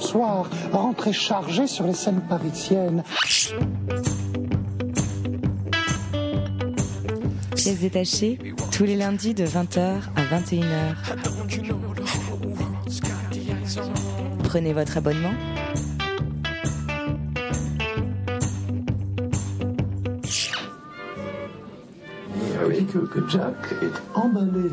soir, 0.00 0.48
rentré 0.72 1.12
chargé 1.12 1.66
sur 1.66 1.86
les 1.86 1.94
scènes 1.94 2.22
parisiennes. 2.28 3.02
Pièces 7.54 7.80
détachées, 7.80 8.38
tous 8.70 8.84
les 8.84 8.96
lundis 8.96 9.34
de 9.34 9.44
20h 9.44 10.00
à 10.16 10.38
21h. 10.38 10.94
Prenez 14.44 14.72
votre 14.72 14.96
abonnement. 14.96 15.34
Oui, 22.66 22.86
que, 22.86 22.98
que 22.98 23.28
Jack 23.28 23.54
est 23.82 24.18
emballé. 24.18 24.70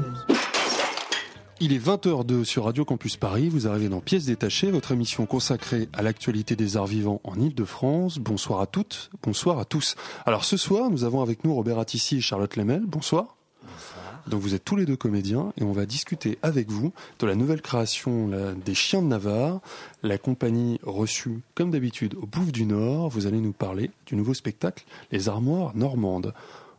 Il 1.62 1.72
est 1.72 1.80
20h02 1.80 2.44
sur 2.44 2.66
Radio 2.66 2.84
Campus 2.84 3.16
Paris. 3.16 3.48
Vous 3.48 3.68
arrivez 3.68 3.88
dans 3.88 4.02
Pièces 4.02 4.26
détachées, 4.26 4.72
votre 4.72 4.92
émission 4.92 5.26
consacrée 5.26 5.88
à 5.94 6.02
l'actualité 6.02 6.56
des 6.56 6.76
arts 6.76 6.86
vivants 6.88 7.22
en 7.24 7.40
Ile-de-France. 7.40 8.18
Bonsoir 8.20 8.60
à 8.60 8.68
toutes, 8.68 9.10
bonsoir 9.24 9.60
à 9.60 9.66
tous. 9.66 9.96
Alors 10.26 10.44
ce 10.44 10.58
soir, 10.58 10.90
nous 10.90 11.06
avons 11.06 11.22
avec 11.22 11.46
nous 11.46 11.54
Robert 11.56 11.80
Attissi 11.80 12.18
et 12.18 12.22
Charlotte 12.22 12.56
Lemel. 12.58 12.84
Bonsoir. 12.86 13.36
Bonsoir. 13.64 14.22
Donc 14.28 14.42
vous 14.42 14.54
êtes 14.54 14.66
tous 14.66 14.76
les 14.76 14.86
deux 14.86 14.98
comédiens 14.98 15.54
et 15.58 15.64
on 15.64 15.72
va 15.72 15.86
discuter 15.86 16.38
avec 16.42 16.70
vous 16.70 16.92
de 17.20 17.26
la 17.28 17.36
nouvelle 17.36 17.62
création 17.62 18.28
la- 18.28 18.54
des 18.54 18.74
Chiens 18.74 19.02
de 19.02 19.08
Navarre, 19.08 19.62
la 20.04 20.18
compagnie 20.18 20.80
reçue 20.84 21.40
comme 21.54 21.72
d'habitude 21.72 22.16
au 22.16 22.26
Bouffe 22.26 22.52
du 22.52 22.66
Nord. 22.66 23.08
Vous 23.10 23.28
allez 23.28 23.40
nous 23.40 23.54
parler 23.54 23.92
du 24.08 24.16
nouveau 24.18 24.34
spectacle 24.34 24.84
Les 25.12 25.30
Armoires 25.30 25.72
Normandes. 25.76 26.34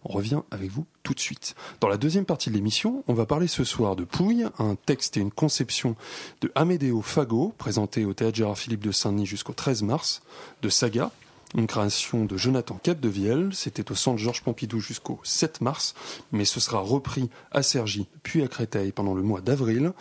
On 0.08 0.12
revient 0.12 0.42
avec 0.52 0.70
vous 0.70 0.86
tout 1.02 1.14
de 1.14 1.20
suite. 1.20 1.56
Dans 1.80 1.88
la 1.88 1.96
deuxième 1.96 2.24
partie 2.24 2.48
de 2.48 2.54
l'émission, 2.54 3.02
on 3.08 3.14
va 3.14 3.26
parler 3.26 3.48
ce 3.48 3.64
soir 3.64 3.96
de 3.96 4.04
Pouille, 4.04 4.46
un 4.60 4.76
texte 4.76 5.16
et 5.16 5.20
une 5.20 5.32
conception 5.32 5.96
de 6.42 6.52
Amédéo 6.54 7.02
Fago, 7.02 7.52
présenté 7.58 8.04
au 8.04 8.14
Théâtre 8.14 8.36
Gérard 8.36 8.56
Philippe 8.56 8.84
de 8.84 8.92
Saint-Denis 8.92 9.26
jusqu'au 9.26 9.52
13 9.52 9.82
mars, 9.82 10.22
de 10.62 10.68
Saga, 10.68 11.10
une 11.54 11.66
création 11.66 12.24
de 12.24 12.36
Jonathan 12.36 12.78
Capdevielle. 12.82 13.50
C'était 13.52 13.90
au 13.90 13.94
Centre 13.94 14.18
Georges 14.18 14.42
Pompidou 14.42 14.80
jusqu'au 14.80 15.20
7 15.22 15.60
mars, 15.60 15.94
mais 16.32 16.44
ce 16.44 16.60
sera 16.60 16.80
repris 16.80 17.30
à 17.52 17.62
Cergy, 17.62 18.08
puis 18.22 18.42
à 18.42 18.48
Créteil 18.48 18.92
pendant 18.92 19.14
le 19.14 19.22
mois 19.22 19.40
d'avril. 19.40 19.92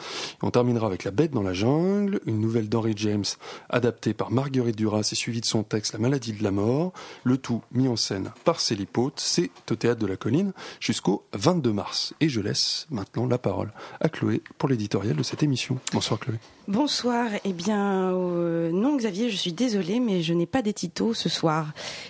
On 0.42 0.52
terminera 0.52 0.88
avec 0.88 1.04
La 1.04 1.12
Bête 1.12 1.32
dans 1.32 1.44
la 1.44 1.54
jungle, 1.54 2.20
une 2.26 2.40
nouvelle 2.40 2.70
d'Henry 2.70 2.94
James 2.98 3.26
adaptée 3.70 4.14
par 4.14 4.32
Marguerite 4.32 4.76
Duras 4.76 5.08
et 5.12 5.16
suivie 5.16 5.42
de 5.42 5.46
son 5.46 5.64
texte 5.64 5.94
La 5.94 6.00
maladie 6.00 6.34
de 6.34 6.44
la 6.44 6.52
mort. 6.52 6.94
Le 7.24 7.38
tout 7.38 7.62
mis 7.72 7.88
en 7.88 7.96
scène 7.96 8.32
par 8.44 8.60
Célie 8.60 8.86
Pote. 8.86 9.20
C'est 9.20 9.52
au 9.72 9.76
Théâtre 9.76 10.02
de 10.02 10.08
la 10.08 10.18
Colline 10.18 10.54
jusqu'au 10.80 11.26
22 11.34 11.74
mars. 11.74 12.14
Et 12.20 12.30
je 12.30 12.42
laisse 12.42 12.88
maintenant 12.90 13.28
la 13.28 13.38
parole 13.38 13.72
à 14.00 14.10
Chloé 14.10 14.42
pour 14.58 14.70
l'éditorial 14.70 15.16
de 15.16 15.24
cette 15.24 15.44
émission. 15.44 15.78
Bonsoir 15.94 16.20
Chloé. 16.20 16.38
Bonsoir. 16.68 17.28
Eh 17.44 17.54
bien, 17.54 18.12
euh, 18.12 18.72
non, 18.72 18.96
Xavier, 18.98 19.30
je 19.30 19.36
suis 19.36 19.54
désolée, 19.54 20.00
mais 20.00 20.24
je 20.24 20.34
n'ai 20.34 20.48
pas 20.48 20.64
d'étito 20.64 21.14
ce 21.14 21.30
soir. 21.30 21.68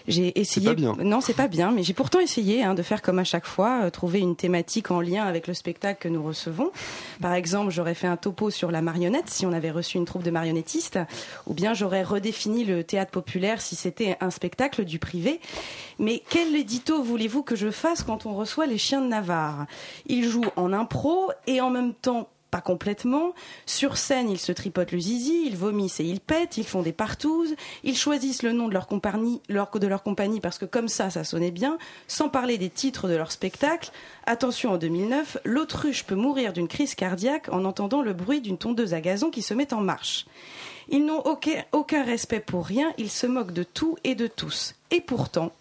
J'ai 0.07 0.39
essayé. 0.39 0.67
pas 0.67 0.75
bien. 0.75 0.95
Non, 1.03 1.19
c'est 1.19 1.33
pas 1.33 1.49
bien, 1.49 1.71
mais 1.71 1.83
j'ai 1.83 1.93
pourtant 1.93 2.21
essayé 2.21 2.63
hein, 2.63 2.73
de 2.73 2.81
faire 2.81 3.01
comme 3.01 3.19
à 3.19 3.25
chaque 3.25 3.45
fois, 3.45 3.81
euh, 3.83 3.89
trouver 3.89 4.19
une 4.19 4.37
thématique 4.37 4.91
en 4.91 5.01
lien 5.01 5.25
avec 5.25 5.47
le 5.47 5.53
spectacle 5.53 5.99
que 6.01 6.07
nous 6.07 6.23
recevons. 6.23 6.71
Par 7.21 7.33
exemple, 7.33 7.69
j'aurais 7.69 7.95
fait 7.95 8.07
un 8.07 8.15
topo 8.15 8.49
sur 8.49 8.71
la 8.71 8.81
marionnette 8.81 9.29
si 9.29 9.45
on 9.45 9.51
avait 9.51 9.71
reçu 9.71 9.97
une 9.97 10.05
troupe 10.05 10.23
de 10.23 10.31
marionnettistes, 10.31 10.99
ou 11.47 11.53
bien 11.53 11.73
j'aurais 11.73 12.03
redéfini 12.03 12.63
le 12.63 12.85
théâtre 12.85 13.11
populaire 13.11 13.59
si 13.61 13.75
c'était 13.75 14.15
un 14.21 14.29
spectacle 14.29 14.85
du 14.85 14.99
privé. 14.99 15.41
Mais 15.99 16.23
quel 16.29 16.55
édito 16.55 17.03
voulez-vous 17.03 17.43
que 17.43 17.57
je 17.57 17.71
fasse 17.71 18.03
quand 18.03 18.25
on 18.25 18.33
reçoit 18.33 18.67
les 18.67 18.77
chiens 18.77 19.01
de 19.01 19.07
Navarre? 19.07 19.65
Ils 20.07 20.23
jouent 20.23 20.51
en 20.55 20.71
impro 20.71 21.31
et 21.45 21.59
en 21.59 21.69
même 21.69 21.93
temps 21.93 22.29
pas 22.55 22.61
complètement. 22.61 23.33
Sur 23.65 23.97
scène, 23.97 24.29
ils 24.29 24.39
se 24.39 24.53
tripotent 24.53 24.93
le 24.93 24.99
zizi, 24.99 25.43
ils 25.45 25.57
vomissent 25.57 25.99
et 25.99 26.05
ils 26.05 26.21
pètent, 26.21 26.55
ils 26.55 26.65
font 26.65 26.83
des 26.83 26.93
partouzes, 26.93 27.53
ils 27.83 27.97
choisissent 27.97 28.43
le 28.43 28.53
nom 28.53 28.69
de 28.69 28.73
leur 28.73 28.87
compagnie, 28.87 29.41
leur, 29.49 29.69
de 29.77 29.87
leur 29.87 30.03
compagnie 30.03 30.39
parce 30.39 30.57
que 30.57 30.63
comme 30.63 30.87
ça, 30.87 31.09
ça 31.09 31.25
sonnait 31.25 31.51
bien, 31.51 31.77
sans 32.07 32.29
parler 32.29 32.57
des 32.57 32.69
titres 32.69 33.09
de 33.09 33.15
leur 33.17 33.33
spectacle. 33.33 33.91
Attention, 34.25 34.71
en 34.71 34.77
2009, 34.77 35.39
l'autruche 35.43 36.05
peut 36.05 36.15
mourir 36.15 36.53
d'une 36.53 36.69
crise 36.69 36.95
cardiaque 36.95 37.49
en 37.51 37.65
entendant 37.65 38.01
le 38.01 38.13
bruit 38.13 38.39
d'une 38.39 38.57
tondeuse 38.57 38.93
à 38.93 39.01
gazon 39.01 39.31
qui 39.31 39.41
se 39.41 39.53
met 39.53 39.73
en 39.73 39.81
marche. 39.81 40.25
Ils 40.87 41.05
n'ont 41.05 41.23
aucun 41.73 42.03
respect 42.05 42.39
pour 42.39 42.65
rien, 42.65 42.93
ils 42.97 43.09
se 43.09 43.27
moquent 43.27 43.51
de 43.51 43.63
tout 43.63 43.97
et 44.05 44.15
de 44.15 44.27
tous. 44.27 44.75
Et 44.91 45.01
pourtant, 45.01 45.51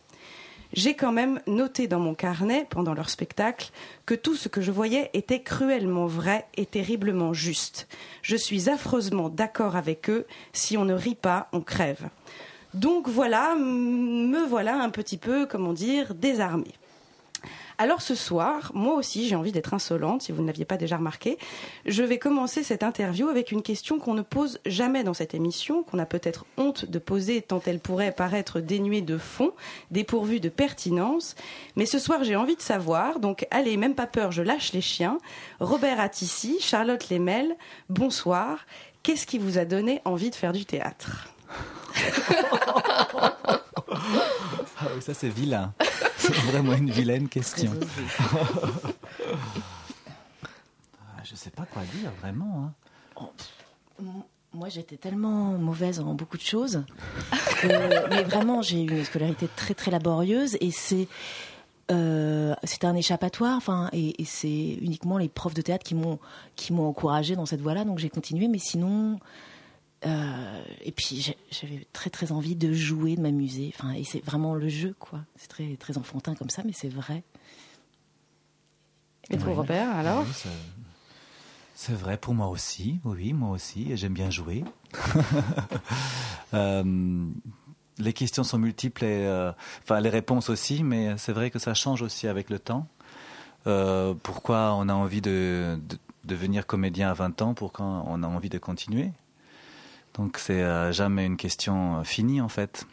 j'ai 0.74 0.94
quand 0.94 1.12
même 1.12 1.40
noté 1.46 1.88
dans 1.88 2.00
mon 2.00 2.14
carnet, 2.14 2.66
pendant 2.68 2.94
leur 2.94 3.10
spectacle, 3.10 3.70
que 4.06 4.14
tout 4.14 4.34
ce 4.34 4.48
que 4.48 4.60
je 4.60 4.70
voyais 4.70 5.10
était 5.14 5.40
cruellement 5.40 6.06
vrai 6.06 6.46
et 6.56 6.66
terriblement 6.66 7.32
juste. 7.32 7.88
Je 8.22 8.36
suis 8.36 8.68
affreusement 8.68 9.28
d'accord 9.28 9.76
avec 9.76 10.10
eux, 10.10 10.26
si 10.52 10.76
on 10.76 10.84
ne 10.84 10.94
rit 10.94 11.14
pas, 11.14 11.48
on 11.52 11.60
crève. 11.60 12.08
Donc 12.74 13.08
voilà, 13.08 13.54
me 13.54 14.44
voilà 14.46 14.82
un 14.82 14.90
petit 14.90 15.16
peu, 15.16 15.46
comment 15.46 15.72
dire, 15.72 16.14
désarmée. 16.14 16.74
Alors 17.76 18.02
ce 18.02 18.14
soir, 18.14 18.70
moi 18.74 18.94
aussi 18.94 19.28
j'ai 19.28 19.34
envie 19.34 19.50
d'être 19.50 19.74
insolente, 19.74 20.22
si 20.22 20.32
vous 20.32 20.42
ne 20.42 20.46
l'aviez 20.46 20.64
pas 20.64 20.76
déjà 20.76 20.96
remarqué. 20.96 21.38
Je 21.86 22.04
vais 22.04 22.18
commencer 22.18 22.62
cette 22.62 22.84
interview 22.84 23.28
avec 23.28 23.50
une 23.50 23.62
question 23.62 23.98
qu'on 23.98 24.14
ne 24.14 24.22
pose 24.22 24.60
jamais 24.64 25.02
dans 25.02 25.14
cette 25.14 25.34
émission, 25.34 25.82
qu'on 25.82 25.98
a 25.98 26.06
peut-être 26.06 26.46
honte 26.56 26.84
de 26.84 26.98
poser 27.00 27.42
tant 27.42 27.60
elle 27.66 27.80
pourrait 27.80 28.12
paraître 28.12 28.60
dénuée 28.60 29.02
de 29.02 29.18
fond, 29.18 29.52
dépourvue 29.90 30.38
de 30.38 30.48
pertinence. 30.48 31.34
Mais 31.74 31.86
ce 31.86 31.98
soir 31.98 32.22
j'ai 32.22 32.36
envie 32.36 32.56
de 32.56 32.62
savoir, 32.62 33.18
donc 33.18 33.46
allez, 33.50 33.76
même 33.76 33.94
pas 33.94 34.06
peur, 34.06 34.30
je 34.30 34.42
lâche 34.42 34.72
les 34.72 34.80
chiens. 34.80 35.18
Robert 35.58 35.98
Attissi, 35.98 36.58
Charlotte 36.60 37.10
Lemel, 37.10 37.56
bonsoir. 37.88 38.66
Qu'est-ce 39.02 39.26
qui 39.26 39.38
vous 39.38 39.58
a 39.58 39.64
donné 39.64 40.00
envie 40.04 40.30
de 40.30 40.34
faire 40.36 40.52
du 40.52 40.64
théâtre? 40.64 41.28
Ah 44.80 44.86
oui, 44.94 45.00
ça 45.02 45.14
c'est 45.14 45.28
vilain. 45.28 45.72
C'est 46.18 46.32
vraiment 46.34 46.72
une 46.74 46.90
vilaine 46.90 47.28
question. 47.28 47.70
Ah, 50.98 51.22
Je 51.24 51.34
sais 51.34 51.50
pas 51.50 51.64
quoi 51.64 51.82
dire 52.00 52.10
vraiment. 52.20 52.72
hein. 53.20 53.24
Moi, 54.52 54.68
j'étais 54.68 54.96
tellement 54.96 55.52
mauvaise 55.58 56.00
en 56.00 56.14
beaucoup 56.14 56.36
de 56.36 56.42
choses. 56.42 56.84
que- 57.60 58.08
mais 58.10 58.22
vraiment, 58.24 58.62
j'ai 58.62 58.82
eu 58.82 58.88
une 58.90 59.04
scolarité 59.04 59.48
très 59.56 59.74
très 59.74 59.90
laborieuse 59.90 60.56
et 60.60 60.70
c'est 60.70 61.08
euh, 61.90 62.54
c'était 62.64 62.86
un 62.86 62.94
échappatoire. 62.94 63.56
Enfin, 63.56 63.88
et, 63.92 64.20
et 64.20 64.24
c'est 64.24 64.74
uniquement 64.80 65.18
les 65.18 65.28
profs 65.28 65.54
de 65.54 65.62
théâtre 65.62 65.84
qui 65.84 65.94
m'ont 65.94 66.18
qui 66.56 66.72
m'ont 66.72 66.88
encouragée 66.88 67.36
dans 67.36 67.46
cette 67.46 67.60
voie-là. 67.60 67.84
Donc 67.84 67.98
j'ai 67.98 68.10
continué. 68.10 68.48
Mais 68.48 68.58
sinon, 68.58 69.18
puis 70.96 71.20
j'ai- 71.20 71.36
j'avais 71.50 71.86
très 71.92 72.10
très 72.10 72.32
envie 72.32 72.56
de 72.56 72.72
jouer, 72.72 73.16
de 73.16 73.20
m'amuser. 73.20 73.72
Enfin, 73.74 73.92
et 73.92 74.04
c'est 74.04 74.24
vraiment 74.24 74.54
le 74.54 74.68
jeu, 74.68 74.94
quoi. 74.98 75.20
C'est 75.36 75.48
très 75.48 75.76
très 75.76 75.98
enfantin 75.98 76.34
comme 76.34 76.50
ça, 76.50 76.62
mais 76.64 76.72
c'est 76.72 76.88
vrai. 76.88 77.22
Et 79.30 79.36
pour 79.38 79.54
Robert, 79.56 79.90
alors? 79.90 80.22
Oui, 80.22 80.28
c'est- 81.74 81.92
vrai 81.94 82.16
pour 82.18 82.34
moi 82.34 82.48
aussi, 82.48 83.00
oui, 83.04 83.32
moi 83.32 83.50
aussi, 83.50 83.90
et 83.92 83.96
j'aime 83.96 84.14
bien 84.14 84.30
jouer. 84.30 84.64
Euh, 86.52 87.26
les 87.98 88.12
questions 88.12 88.44
sont 88.44 88.58
multiples 88.58 89.02
et 89.04 89.26
euh, 89.26 89.50
enfin 89.82 89.98
les 90.00 90.08
réponses 90.08 90.50
aussi, 90.50 90.84
mais 90.84 91.16
c'est 91.18 91.32
vrai 91.32 91.50
que 91.50 91.58
ça 91.58 91.74
change 91.74 92.00
aussi 92.00 92.28
avec 92.28 92.48
le 92.48 92.60
temps. 92.60 92.86
Euh, 93.66 94.14
pourquoi 94.22 94.74
on 94.74 94.88
a 94.88 94.94
envie 94.94 95.20
de, 95.20 95.76
de 95.88 95.98
devenir 96.24 96.64
comédien 96.66 97.10
à 97.10 97.14
20 97.14 97.42
ans? 97.42 97.54
Pourquoi 97.54 98.04
on 98.06 98.22
a 98.22 98.28
envie 98.28 98.50
de 98.50 98.58
continuer? 98.58 99.10
Donc 100.14 100.38
c'est 100.38 100.62
euh, 100.62 100.92
jamais 100.92 101.26
une 101.26 101.36
question 101.36 101.98
euh, 101.98 102.04
finie 102.04 102.40
en 102.40 102.48
fait. 102.48 102.86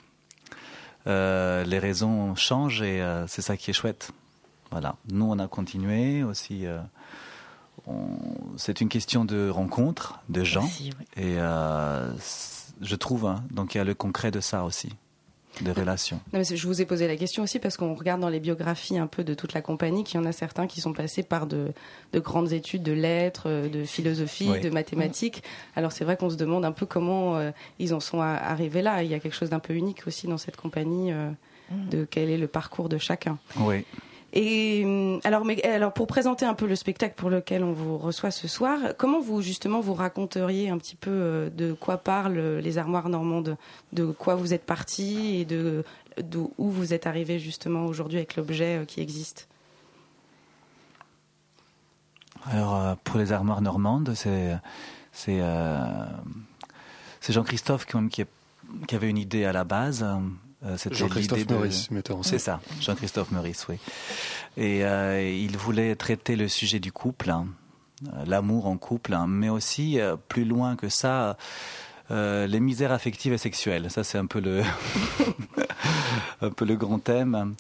Euh, 1.08 1.64
les 1.64 1.80
raisons 1.80 2.36
changent 2.36 2.82
et 2.82 3.02
euh, 3.02 3.26
c'est 3.28 3.42
ça 3.42 3.58
qui 3.58 3.72
est 3.72 3.74
chouette. 3.74 4.12
Voilà. 4.72 4.96
Nous, 5.12 5.26
on 5.26 5.40
a 5.40 5.48
continué 5.48 6.24
aussi. 6.24 6.66
euh, 6.66 6.80
c'est 8.58 8.82
une 8.82 8.90
question 8.90 9.26
de 9.26 9.50
rencontre, 9.50 10.20
de 10.30 10.44
gens. 10.44 10.70
Et 11.18 11.36
je 11.36 12.96
trouve, 12.96 13.26
hein, 13.26 13.44
donc 13.52 13.74
il 13.74 13.80
y 13.80 13.82
a 13.82 13.84
le 13.84 13.96
concret 13.96 14.32
de 14.32 14.40
ça 14.40 14.64
aussi, 14.64 14.94
des 15.60 15.72
relations. 15.74 16.22
Non, 16.32 16.40
mais 16.40 16.44
c'est- 16.46 16.56
je 16.56 16.66
vous 16.66 16.82
ai 16.82 16.86
posé 16.86 17.08
la 17.08 17.18
question 17.18 17.44
aussi 17.44 17.60
parce 17.60 17.76
qu'on 17.78 17.94
regarde 17.94 18.22
dans 18.22 18.30
les 18.30 18.40
biographies 18.40 18.98
un 18.98 19.08
peu 19.08 19.24
de 19.24 19.34
toute 19.34 19.54
la 19.54 19.62
compagnie 19.62 20.04
qu'il 20.04 20.20
y 20.20 20.24
en 20.24 20.26
a 20.26 20.32
certains 20.32 20.66
qui 20.66 20.80
sont 20.82 20.94
passés 20.94 21.24
par 21.24 21.46
de, 21.46 21.74
de 22.14 22.20
grandes 22.20 22.54
études 22.54 22.84
de 22.84 22.94
lettres, 22.94 23.44
euh, 23.48 23.68
de 23.70 23.84
philosophie, 23.84 24.50
Oui. 24.50 24.62
de 24.62 24.70
mathématiques. 24.70 25.44
Alors 25.76 25.92
c'est 25.92 26.06
vrai 26.06 26.16
qu'on 26.18 26.30
se 26.30 26.38
demande 26.38 26.64
un 26.64 26.72
peu 26.72 26.86
comment 26.86 27.38
euh, 27.38 27.52
ils 27.80 27.94
en 27.94 28.00
sont 28.00 28.22
arrivés 28.22 28.82
là. 28.82 29.04
Il 29.04 29.10
y 29.12 29.14
a 29.14 29.20
quelque 29.20 29.36
chose 29.36 29.50
d'un 29.50 29.60
peu 29.60 29.74
unique 29.74 30.08
aussi 30.08 30.28
dans 30.28 30.38
cette 30.38 30.56
compagnie 30.58 31.12
euh, 31.12 31.30
de 31.90 32.06
quel 32.10 32.30
est 32.30 32.38
le 32.38 32.48
parcours 32.48 32.90
de 32.90 32.98
chacun. 32.98 33.38
Oui. 33.60 33.86
Et 34.34 34.84
hum, 34.86 35.20
alors, 35.24 35.94
pour 35.94 36.08
présenter 36.08 36.46
un 36.46 36.54
peu 36.54 36.66
le 36.66 36.76
spectacle 36.76 37.16
pour 37.16 37.30
lequel 37.30 37.64
on 37.64 37.74
vous 37.74 37.98
reçoit 37.98 38.32
ce 38.32 38.48
soir, 38.48 38.80
comment 38.98 39.20
vous 39.20 39.42
justement 39.42 39.82
vous 39.82 39.94
raconteriez 39.94 40.70
un 40.70 40.78
petit 40.78 40.96
peu 40.96 41.12
euh, 41.12 41.50
de 41.50 41.74
quoi 41.74 41.98
parlent 41.98 42.38
euh, 42.38 42.62
les 42.62 42.78
armoires 42.78 43.10
normandes, 43.10 43.58
de 43.92 44.06
quoi 44.06 44.36
vous 44.36 44.54
êtes 44.54 44.66
parti 44.66 45.38
et 45.38 45.46
de 45.46 45.84
vous 46.58 46.94
êtes 46.94 47.08
arrivé 47.08 47.40
justement 47.40 47.86
aujourd'hui 47.86 48.18
avec 48.18 48.36
l'objet 48.36 48.78
euh, 48.80 48.86
qui 48.86 49.02
existe? 49.02 49.48
Alors, 52.46 52.98
pour 53.04 53.20
les 53.20 53.34
armoires 53.34 53.62
normandes, 53.62 54.16
c'est 54.16 54.60
Jean-Christophe 57.30 57.86
qui, 57.86 58.26
avait 58.96 59.10
une 59.10 59.20
idée 59.20 59.46
à 59.46 59.52
la 59.52 59.64
base. 59.64 60.04
Jean-Christophe 60.92 61.50
Maurice, 61.50 61.92
metteur 61.92 62.18
en 62.18 62.24
C'est 62.24 62.40
ça, 62.40 62.62
Jean-Christophe 62.80 63.32
Maurice, 63.32 63.66
oui. 63.68 63.78
Et 64.58 64.82
il 65.44 65.58
voulait 65.58 65.96
traiter 65.96 66.36
le 66.36 66.48
sujet 66.48 66.80
du 66.80 66.92
couple, 66.92 67.32
hein, 67.32 67.48
l'amour 68.26 68.68
en 68.68 68.78
couple, 68.78 69.14
hein, 69.14 69.26
mais 69.28 69.50
aussi 69.50 70.00
plus 70.28 70.46
loin 70.46 70.76
que 70.76 70.90
ça 70.90 71.38
euh, 72.12 72.46
les 72.46 72.60
misères 72.60 72.92
affectives 72.92 73.32
et 73.32 73.38
sexuelles. 73.38 73.90
Ça, 73.90 74.04
c'est 74.04 74.18
un 74.18 74.26
peu 74.26 74.42
le, 74.42 74.64
un 76.42 76.50
peu 76.50 76.66
le 76.66 76.76
grand 76.76 77.00
thème. 77.00 77.56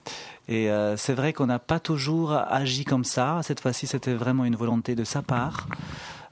Et 0.49 0.69
euh, 0.69 0.97
c'est 0.97 1.13
vrai 1.13 1.31
qu'on 1.31 1.45
n'a 1.45 1.59
pas 1.59 1.79
toujours 1.79 2.33
agi 2.33 2.83
comme 2.83 3.05
ça. 3.05 3.39
Cette 3.43 3.61
fois-ci, 3.61 3.87
c'était 3.87 4.13
vraiment 4.13 4.43
une 4.43 4.57
volonté 4.57 4.93
de 4.95 5.05
sa 5.05 5.21
part. 5.21 5.67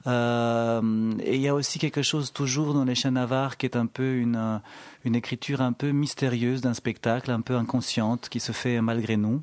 Euh, 0.06 1.12
et 1.20 1.36
il 1.36 1.42
y 1.42 1.48
a 1.48 1.54
aussi 1.54 1.78
quelque 1.78 2.02
chose 2.02 2.32
toujours 2.32 2.72
dans 2.72 2.84
les 2.84 2.94
chiens 2.94 3.10
navarres 3.10 3.58
qui 3.58 3.66
est 3.66 3.76
un 3.76 3.86
peu 3.86 4.16
une, 4.16 4.60
une 5.04 5.14
écriture 5.14 5.60
un 5.60 5.72
peu 5.72 5.90
mystérieuse 5.90 6.62
d'un 6.62 6.74
spectacle, 6.74 7.30
un 7.30 7.42
peu 7.42 7.56
inconsciente, 7.56 8.28
qui 8.28 8.40
se 8.40 8.52
fait 8.52 8.80
malgré 8.80 9.16
nous 9.16 9.42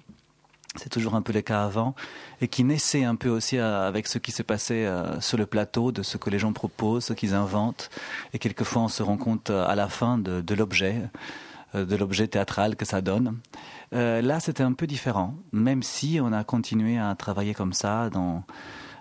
c'est 0.77 0.89
toujours 0.89 1.15
un 1.15 1.21
peu 1.21 1.33
le 1.33 1.41
cas 1.41 1.63
avant, 1.63 1.95
et 2.41 2.47
qui 2.47 2.63
naissait 2.63 3.03
un 3.03 3.15
peu 3.15 3.29
aussi 3.29 3.57
euh, 3.57 3.87
avec 3.87 4.07
ce 4.07 4.17
qui 4.17 4.31
se 4.31 4.43
passait 4.43 4.85
euh, 4.85 5.19
sur 5.21 5.37
le 5.37 5.45
plateau, 5.45 5.91
de 5.91 6.03
ce 6.03 6.17
que 6.17 6.29
les 6.29 6.39
gens 6.39 6.53
proposent, 6.53 7.05
ce 7.05 7.13
qu'ils 7.13 7.33
inventent, 7.33 7.89
et 8.33 8.39
quelquefois 8.39 8.83
on 8.83 8.87
se 8.87 9.03
rend 9.03 9.17
compte 9.17 9.49
euh, 9.49 9.67
à 9.67 9.75
la 9.75 9.87
fin 9.87 10.17
de, 10.17 10.55
l'objet, 10.55 11.01
de 11.73 11.95
l'objet 11.95 12.27
théâtral 12.27 12.75
que 12.75 12.85
ça 12.85 13.01
donne. 13.01 13.37
là, 13.91 14.39
c'était 14.39 14.63
un 14.63 14.73
peu 14.73 14.87
différent, 14.87 15.35
même 15.51 15.83
si 15.83 16.19
on 16.21 16.31
a 16.31 16.43
continué 16.43 16.97
à 16.97 17.13
travailler 17.15 17.53
comme 17.53 17.73
ça, 17.73 18.09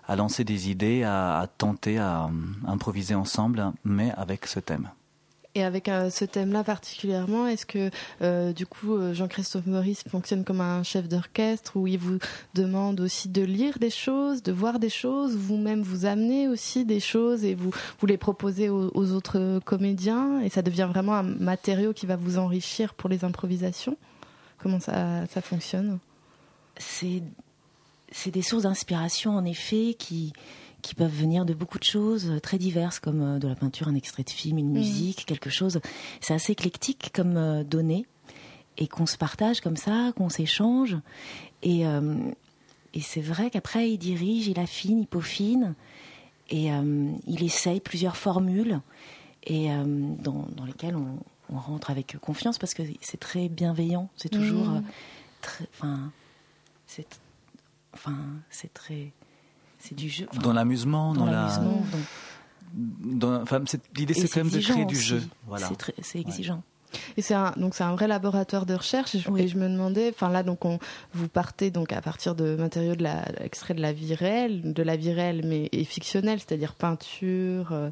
à 0.06 0.16
lancer 0.16 0.44
des 0.44 0.70
idées, 0.70 1.02
à 1.02 1.48
tenter, 1.58 1.98
à 1.98 2.30
improviser 2.66 3.14
ensemble, 3.14 3.72
mais 3.84 4.12
avec 4.16 4.46
ce 4.46 4.60
thème. 4.60 4.88
Et 5.56 5.64
avec 5.64 5.88
euh, 5.88 6.10
ce 6.10 6.26
thème-là 6.26 6.64
particulièrement, 6.64 7.46
est-ce 7.46 7.64
que 7.64 7.90
euh, 8.20 8.52
du 8.52 8.66
coup 8.66 8.94
euh, 8.94 9.14
Jean-Christophe 9.14 9.64
Maurice 9.64 10.04
fonctionne 10.06 10.44
comme 10.44 10.60
un 10.60 10.82
chef 10.82 11.08
d'orchestre 11.08 11.78
où 11.78 11.86
il 11.86 11.96
vous 11.96 12.18
demande 12.52 13.00
aussi 13.00 13.30
de 13.30 13.40
lire 13.40 13.78
des 13.78 13.88
choses, 13.88 14.42
de 14.42 14.52
voir 14.52 14.78
des 14.78 14.90
choses, 14.90 15.34
vous-même 15.34 15.80
vous 15.80 16.04
amenez 16.04 16.46
aussi 16.46 16.84
des 16.84 17.00
choses 17.00 17.42
et 17.42 17.54
vous, 17.54 17.70
vous 17.98 18.06
les 18.06 18.18
proposez 18.18 18.68
aux, 18.68 19.12
autres 19.12 19.60
comédiens 19.64 20.42
et 20.42 20.50
ça 20.50 20.60
devient 20.60 20.88
vraiment 20.90 21.14
un 21.14 21.22
matériau 21.22 21.94
qui 21.94 22.04
va 22.04 22.16
vous 22.16 22.36
enrichir 22.36 22.92
pour 22.92 23.08
les 23.08 23.24
improvisations? 23.24 23.96
Comment 24.58 24.78
ça, 24.78 25.26
ça 25.28 25.40
fonctionne? 25.40 26.00
C'est 26.76 27.22
des 28.26 28.42
sources 28.42 28.64
d'inspiration 28.64 29.36
en 29.36 29.44
effet 29.44 29.94
qui 29.98 30.32
qui 30.86 30.94
peuvent 30.94 31.12
venir 31.12 31.44
de 31.44 31.52
beaucoup 31.52 31.78
de 31.80 31.84
choses 31.84 32.30
euh, 32.30 32.38
très 32.38 32.58
diverses, 32.58 33.00
comme 33.00 33.20
euh, 33.20 33.38
de 33.40 33.48
la 33.48 33.56
peinture, 33.56 33.88
un 33.88 33.96
extrait 33.96 34.22
de 34.22 34.30
film, 34.30 34.58
une 34.58 34.70
mm. 34.70 34.72
musique, 34.72 35.26
quelque 35.26 35.50
chose. 35.50 35.80
C'est 36.20 36.32
assez 36.32 36.52
éclectique 36.52 37.10
comme 37.12 37.36
euh, 37.36 37.64
données 37.64 38.06
et 38.78 38.86
qu'on 38.86 39.06
se 39.06 39.16
partage 39.16 39.60
comme 39.60 39.76
ça, 39.76 40.12
qu'on 40.16 40.28
s'échange. 40.28 40.96
Et, 41.62 41.84
et 42.92 43.00
c'est 43.00 43.22
vrai 43.22 43.48
qu'après, 43.48 43.90
il 43.90 43.96
dirige, 43.96 44.48
il 44.48 44.60
affine, 44.60 45.00
il 45.00 45.06
peaufine 45.06 45.74
et 46.50 46.68
il 47.26 47.42
essaye 47.42 47.80
plusieurs 47.80 48.18
formules 48.18 48.82
et 49.44 49.68
dans, 49.68 50.46
dans, 50.54 50.64
lesquelles 50.66 50.94
on, 50.94 51.18
on, 51.50 51.58
rentre 51.58 51.90
avec 51.90 52.18
confiance 52.20 52.58
parce 52.58 52.74
que 52.74 52.82
c'est 53.00 53.18
très 53.18 53.48
bienveillant. 53.48 54.10
C'est 54.14 54.28
toujours 54.28 54.66
mm. 54.66 54.84
très, 55.40 55.64
enfin, 55.72 56.12
c'est, 56.86 57.06
enfin, 57.96 58.16
c'est 58.50 58.72
très 58.72 59.12
c'est 59.78 59.94
du 59.94 60.08
jeu. 60.08 60.26
dans 60.42 60.52
l'amusement, 60.52 61.14
dans, 61.14 61.26
la. 61.26 61.48
enfin, 63.42 63.62
l'idée, 63.96 64.14
c'est 64.14 64.28
quand 64.28 64.44
même 64.44 64.50
de 64.52 64.60
créer 64.60 64.84
du 64.84 64.96
jeu. 64.96 65.22
Voilà. 65.46 65.70
C'est 66.02 66.20
exigeant. 66.20 66.62
Et 67.16 67.22
c'est 67.22 67.34
un, 67.34 67.52
donc 67.56 67.74
c'est 67.74 67.84
un 67.84 67.94
vrai 67.94 68.08
laboratoire 68.08 68.66
de 68.66 68.74
recherche. 68.74 69.14
Et 69.14 69.18
je, 69.18 69.56
me 69.56 69.68
demandais, 69.68 70.10
enfin 70.14 70.28
là, 70.28 70.42
donc 70.42 70.64
on, 70.64 70.78
vous 71.12 71.28
partez 71.28 71.70
donc 71.70 71.92
à 71.92 72.00
partir 72.00 72.34
de 72.34 72.56
matériaux 72.56 72.94
de 72.94 73.02
la, 73.02 73.24
extraits 73.40 73.76
de 73.76 73.82
la 73.82 73.92
vie 73.92 74.14
réelle, 74.14 74.72
de 74.72 74.82
la 74.82 74.96
vie 74.96 75.12
réelle 75.12 75.42
mais 75.44 75.68
et 75.72 75.84
fictionnelle, 75.84 76.38
c'est-à-dire 76.38 76.74
peinture, 76.74 77.72
euh, 77.72 77.90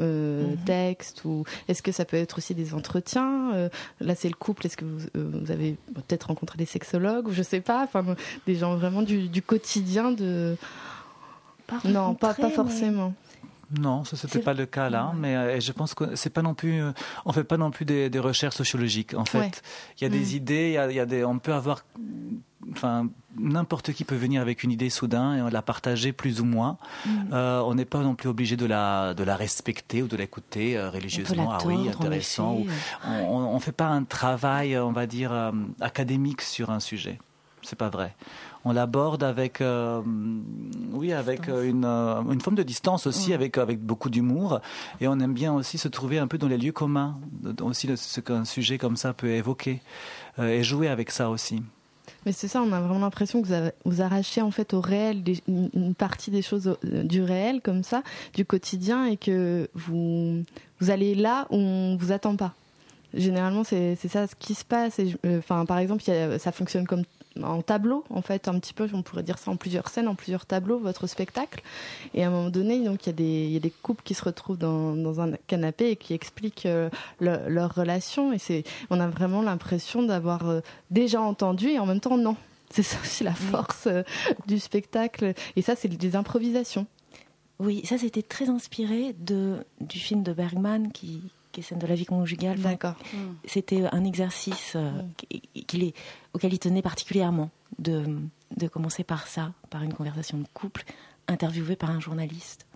euh, 0.00 0.50
mhm. 0.50 0.56
texte, 0.64 1.24
ou 1.24 1.44
est-ce 1.68 1.82
que 1.82 1.92
ça 1.92 2.04
peut 2.04 2.16
être 2.16 2.38
aussi 2.38 2.54
des 2.54 2.74
entretiens 2.74 3.52
euh, 3.54 3.68
Là, 4.00 4.14
c'est 4.14 4.28
le 4.28 4.34
couple. 4.34 4.66
Est-ce 4.66 4.76
que 4.76 4.84
vous, 4.84 5.00
vous 5.14 5.50
avez 5.50 5.76
peut-être 5.94 6.24
rencontré 6.24 6.58
des 6.58 6.66
sexologues 6.66 7.28
ou 7.28 7.32
je 7.32 7.42
sais 7.42 7.60
pas, 7.60 7.82
enfin 7.84 8.04
des 8.46 8.54
gens 8.54 8.76
vraiment 8.76 9.02
du, 9.02 9.28
du 9.28 9.42
quotidien 9.42 10.12
de 10.12 10.56
non, 11.84 12.14
pas, 12.14 12.34
pas 12.34 12.50
forcément. 12.50 13.14
Non, 13.78 14.04
ce 14.04 14.14
n'était 14.14 14.40
pas 14.40 14.54
le 14.54 14.66
cas 14.66 14.90
là, 14.90 15.12
mais 15.16 15.36
euh, 15.36 15.60
je 15.60 15.72
pense 15.72 15.94
que 15.94 16.16
c'est 16.16 16.30
pas 16.30 16.42
non 16.42 16.54
plus, 16.54 16.82
euh, 16.82 16.92
on 17.24 17.32
fait 17.32 17.44
pas 17.44 17.56
non 17.56 17.70
plus 17.70 17.84
des, 17.84 18.10
recherches 18.18 18.56
sociologiques. 18.56 19.14
En 19.14 19.24
fait, 19.24 19.62
il 19.98 20.04
y 20.04 20.06
a 20.06 20.10
des 20.10 20.32
mm. 20.32 20.36
idées, 20.36 20.78
il 20.90 20.94
y 20.94 21.00
a, 21.00 21.06
des, 21.06 21.24
on 21.24 21.38
peut 21.38 21.52
avoir, 21.52 21.84
enfin, 22.72 23.08
n'importe 23.36 23.92
qui 23.92 24.04
peut 24.04 24.14
venir 24.14 24.40
avec 24.40 24.62
une 24.62 24.70
idée 24.70 24.90
soudain 24.90 25.36
et 25.36 25.42
on 25.42 25.48
la 25.48 25.62
partager 25.62 26.12
plus 26.12 26.40
ou 26.40 26.44
moins. 26.44 26.78
Mm. 27.04 27.10
Euh, 27.32 27.62
on 27.62 27.74
n'est 27.74 27.84
pas 27.84 28.00
non 28.00 28.14
plus 28.14 28.28
obligé 28.28 28.56
de 28.56 28.66
la, 28.66 29.14
de 29.14 29.24
la 29.24 29.36
respecter 29.36 30.02
ou 30.02 30.06
de 30.06 30.16
l'écouter 30.16 30.80
religieusement. 30.80 31.50
ah 31.52 31.58
oui, 31.64 31.88
intéressant. 31.88 32.58
on, 33.04 33.54
ne 33.54 33.60
fait 33.60 33.72
pas 33.72 33.88
un 33.88 34.04
travail, 34.04 34.78
on 34.78 34.92
va 34.92 35.06
dire, 35.06 35.52
académique 35.80 36.42
sur 36.42 36.70
un 36.70 36.80
sujet. 36.80 37.18
C'est 37.62 37.78
pas 37.78 37.88
vrai 37.88 38.14
on 38.64 38.72
l'aborde 38.72 39.22
avec, 39.22 39.60
euh, 39.60 40.00
oui, 40.92 41.12
avec 41.12 41.48
euh, 41.48 41.68
une, 41.68 41.84
euh, 41.84 42.22
une, 42.30 42.40
forme 42.40 42.56
de 42.56 42.62
distance 42.62 43.06
aussi, 43.06 43.34
avec, 43.34 43.58
avec 43.58 43.80
beaucoup 43.80 44.08
d'humour. 44.08 44.60
Et 45.00 45.08
on 45.08 45.18
aime 45.20 45.34
bien 45.34 45.52
aussi 45.52 45.76
se 45.76 45.88
trouver 45.88 46.18
un 46.18 46.26
peu 46.26 46.38
dans 46.38 46.48
les 46.48 46.56
lieux 46.56 46.72
communs, 46.72 47.16
aussi 47.60 47.94
ce 47.96 48.20
qu'un 48.20 48.44
sujet 48.44 48.78
comme 48.78 48.96
ça 48.96 49.12
peut 49.12 49.30
évoquer, 49.30 49.82
et 50.38 50.62
jouer 50.62 50.88
avec 50.88 51.10
ça 51.10 51.28
aussi. 51.28 51.62
Mais 52.24 52.32
c'est 52.32 52.48
ça, 52.48 52.62
on 52.62 52.72
a 52.72 52.80
vraiment 52.80 53.00
l'impression 53.00 53.42
que 53.42 53.46
vous, 53.46 53.52
avez, 53.52 53.70
vous, 53.84 54.00
arrachez 54.00 54.40
en 54.40 54.50
fait 54.50 54.72
au 54.72 54.80
réel 54.80 55.22
une 55.46 55.94
partie 55.94 56.30
des 56.30 56.40
choses 56.40 56.76
du 56.82 57.22
réel 57.22 57.60
comme 57.60 57.82
ça, 57.82 58.02
du 58.32 58.46
quotidien, 58.46 59.04
et 59.04 59.18
que 59.18 59.68
vous, 59.74 60.42
vous 60.80 60.90
allez 60.90 61.14
là 61.14 61.46
où 61.50 61.56
on 61.56 61.96
vous 61.96 62.12
attend 62.12 62.36
pas 62.36 62.54
généralement 63.12 63.62
c'est 63.62 63.94
ça 64.08 64.26
ce 64.26 64.34
qui 64.34 64.54
se 64.54 64.64
passe 64.64 65.00
enfin 65.38 65.66
par 65.66 65.78
exemple 65.78 66.02
ça 66.02 66.50
fonctionne 66.50 66.84
comme 66.84 67.04
en 67.42 67.62
tableau, 67.62 68.04
en 68.10 68.22
fait, 68.22 68.48
un 68.48 68.58
petit 68.58 68.74
peu, 68.74 68.88
on 68.92 69.02
pourrait 69.02 69.22
dire 69.22 69.38
ça 69.38 69.50
en 69.50 69.56
plusieurs 69.56 69.88
scènes, 69.88 70.08
en 70.08 70.14
plusieurs 70.14 70.46
tableaux, 70.46 70.78
votre 70.78 71.06
spectacle. 71.06 71.62
Et 72.14 72.22
à 72.24 72.28
un 72.28 72.30
moment 72.30 72.50
donné, 72.50 72.84
donc 72.84 73.06
il 73.06 73.08
y 73.08 73.10
a 73.10 73.12
des, 73.12 73.46
y 73.48 73.56
a 73.56 73.60
des 73.60 73.70
couples 73.70 74.02
qui 74.04 74.14
se 74.14 74.24
retrouvent 74.24 74.58
dans, 74.58 74.94
dans 74.94 75.20
un 75.20 75.32
canapé 75.46 75.90
et 75.90 75.96
qui 75.96 76.14
expliquent 76.14 76.66
euh, 76.66 76.88
leur 77.20 77.74
relation. 77.74 78.32
Et 78.32 78.38
c'est, 78.38 78.64
on 78.90 79.00
a 79.00 79.08
vraiment 79.08 79.42
l'impression 79.42 80.02
d'avoir 80.02 80.48
euh, 80.48 80.60
déjà 80.90 81.20
entendu 81.20 81.68
et 81.68 81.78
en 81.78 81.86
même 81.86 82.00
temps 82.00 82.16
non. 82.16 82.36
C'est 82.70 82.82
ça 82.82 82.98
aussi 83.02 83.24
la 83.24 83.34
force 83.34 83.86
euh, 83.86 84.02
du 84.46 84.58
spectacle. 84.58 85.34
Et 85.56 85.62
ça, 85.62 85.76
c'est 85.76 85.88
des 85.88 86.16
improvisations. 86.16 86.86
Oui, 87.60 87.84
ça 87.84 87.98
c'était 87.98 88.22
très 88.22 88.48
inspiré 88.48 89.14
de, 89.18 89.58
du 89.80 89.98
film 90.00 90.24
de 90.24 90.32
Bergman 90.32 90.90
qui, 90.90 91.22
qui 91.54 91.60
est 91.60 91.62
scène 91.62 91.78
de 91.78 91.86
la 91.86 91.94
vie 91.94 92.04
conjugale. 92.04 92.58
D'accord. 92.58 92.96
C'était 93.46 93.84
un 93.92 94.04
exercice 94.04 94.72
euh, 94.74 94.90
est, 95.30 95.94
auquel 96.34 96.52
il 96.52 96.58
tenait 96.58 96.82
particulièrement 96.82 97.50
de, 97.78 98.04
de 98.56 98.68
commencer 98.68 99.04
par 99.04 99.26
ça, 99.26 99.52
par 99.70 99.82
une 99.82 99.94
conversation 99.94 100.38
de 100.38 100.46
couple, 100.52 100.84
interviewée 101.28 101.76
par 101.76 101.90
un 101.90 102.00
journaliste. 102.00 102.66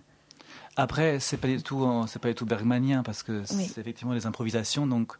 Après, 0.77 1.19
c'est 1.19 1.37
pas 1.37 1.49
du 1.49 1.61
tout, 1.61 1.85
c'est 2.07 2.21
pas 2.21 2.29
du 2.29 2.35
tout 2.35 2.45
bergmanien 2.45 3.03
parce 3.03 3.21
que 3.21 3.43
c'est 3.43 3.81
effectivement 3.81 4.13
les 4.13 4.25
improvisations, 4.25 4.87
donc 4.87 5.13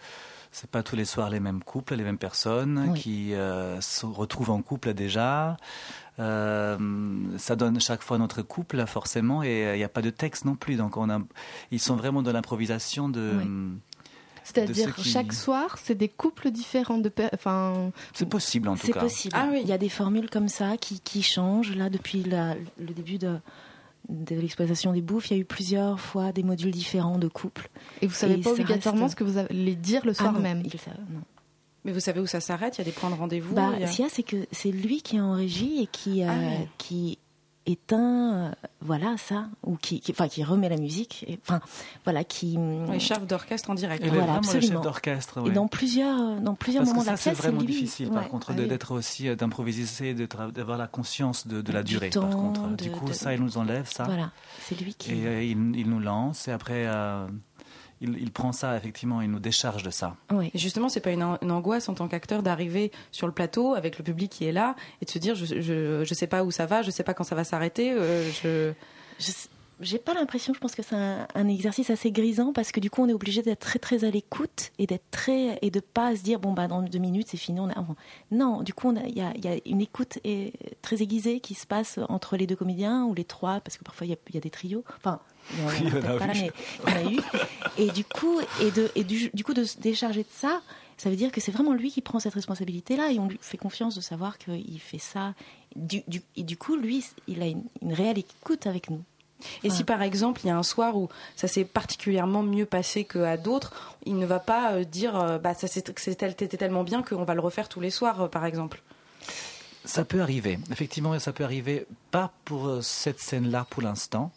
c'est 0.51 0.69
pas 0.69 0.83
tous 0.83 0.95
les 0.95 1.05
soirs 1.05 1.29
les 1.29 1.39
mêmes 1.39 1.63
couples, 1.63 1.95
les 1.95 2.03
mêmes 2.03 2.17
personnes 2.17 2.93
qui 2.95 3.33
euh, 3.33 3.79
se 3.81 4.05
retrouvent 4.05 4.51
en 4.51 4.61
couple 4.61 4.93
déjà. 4.93 5.57
Euh, 6.19 6.77
ça 7.37 7.55
donne 7.55 7.79
chaque 7.79 8.01
fois 8.01 8.17
notre 8.17 8.41
couple 8.41 8.85
forcément 8.87 9.41
et 9.41 9.61
il 9.61 9.65
euh, 9.67 9.77
n'y 9.77 9.83
a 9.83 9.89
pas 9.89 10.01
de 10.01 10.09
texte 10.09 10.45
non 10.45 10.55
plus. 10.55 10.75
Donc 10.75 10.97
on 10.97 11.09
a, 11.09 11.19
ils 11.71 11.79
sont 11.79 11.95
vraiment 11.95 12.21
dans 12.21 12.31
l'improvisation 12.31 13.09
de. 13.09 13.33
C'est-à-dire 14.43 14.95
chaque 15.03 15.31
soir, 15.31 15.77
c'est 15.81 15.93
des 15.93 16.09
couples 16.09 16.49
différents 16.49 16.97
de, 16.97 17.11
enfin. 17.33 17.91
C'est 18.13 18.27
possible 18.27 18.67
en 18.67 18.75
tout 18.75 18.87
cas. 18.87 18.93
C'est 18.93 18.99
possible. 18.99 19.35
Ah 19.37 19.47
oui. 19.51 19.59
Il 19.61 19.69
y 19.69 19.73
a 19.73 19.77
des 19.77 19.89
formules 19.89 20.29
comme 20.29 20.49
ça 20.49 20.75
qui, 20.77 20.99
qui 20.99 21.21
changent 21.21 21.75
là 21.75 21.89
depuis 21.89 22.23
le 22.23 22.93
début 22.93 23.19
de 23.19 23.37
de 24.09 24.35
l'exploitation 24.35 24.91
des 24.91 25.01
bouffes, 25.01 25.29
il 25.29 25.35
y 25.35 25.37
a 25.37 25.41
eu 25.41 25.45
plusieurs 25.45 25.99
fois 25.99 26.31
des 26.31 26.43
modules 26.43 26.71
différents 26.71 27.17
de 27.17 27.27
couples. 27.27 27.69
Et 28.01 28.07
vous 28.07 28.13
savez 28.13 28.37
pas 28.37 28.51
obligatoirement 28.51 29.07
ce 29.07 29.15
que 29.15 29.23
vous 29.23 29.37
allez 29.37 29.75
dire 29.75 30.05
le 30.05 30.13
soir 30.13 30.33
ah 30.35 30.39
même. 30.39 30.63
non. 30.63 31.21
Mais 31.85 31.93
vous 31.93 31.99
savez 32.01 32.19
où 32.19 32.27
ça 32.27 32.41
s'arrête? 32.41 32.77
Il 32.77 32.79
y 32.79 32.81
a 32.81 32.85
des 32.85 32.91
points 32.91 33.09
de 33.09 33.15
rendez-vous 33.15 33.55
bah, 33.55 33.71
Ce 33.87 33.95
qu'il 33.95 34.03
y 34.03 34.07
a, 34.07 34.11
c'est 34.11 34.23
que 34.23 34.47
c'est 34.51 34.71
lui 34.71 35.01
qui 35.01 35.15
est 35.15 35.21
en 35.21 35.33
régie 35.33 35.83
et 35.83 35.87
qui, 35.87 36.23
euh, 36.23 36.27
ah 36.29 36.65
qui 36.77 37.17
éteint, 37.71 38.33
euh, 38.33 38.51
voilà 38.81 39.17
ça, 39.17 39.47
ou 39.63 39.75
qui, 39.75 40.01
enfin, 40.09 40.27
qui 40.27 40.43
remet 40.43 40.69
la 40.69 40.77
musique, 40.77 41.25
et, 41.27 41.39
enfin, 41.43 41.59
voilà, 42.03 42.23
qui. 42.23 42.57
Les 42.89 42.99
chefs 42.99 43.25
d'orchestre 43.25 43.69
en 43.69 43.75
direct. 43.75 44.03
Et 44.03 44.09
voilà, 44.09 44.35
absolument. 44.35 44.81
d'orchestre. 44.81 45.45
Et 45.45 45.51
dans 45.51 45.67
plusieurs, 45.67 46.39
dans 46.41 46.55
plusieurs 46.55 46.85
moments 46.85 47.01
de 47.01 47.07
la 47.07 47.17
c'est 47.17 47.31
vraiment 47.31 47.61
difficile, 47.61 48.09
par 48.09 48.27
contre, 48.29 48.51
ah 48.51 48.53
d'être 48.53 48.91
aussi, 48.91 49.27
euh, 49.27 49.35
d'improviser, 49.35 50.13
d'avoir 50.13 50.77
la 50.77 50.87
conscience 50.87 51.47
de, 51.47 51.61
de 51.61 51.71
la 51.71 51.83
durée. 51.83 52.09
par 52.09 52.29
contre, 52.29 52.67
du 52.75 52.91
coup, 52.91 53.11
ça, 53.13 53.33
il 53.33 53.41
nous 53.41 53.57
enlève 53.57 53.89
ça. 53.89 54.05
Voilà, 54.05 54.31
c'est 54.61 54.79
lui 54.79 54.93
qui. 54.93 55.11
Et 55.13 55.47
il, 55.51 55.75
il, 55.75 55.89
nous 55.89 55.99
lance, 55.99 56.47
et 56.47 56.51
après 56.51 56.85
il, 58.01 58.31
prend 58.31 58.51
ça, 58.51 58.77
effectivement, 58.77 59.21
il 59.21 59.29
nous 59.29 59.39
décharge 59.39 59.83
de 59.83 59.89
ça. 59.89 60.15
Oui. 60.31 60.51
Et 60.53 60.57
justement, 60.57 60.89
c'est 60.89 61.01
pas 61.01 61.11
une, 61.11 61.23
angoisse 61.23 61.89
en 61.89 61.93
tant 61.93 62.07
qu'acteur 62.07 62.43
d'arriver 62.43 62.91
sur 63.11 63.27
le 63.27 63.33
plateau 63.33 63.73
avec 63.73 63.97
le 63.97 64.03
public 64.03 64.31
qui 64.31 64.45
est 64.45 64.51
là 64.51 64.75
et 65.01 65.05
de 65.05 65.09
se 65.09 65.19
dire 65.19 65.35
je, 65.35 65.45
je, 65.45 66.03
je 66.03 66.13
sais 66.13 66.27
pas 66.27 66.43
où 66.43 66.51
ça 66.51 66.65
va, 66.65 66.81
je 66.81 66.91
sais 66.91 67.03
pas 67.03 67.13
quand 67.13 67.23
ça 67.23 67.35
va 67.35 67.43
s'arrêter. 67.43 67.91
Euh, 67.91 68.29
je... 68.31 68.73
je 69.19 69.31
j'ai 69.79 69.97
pas 69.97 70.13
l'impression, 70.13 70.53
je 70.53 70.59
pense 70.59 70.75
que 70.75 70.83
c'est 70.83 70.95
un, 70.95 71.47
exercice 71.47 71.89
assez 71.89 72.11
grisant 72.11 72.51
parce 72.53 72.71
que 72.71 72.79
du 72.79 72.89
coup 72.89 73.01
on 73.01 73.07
est 73.07 73.13
obligé 73.13 73.41
d'être 73.41 73.59
très 73.59 73.79
très 73.79 74.03
à 74.03 74.11
l'écoute 74.11 74.71
et 74.77 74.85
d'être 74.85 75.09
très 75.09 75.57
et 75.61 75.71
de 75.71 75.79
pas 75.79 76.15
se 76.15 76.21
dire 76.21 76.39
bon 76.39 76.53
bah 76.53 76.67
dans 76.67 76.81
deux 76.81 76.99
minutes 76.99 77.27
c'est 77.29 77.37
fini. 77.37 77.59
On 77.59 77.69
a... 77.69 77.85
Non, 78.31 78.61
du 78.61 78.73
coup 78.73 78.93
il 79.05 79.17
y 79.17 79.21
a, 79.21 79.33
y 79.37 79.47
a, 79.47 79.57
une 79.65 79.81
écoute 79.81 80.19
et, 80.23 80.53
très 80.81 81.01
aiguisée 81.01 81.39
qui 81.39 81.53
se 81.53 81.65
passe 81.65 81.99
entre 82.09 82.35
les 82.35 82.45
deux 82.45 82.55
comédiens 82.55 83.05
ou 83.05 83.13
les 83.13 83.23
trois 83.23 83.61
parce 83.61 83.77
que 83.77 83.83
parfois 83.83 84.05
il 84.05 84.11
y, 84.11 84.33
y, 84.33 84.37
a 84.37 84.41
des 84.41 84.49
trios. 84.49 84.83
Enfin, 84.97 85.19
il 85.53 85.87
y 85.87 85.91
en 85.91 85.97
a, 85.97 86.17
pas 86.17 86.27
là, 86.27 86.33
mais 86.33 86.51
il 86.85 86.93
y 86.93 86.93
en 86.93 87.07
a 87.07 87.11
eu. 87.11 87.19
Et 87.77 87.89
du 87.91 88.03
coup 88.03 88.39
et 88.61 88.71
de 88.71 88.91
et 88.95 89.03
du, 89.03 89.29
du 89.33 89.43
coup 89.43 89.53
de 89.53 89.63
se 89.63 89.79
décharger 89.79 90.23
de 90.23 90.29
ça, 90.31 90.61
ça 90.97 91.09
veut 91.09 91.15
dire 91.15 91.31
que 91.31 91.39
c'est 91.39 91.51
vraiment 91.51 91.73
lui 91.73 91.89
qui 91.89 92.01
prend 92.01 92.19
cette 92.19 92.33
responsabilité-là 92.33 93.11
et 93.13 93.19
on 93.19 93.29
lui 93.29 93.39
fait 93.41 93.57
confiance 93.57 93.95
de 93.95 94.01
savoir 94.01 94.37
qu'il 94.37 94.79
fait 94.81 94.99
ça. 94.99 95.33
Du, 95.75 96.01
du, 96.07 96.21
et 96.35 96.43
du 96.43 96.57
coup, 96.57 96.75
lui, 96.75 97.05
il 97.27 97.41
a 97.41 97.45
une, 97.45 97.63
une 97.81 97.93
réelle 97.93 98.17
écoute 98.17 98.67
avec 98.67 98.89
nous. 98.89 99.01
Et 99.63 99.69
si 99.69 99.83
par 99.83 100.01
exemple 100.01 100.41
il 100.43 100.47
y 100.47 100.49
a 100.49 100.57
un 100.57 100.63
soir 100.63 100.95
où 100.97 101.09
ça 101.35 101.47
s'est 101.47 101.65
particulièrement 101.65 102.43
mieux 102.43 102.65
passé 102.65 103.05
qu'à 103.05 103.37
d'autres, 103.37 103.95
il 104.05 104.17
ne 104.17 104.25
va 104.25 104.39
pas 104.39 104.73
euh, 104.73 104.83
dire 104.83 105.19
euh, 105.19 105.37
bah 105.37 105.53
ça 105.53 105.67
c'était 105.67 106.57
tellement 106.57 106.83
bien 106.83 107.03
qu'on 107.03 107.23
va 107.23 107.33
le 107.33 107.41
refaire 107.41 107.69
tous 107.69 107.79
les 107.79 107.89
soirs 107.89 108.21
euh, 108.23 108.27
par 108.27 108.45
exemple. 108.45 108.81
Ça 109.85 110.03
peut 110.03 110.21
arriver, 110.21 110.59
effectivement, 110.71 111.17
ça 111.19 111.31
peut 111.31 111.43
arriver, 111.43 111.87
pas 112.11 112.31
pour 112.43 112.83
cette 112.83 113.19
scène-là 113.19 113.65
pour 113.69 113.81
l'instant. 113.81 114.31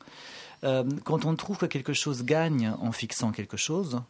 quand 0.63 1.25
on 1.25 1.35
trouve 1.35 1.59
que 1.59 1.67
quelque 1.67 1.93
chose 1.93 2.25
gagne 2.25 2.73
en 2.81 2.93
fixant 2.93 3.33
quelque 3.33 3.57
chose, 3.57 4.01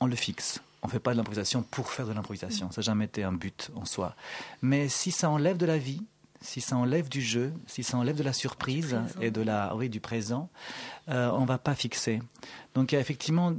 on 0.00 0.06
le 0.06 0.16
fixe. 0.16 0.60
On 0.82 0.88
ne 0.88 0.92
fait 0.92 0.98
pas 0.98 1.12
de 1.12 1.16
l'improvisation 1.16 1.62
pour 1.62 1.90
faire 1.90 2.06
de 2.06 2.12
l'improvisation. 2.12 2.72
Ça 2.72 2.80
n'a 2.80 2.84
jamais 2.84 3.04
été 3.04 3.22
un 3.22 3.32
but 3.32 3.70
en 3.76 3.84
soi. 3.84 4.16
Mais 4.62 4.88
si 4.88 5.12
ça 5.12 5.30
enlève 5.30 5.56
de 5.56 5.64
la 5.64 5.78
vie, 5.78 6.02
si 6.42 6.60
ça 6.60 6.76
enlève 6.76 7.08
du 7.08 7.20
jeu, 7.20 7.52
si 7.66 7.82
ça 7.82 7.96
enlève 7.96 8.16
de 8.16 8.22
la 8.22 8.32
surprise 8.32 8.98
et 9.20 9.30
de 9.30 9.40
la, 9.40 9.74
oui, 9.76 9.88
du 9.88 10.00
présent, 10.00 10.50
euh, 11.08 11.30
on 11.32 11.44
va 11.44 11.58
pas 11.58 11.74
fixer. 11.74 12.20
Donc 12.74 12.92
effectivement, 12.92 13.52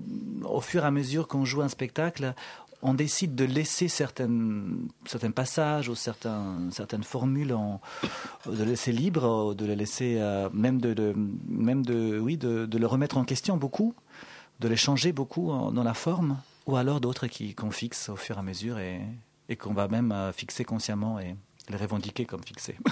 au 0.43 0.61
fur 0.61 0.83
et 0.83 0.87
à 0.87 0.91
mesure 0.91 1.27
qu'on 1.27 1.45
joue 1.45 1.61
un 1.61 1.69
spectacle, 1.69 2.33
on 2.81 2.93
décide 2.93 3.33
de 3.35 3.45
laisser 3.45 3.87
certaines, 3.87 4.87
certains 5.05 5.31
passages 5.31 5.87
ou 5.87 5.95
certains, 5.95 6.69
certaines 6.71 7.03
formules, 7.03 7.53
en, 7.53 7.79
de 8.45 8.63
laisser 8.63 8.91
libre, 8.91 9.55
de 9.55 9.65
les 9.65 9.77
laisser, 9.77 10.17
euh, 10.19 10.49
même, 10.53 10.81
de, 10.81 11.15
même 11.47 11.85
de, 11.85 12.19
oui, 12.19 12.37
de, 12.37 12.65
de, 12.65 12.77
le 12.77 12.87
remettre 12.87 13.17
en 13.17 13.23
question 13.23 13.55
beaucoup, 13.55 13.95
de 14.59 14.67
les 14.67 14.75
changer 14.75 15.13
beaucoup 15.13 15.51
dans 15.71 15.83
la 15.83 15.93
forme, 15.93 16.37
ou 16.67 16.75
alors 16.75 16.99
d'autres 16.99 17.27
qu'on 17.55 17.71
fixe 17.71 18.09
au 18.09 18.17
fur 18.17 18.35
et 18.35 18.39
à 18.39 18.43
mesure 18.43 18.79
et, 18.79 19.01
et 19.49 19.55
qu'on 19.55 19.73
va 19.73 19.87
même 19.87 20.11
euh, 20.11 20.31
fixer 20.31 20.65
consciemment 20.65 21.19
et, 21.19 21.35
les 21.69 21.77
revendiquer 21.77 22.25
comme 22.25 22.43
fixés. 22.43 22.77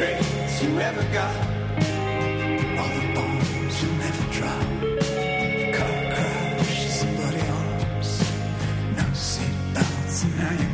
regrets 0.00 0.62
you 0.62 0.80
ever 0.80 1.02
got, 1.12 1.36
all 2.78 2.92
the 2.98 3.06
bones 3.14 3.82
you 3.82 3.90
never 4.04 4.32
dropped. 4.32 4.80
Car 5.76 5.96
crash, 6.14 7.02
bloody 7.16 7.46
arms, 7.58 8.10
no 8.96 9.04
seatbelts, 9.12 10.24
and 10.24 10.38
now 10.38 10.62
you. 10.62 10.69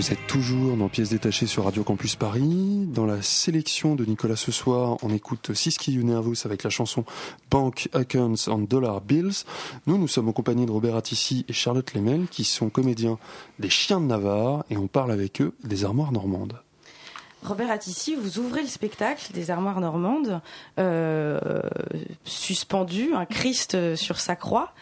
Vous 0.00 0.12
êtes 0.12 0.26
toujours 0.26 0.78
dans 0.78 0.88
Pièces 0.88 1.10
détachées 1.10 1.46
sur 1.46 1.64
Radio 1.64 1.84
Campus 1.84 2.16
Paris. 2.16 2.86
Dans 2.86 3.04
la 3.04 3.20
sélection 3.20 3.96
de 3.96 4.06
Nicolas 4.06 4.34
ce 4.34 4.50
soir, 4.50 4.96
on 5.02 5.12
écoute 5.12 5.52
Siski 5.52 5.94
Nervous 5.98 6.36
avec 6.46 6.62
la 6.62 6.70
chanson 6.70 7.04
Bank 7.50 7.90
Accounts 7.92 8.48
and 8.48 8.60
Dollar 8.60 9.02
Bills. 9.02 9.44
Nous, 9.86 9.98
nous 9.98 10.08
sommes 10.08 10.30
en 10.30 10.32
compagnie 10.32 10.64
de 10.64 10.70
Robert 10.70 10.96
Attissi 10.96 11.44
et 11.48 11.52
Charlotte 11.52 11.92
Lemel, 11.92 12.28
qui 12.30 12.44
sont 12.44 12.70
comédiens 12.70 13.18
des 13.58 13.68
Chiens 13.68 14.00
de 14.00 14.06
Navarre, 14.06 14.64
et 14.70 14.78
on 14.78 14.86
parle 14.86 15.12
avec 15.12 15.42
eux 15.42 15.52
des 15.64 15.84
armoires 15.84 16.12
normandes. 16.12 16.58
Robert 17.42 17.70
Attissi, 17.70 18.14
vous 18.14 18.38
ouvrez 18.38 18.60
le 18.60 18.68
spectacle 18.68 19.32
des 19.32 19.50
armoires 19.50 19.80
normandes, 19.80 20.40
euh, 20.78 21.40
suspendu, 22.24 23.14
un 23.14 23.24
Christ 23.24 23.94
sur 23.96 24.20
sa 24.20 24.36
croix. 24.36 24.72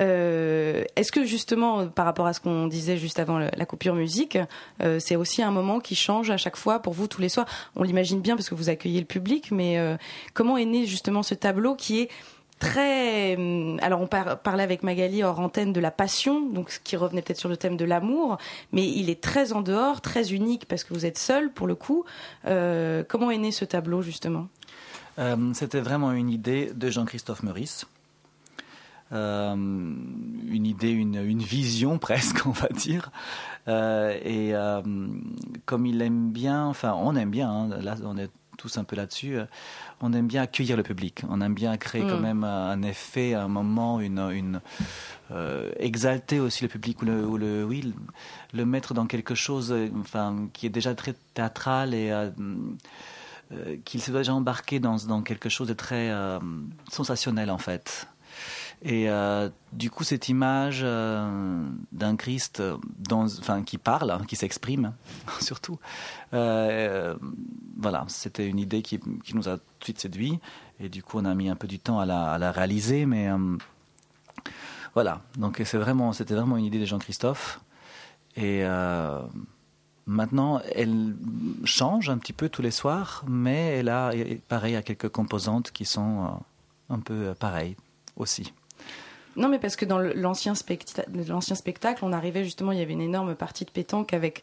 Euh, 0.00 0.84
Est-ce 0.96 1.12
que 1.12 1.24
justement, 1.24 1.86
par 1.88 2.06
rapport 2.06 2.26
à 2.26 2.32
ce 2.32 2.40
qu'on 2.40 2.68
disait 2.68 2.96
juste 2.96 3.18
avant 3.18 3.38
la 3.38 3.66
coupure 3.66 3.94
musique, 3.94 4.38
euh, 4.82 4.98
c'est 4.98 5.16
aussi 5.16 5.42
un 5.42 5.50
moment 5.50 5.78
qui 5.78 5.94
change 5.94 6.30
à 6.30 6.38
chaque 6.38 6.56
fois 6.56 6.80
pour 6.80 6.94
vous 6.94 7.06
tous 7.06 7.20
les 7.20 7.28
soirs? 7.28 7.46
On 7.76 7.82
l'imagine 7.82 8.20
bien 8.20 8.34
parce 8.34 8.48
que 8.48 8.54
vous 8.54 8.70
accueillez 8.70 9.00
le 9.00 9.06
public, 9.06 9.50
mais 9.50 9.78
euh, 9.78 9.96
comment 10.32 10.56
est 10.56 10.64
né 10.64 10.86
justement 10.86 11.22
ce 11.22 11.34
tableau 11.34 11.74
qui 11.74 12.00
est 12.00 12.08
très. 12.58 13.36
Hum, 13.36 13.78
alors, 13.82 14.00
on 14.00 14.06
parlait 14.06 14.62
avec 14.62 14.82
Magali 14.82 15.22
hors 15.22 15.40
antenne 15.40 15.72
de 15.72 15.80
la 15.80 15.90
passion, 15.90 16.48
donc 16.48 16.70
ce 16.70 16.80
qui 16.80 16.96
revenait 16.96 17.22
peut-être 17.22 17.38
sur 17.38 17.48
le 17.48 17.56
thème 17.56 17.76
de 17.76 17.84
l'amour, 17.84 18.38
mais 18.72 18.86
il 18.86 19.10
est 19.10 19.20
très 19.20 19.52
en 19.52 19.62
dehors, 19.62 20.00
très 20.00 20.32
unique 20.32 20.66
parce 20.66 20.84
que 20.84 20.94
vous 20.94 21.06
êtes 21.06 21.18
seul 21.18 21.50
pour 21.50 21.66
le 21.66 21.74
coup. 21.74 22.04
Euh, 22.46 23.02
comment 23.06 23.30
est 23.30 23.38
né 23.38 23.52
ce 23.52 23.64
tableau 23.64 24.02
justement? 24.02 24.48
Euh, 25.18 25.52
C'était 25.54 25.80
vraiment 25.80 26.12
une 26.12 26.30
idée 26.30 26.72
de 26.74 26.90
Jean-Christophe 26.90 27.42
Meurice. 27.42 27.86
Euh, 29.12 29.54
une 29.54 30.66
idée, 30.66 30.90
une, 30.90 31.38
vision 31.38 31.98
presque, 32.00 32.44
on 32.46 32.50
va 32.50 32.68
dire. 32.68 33.10
Et 33.68 34.52
comme 35.64 35.86
il 35.86 36.02
aime 36.02 36.30
bien, 36.30 36.66
enfin, 36.66 36.94
on 36.98 37.14
aime 37.16 37.30
bien, 37.30 37.50
hein, 37.50 37.68
là, 37.80 37.96
on 38.04 38.16
est 38.18 38.30
tous 38.56 38.78
un 38.78 38.84
peu 38.84 38.96
là-dessus 38.96 39.38
on 40.00 40.12
aime 40.12 40.26
bien 40.26 40.42
accueillir 40.42 40.76
le 40.76 40.82
public. 40.82 41.22
On 41.28 41.40
aime 41.40 41.54
bien 41.54 41.76
créer 41.76 42.02
quand 42.02 42.18
mm. 42.18 42.22
même 42.22 42.44
un 42.44 42.82
effet, 42.82 43.34
un 43.34 43.48
moment, 43.48 44.00
une, 44.00 44.18
une 44.18 44.60
euh, 45.30 45.72
exalter 45.78 46.40
aussi 46.40 46.62
le 46.62 46.68
public 46.68 47.02
ou 47.02 47.06
le, 47.06 47.36
le 47.36 47.64
oui, 47.64 47.94
le, 48.52 48.66
mettre 48.66 48.94
dans 48.94 49.06
quelque 49.06 49.34
chose, 49.34 49.74
enfin, 49.98 50.48
qui 50.52 50.66
est 50.66 50.70
déjà 50.70 50.94
très 50.94 51.14
théâtral 51.34 51.94
et 51.94 52.10
euh, 52.10 52.30
euh, 53.52 53.76
qu'il 53.84 54.02
s'est 54.02 54.12
déjà 54.12 54.34
embarqué 54.34 54.80
dans, 54.80 54.96
dans 54.96 55.22
quelque 55.22 55.48
chose 55.48 55.68
de 55.68 55.74
très 55.74 56.12
sensationnel 56.90 57.50
en 57.50 57.58
fait. 57.58 58.08
Et 58.82 59.08
euh, 59.08 59.48
du 59.72 59.90
coup, 59.90 60.04
cette 60.04 60.28
image 60.28 60.80
euh, 60.82 61.66
d'un 61.92 62.16
Christ 62.16 62.62
dans, 62.98 63.24
enfin, 63.24 63.62
qui 63.62 63.78
parle, 63.78 64.10
hein, 64.10 64.20
qui 64.28 64.36
s'exprime, 64.36 64.92
surtout, 65.40 65.78
euh, 66.34 67.16
voilà, 67.78 68.04
c'était 68.08 68.46
une 68.46 68.58
idée 68.58 68.82
qui, 68.82 69.00
qui, 69.24 69.34
nous 69.34 69.48
a 69.48 69.56
tout 69.56 69.64
de 69.80 69.84
suite 69.84 70.00
séduit. 70.00 70.38
Et 70.78 70.88
du 70.88 71.02
coup, 71.02 71.18
on 71.18 71.24
a 71.24 71.34
mis 71.34 71.48
un 71.48 71.56
peu 71.56 71.66
du 71.66 71.78
temps 71.78 71.98
à 71.98 72.06
la, 72.06 72.32
à 72.32 72.38
la 72.38 72.52
réaliser, 72.52 73.06
mais 73.06 73.28
voilà. 74.92 75.22
Donc, 75.38 75.62
c'est 75.64 75.78
vraiment, 75.78 76.12
c'était 76.12 76.34
vraiment 76.34 76.58
une 76.58 76.66
idée 76.66 76.78
de 76.78 76.84
Jean-Christophe. 76.84 77.60
Et 78.36 78.62
maintenant, 80.04 80.60
elle 80.74 81.16
change 81.64 82.10
un 82.10 82.18
petit 82.18 82.34
peu 82.34 82.50
tous 82.50 82.60
les 82.60 82.70
soirs, 82.70 83.24
mais 83.26 83.78
elle 83.78 83.88
a, 83.88 84.12
pareil, 84.48 84.76
à 84.76 84.82
quelques 84.82 85.08
composantes 85.08 85.70
qui 85.70 85.86
sont 85.86 86.38
un 86.90 87.00
peu 87.00 87.34
pareilles 87.38 87.76
aussi. 88.16 88.52
Non, 89.36 89.48
mais 89.48 89.58
parce 89.58 89.76
que 89.76 89.84
dans 89.84 89.98
l'ancien 89.98 90.54
spectacle, 90.54 92.04
on 92.04 92.12
arrivait 92.12 92.44
justement, 92.44 92.72
il 92.72 92.78
y 92.78 92.82
avait 92.82 92.94
une 92.94 93.02
énorme 93.02 93.34
partie 93.34 93.64
de 93.64 93.70
pétanque 93.70 94.14
avec 94.14 94.42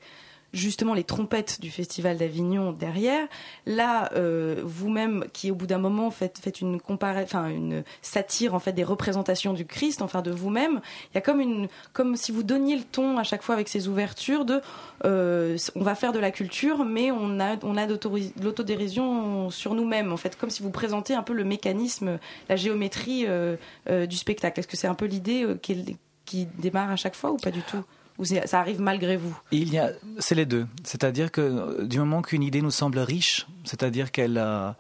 justement 0.54 0.94
les 0.94 1.04
trompettes 1.04 1.60
du 1.60 1.72
Festival 1.72 2.18
d'Avignon 2.18 2.72
derrière. 2.72 3.28
Là, 3.66 4.10
euh, 4.16 4.62
vous-même, 4.64 5.26
qui 5.34 5.52
au 5.52 5.56
bout 5.56 5.68
d'un 5.68 5.80
moment 5.80 6.12
faites, 6.12 6.40
une 6.62 7.84
satire 8.02 8.54
en 8.54 8.60
fait 8.60 8.74
des 8.74 8.84
représentations 8.84 9.54
du 9.54 9.66
Christ, 9.66 10.02
enfin 10.02 10.22
de 10.22 10.32
vous-même, 10.32 10.82
il 11.12 11.16
y 11.16 11.18
a 11.18 11.22
comme 11.22 11.40
une, 11.40 11.68
comme 11.94 12.16
si 12.16 12.32
vous 12.32 12.44
donniez 12.44 12.76
le 12.76 12.84
ton 12.84 13.18
à 13.18 13.24
chaque 13.24 13.42
fois 13.42 13.56
avec 13.56 13.68
ces 13.68 13.88
ouvertures 13.88 14.46
de, 14.46 14.62
euh, 15.06 15.58
on 15.76 15.84
va 15.84 15.96
faire 15.96 16.12
de 16.12 16.20
la 16.20 16.32
culture, 16.32 16.86
mais 16.86 17.12
on 17.12 17.40
a, 17.40 17.58
on 17.64 17.76
a 17.76 17.88
de 17.88 18.00
l'autodérision 18.44 19.50
sur 19.50 19.74
nous-mêmes 19.74 20.14
en 20.14 20.18
fait, 20.18 20.38
comme 20.38 20.50
si 20.50 20.62
vous 20.62 20.72
présentez 20.72 21.16
un 21.16 21.24
peu 21.24 21.34
le 21.34 21.44
mécanisme, 21.44 22.20
la 22.50 22.56
géométrie 22.56 23.26
euh, 23.28 23.58
du 24.06 24.16
spectacle. 24.16 24.60
Est-ce 24.60 24.68
que 24.68 24.78
c'est 24.78 24.88
un 24.88 24.96
peu 24.96 25.06
l'idée 25.06 25.48
qui, 25.62 25.98
qui 26.26 26.46
démarre 26.46 26.92
à 26.92 26.96
chaque 26.96 27.16
fois 27.16 27.32
ou 27.32 27.38
pas 27.38 27.52
du 27.52 27.62
tout? 27.64 27.84
Ça 28.26 28.60
arrive 28.60 28.82
malgré 28.82 29.18
vous? 29.18 29.36
Il 29.52 29.74
y 29.74 29.78
a, 29.78 29.92
c'est 30.20 30.36
les 30.36 30.46
deux. 30.46 30.68
C'est-à-dire 30.84 31.32
que 31.32 31.42
euh, 31.42 31.86
du 31.86 32.00
moment 32.00 32.22
qu'une 32.22 32.44
idée 32.44 32.62
nous 32.62 32.72
semble 32.72 33.00
riche, 33.00 33.48
c'est-à-dire 33.64 34.12
qu'elle 34.12 34.38
euh, 34.38 34.72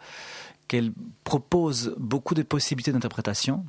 qu'elle 0.67 0.91
propose 1.23 1.95
beaucoup 1.97 2.33
de 2.33 2.43
possibilités 2.43 2.91
d'interprétation, 2.91 3.65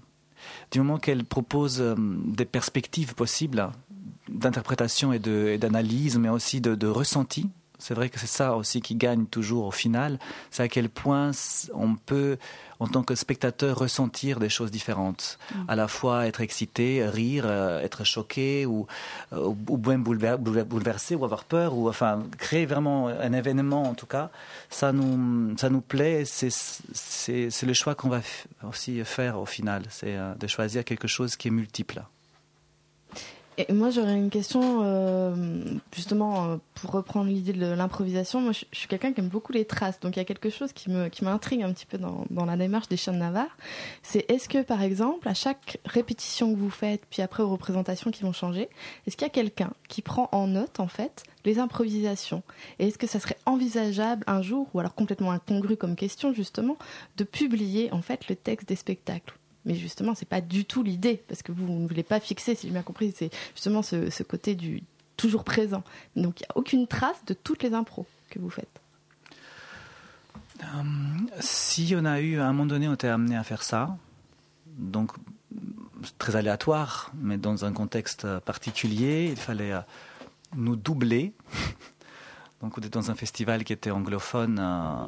du 0.70 0.78
moment 0.78 0.98
qu'elle 0.98 1.24
propose 1.24 1.80
euh, 1.80 1.94
des 1.98 2.44
perspectives 2.44 3.14
possibles 3.14 3.70
d'interprétation 4.28 5.12
et, 5.12 5.18
d'analyse, 5.58 6.18
mais 6.18 6.30
aussi 6.30 6.60
de 6.60 6.86
ressenti, 6.86 7.50
c'est 7.84 7.92
vrai 7.92 8.08
que 8.08 8.18
c'est 8.18 8.26
ça 8.26 8.56
aussi 8.56 8.80
qui 8.80 8.94
gagne 8.94 9.26
toujours 9.26 9.66
au 9.66 9.70
final, 9.70 10.18
c'est 10.50 10.62
à 10.62 10.68
quel 10.68 10.88
point 10.88 11.32
on 11.74 11.96
peut, 11.96 12.38
en 12.80 12.88
tant 12.88 13.02
que 13.02 13.14
spectateur, 13.14 13.78
ressentir 13.78 14.40
des 14.40 14.48
choses 14.48 14.70
différentes. 14.70 15.38
Mm. 15.54 15.64
À 15.68 15.76
la 15.76 15.86
fois 15.86 16.26
être 16.26 16.40
excité, 16.40 17.06
rire, 17.06 17.44
euh, 17.46 17.82
être 17.82 18.04
choqué, 18.04 18.64
ou, 18.64 18.86
euh, 19.34 19.52
ou 19.68 19.76
bien 19.76 19.98
bouleversé, 19.98 21.14
ou 21.14 21.26
avoir 21.26 21.44
peur, 21.44 21.76
ou 21.76 21.90
enfin 21.90 22.22
créer 22.38 22.64
vraiment 22.64 23.08
un 23.08 23.32
événement 23.34 23.82
en 23.82 23.94
tout 23.94 24.06
cas. 24.06 24.30
Ça 24.70 24.92
nous, 24.92 25.54
ça 25.58 25.68
nous 25.68 25.82
plaît, 25.82 26.24
c'est 26.24 27.66
le 27.66 27.74
choix 27.74 27.94
qu'on 27.94 28.08
va 28.08 28.22
aussi 28.66 29.04
faire 29.04 29.38
au 29.38 29.46
final, 29.46 29.82
c'est 29.90 30.16
euh, 30.16 30.34
de 30.36 30.46
choisir 30.46 30.84
quelque 30.86 31.06
chose 31.06 31.36
qui 31.36 31.48
est 31.48 31.50
multiple. 31.50 32.02
Et 33.56 33.72
moi, 33.72 33.90
j'aurais 33.90 34.16
une 34.16 34.30
question, 34.30 34.80
euh, 34.82 35.64
justement, 35.94 36.50
euh, 36.50 36.56
pour 36.74 36.90
reprendre 36.90 37.30
l'idée 37.30 37.52
de 37.52 37.66
l'improvisation. 37.66 38.40
Moi, 38.40 38.50
je, 38.52 38.64
suis 38.72 38.88
quelqu'un 38.88 39.12
qui 39.12 39.20
aime 39.20 39.28
beaucoup 39.28 39.52
les 39.52 39.64
traces. 39.64 40.00
Donc, 40.00 40.16
il 40.16 40.18
y 40.18 40.22
a 40.22 40.24
quelque 40.24 40.50
chose 40.50 40.72
qui 40.72 40.90
m'intrigue 41.22 41.62
un 41.62 41.72
petit 41.72 41.86
peu 41.86 41.96
dans, 41.96 42.24
dans 42.30 42.46
la 42.46 42.56
démarche 42.56 42.88
des 42.88 42.96
chiens 42.96 43.12
de 43.12 43.18
Navarre. 43.18 43.56
C'est 44.02 44.28
est-ce 44.28 44.48
que, 44.48 44.62
par 44.62 44.82
exemple, 44.82 45.28
à 45.28 45.34
chaque 45.34 45.78
répétition 45.84 46.52
que 46.52 46.58
vous 46.58 46.70
faites, 46.70 47.02
puis 47.08 47.22
après 47.22 47.44
aux 47.44 47.48
représentations 47.48 48.10
qui 48.10 48.24
vont 48.24 48.32
changer, 48.32 48.68
est-ce 49.06 49.16
qu'il 49.16 49.26
y 49.26 49.30
a 49.30 49.32
quelqu'un 49.32 49.72
qui 49.88 50.02
prend 50.02 50.28
en 50.32 50.48
note, 50.48 50.80
en 50.80 50.88
fait, 50.88 51.22
les 51.44 51.60
improvisations? 51.60 52.42
Et 52.80 52.88
est-ce 52.88 52.98
que 52.98 53.06
ça 53.06 53.20
serait 53.20 53.38
envisageable 53.46 54.24
un 54.26 54.42
jour, 54.42 54.68
ou 54.74 54.80
alors 54.80 54.96
complètement 54.96 55.30
incongru 55.30 55.76
comme 55.76 55.94
question, 55.94 56.32
justement, 56.32 56.76
de 57.16 57.24
publier, 57.24 57.92
en 57.92 58.02
fait, 58.02 58.28
le 58.28 58.34
texte 58.34 58.68
des 58.68 58.76
spectacles? 58.76 59.38
Mais 59.64 59.74
justement, 59.74 60.14
c'est 60.14 60.28
pas 60.28 60.40
du 60.40 60.64
tout 60.64 60.82
l'idée, 60.82 61.22
parce 61.28 61.42
que 61.42 61.52
vous 61.52 61.66
ne 61.66 61.88
voulez 61.88 62.02
pas 62.02 62.20
fixer, 62.20 62.54
si 62.54 62.66
j'ai 62.66 62.72
bien 62.72 62.82
compris, 62.82 63.14
c'est 63.16 63.30
justement 63.54 63.82
ce, 63.82 64.22
côté 64.22 64.54
du 64.54 64.82
toujours 65.16 65.44
présent. 65.44 65.82
Donc 66.16 66.40
il 66.40 66.42
n'y 66.42 66.48
a 66.48 66.58
aucune 66.58 66.86
trace 66.86 67.24
de 67.26 67.34
toutes 67.34 67.62
les 67.62 67.72
impros 67.72 68.06
que 68.30 68.38
vous 68.38 68.50
faites. 68.50 68.80
Euh, 70.62 70.82
si 71.40 71.94
on 71.96 72.04
a 72.04 72.20
eu, 72.20 72.38
à 72.38 72.46
un 72.46 72.52
moment 72.52 72.66
donné, 72.66 72.88
on 72.88 72.94
était 72.94 73.08
amené 73.08 73.36
à 73.36 73.42
faire 73.42 73.62
ça, 73.62 73.96
donc 74.76 75.12
très 76.18 76.36
aléatoire, 76.36 77.10
mais 77.14 77.38
dans 77.38 77.64
un 77.64 77.72
contexte 77.72 78.26
particulier, 78.40 79.28
il 79.30 79.36
fallait 79.36 79.72
euh, 79.72 79.80
nous 80.54 80.76
doubler. 80.76 81.32
Donc 82.60 82.78
on 82.78 82.80
était 82.80 82.88
dans 82.88 83.10
un 83.10 83.14
festival 83.14 83.62
qui 83.62 83.74
était 83.74 83.90
anglophone 83.90 84.58
euh, 84.58 85.06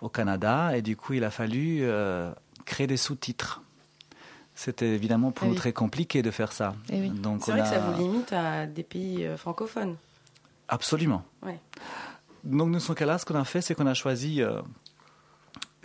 au 0.00 0.08
Canada, 0.08 0.76
et 0.76 0.80
du 0.80 0.96
coup 0.96 1.12
il 1.12 1.24
a 1.24 1.30
fallu 1.30 1.84
créer 2.64 2.86
des 2.86 2.96
sous-titres 2.96 3.62
c'était 4.58 4.88
évidemment 4.88 5.30
pour 5.30 5.46
ah 5.46 5.50
nous 5.50 5.54
très 5.54 5.72
compliqué 5.72 6.20
de 6.20 6.32
faire 6.32 6.50
ça. 6.50 6.74
Eh 6.90 7.10
Donc 7.10 7.44
c'est 7.44 7.52
vrai 7.52 7.60
que 7.60 7.68
ça 7.68 7.78
vous 7.78 8.02
limite 8.02 8.32
à 8.32 8.66
des 8.66 8.82
pays 8.82 9.24
euh, 9.24 9.36
francophones. 9.36 9.96
Absolument. 10.66 11.22
Donc 12.42 12.68
nous, 12.68 12.80
ce 12.80 12.92
cas-là, 12.92 13.18
ce 13.18 13.24
qu'on 13.24 13.36
a 13.36 13.44
fait, 13.44 13.60
c'est 13.60 13.76
qu'on 13.76 13.86
a 13.86 13.94
choisi 13.94 14.42
euh, 14.42 14.60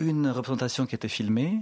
une 0.00 0.28
représentation 0.28 0.86
qui 0.86 0.96
était 0.96 1.08
filmée, 1.08 1.60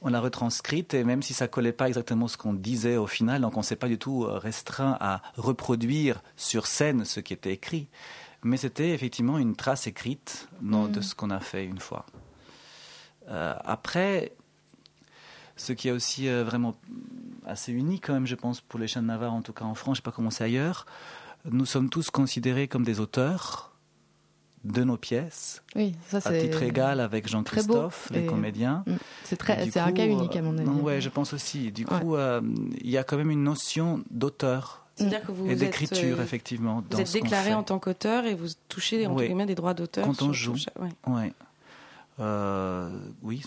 on 0.00 0.08
l'a 0.08 0.18
retranscrite 0.18 0.94
et 0.94 1.04
même 1.04 1.22
si 1.22 1.32
ça 1.32 1.46
collait 1.46 1.70
pas 1.70 1.86
exactement 1.86 2.26
ce 2.26 2.36
qu'on 2.36 2.54
disait 2.54 2.96
au 2.96 3.06
final, 3.06 3.42
donc 3.42 3.56
on 3.56 3.62
s'est 3.62 3.76
pas 3.76 3.88
du 3.88 3.96
tout 3.96 4.24
euh, 4.24 4.36
restreint 4.38 4.96
à 5.00 5.22
reproduire 5.36 6.24
sur 6.36 6.66
scène 6.66 7.04
ce 7.04 7.20
qui 7.20 7.34
était 7.34 7.52
écrit, 7.52 7.86
mais 8.42 8.56
c'était 8.56 8.90
effectivement 8.90 9.38
une 9.38 9.54
trace 9.54 9.86
écrite 9.86 10.48
de 10.60 10.98
mm. 10.98 11.02
ce 11.02 11.14
qu'on 11.14 11.30
a 11.30 11.38
fait 11.38 11.64
une 11.64 11.78
fois. 11.78 12.04
après, 13.28 14.32
ce 15.56 15.72
qui 15.72 15.88
est 15.88 15.92
aussi 15.92 16.28
euh, 16.28 16.44
vraiment 16.44 16.74
assez 17.46 17.72
unique 17.72 18.06
quand 18.06 18.14
même, 18.14 18.26
je 18.26 18.34
pense, 18.34 18.60
pour 18.60 18.78
les 18.80 18.86
chiens 18.86 19.02
de 19.02 19.06
Navarre, 19.08 19.32
en 19.34 19.42
tout 19.42 19.52
cas 19.52 19.64
en 19.64 19.74
France, 19.74 19.96
je 19.96 20.00
ne 20.00 20.02
sais 20.04 20.10
pas 20.10 20.12
comment 20.12 20.30
c'est 20.30 20.44
ailleurs. 20.44 20.86
Nous 21.50 21.66
sommes 21.66 21.90
tous 21.90 22.10
considérés 22.10 22.68
comme 22.68 22.84
des 22.84 23.00
auteurs 23.00 23.72
de 24.64 24.84
nos 24.84 24.96
pièces, 24.96 25.62
oui, 25.74 25.94
ça, 26.06 26.18
à 26.24 26.38
titre 26.38 26.62
égal 26.62 27.00
avec 27.00 27.28
Jean-Christophe, 27.28 28.08
les 28.12 28.26
comédiens. 28.26 28.84
Mm, 28.86 28.94
c'est 29.24 29.76
un 29.78 29.90
cas 29.92 30.06
unique 30.06 30.36
à 30.36 30.42
mon 30.42 30.56
avis. 30.56 30.68
Oui, 30.68 31.00
je 31.00 31.08
pense 31.08 31.32
aussi. 31.32 31.72
Du 31.72 31.84
coup, 31.84 32.14
euh, 32.14 32.40
il 32.80 32.88
y 32.88 32.96
a 32.96 33.02
quand 33.02 33.16
même 33.16 33.32
une 33.32 33.42
notion 33.42 34.04
d'auteur 34.12 34.86
C'est-à-dire 34.94 35.22
que 35.26 35.32
vous 35.32 35.50
et 35.50 35.56
d'écriture, 35.56 36.20
euh, 36.20 36.22
effectivement. 36.22 36.76
Vous 36.76 36.84
dans 36.90 36.98
êtes 36.98 37.12
déclaré 37.12 37.54
en 37.54 37.64
tant 37.64 37.80
qu'auteur 37.80 38.24
et 38.24 38.34
vous 38.36 38.46
touchez 38.68 39.04
entre 39.06 39.16
Oui. 39.18 39.26
guillemets 39.26 39.46
des 39.46 39.56
droits 39.56 39.74
d'auteur. 39.74 40.04
Quand 40.06 40.22
on 40.22 40.32
joue. 40.32 40.54
ouais. 40.78 41.12
Ouais. 41.12 41.32
Euh, 42.20 42.88
oui. 43.22 43.42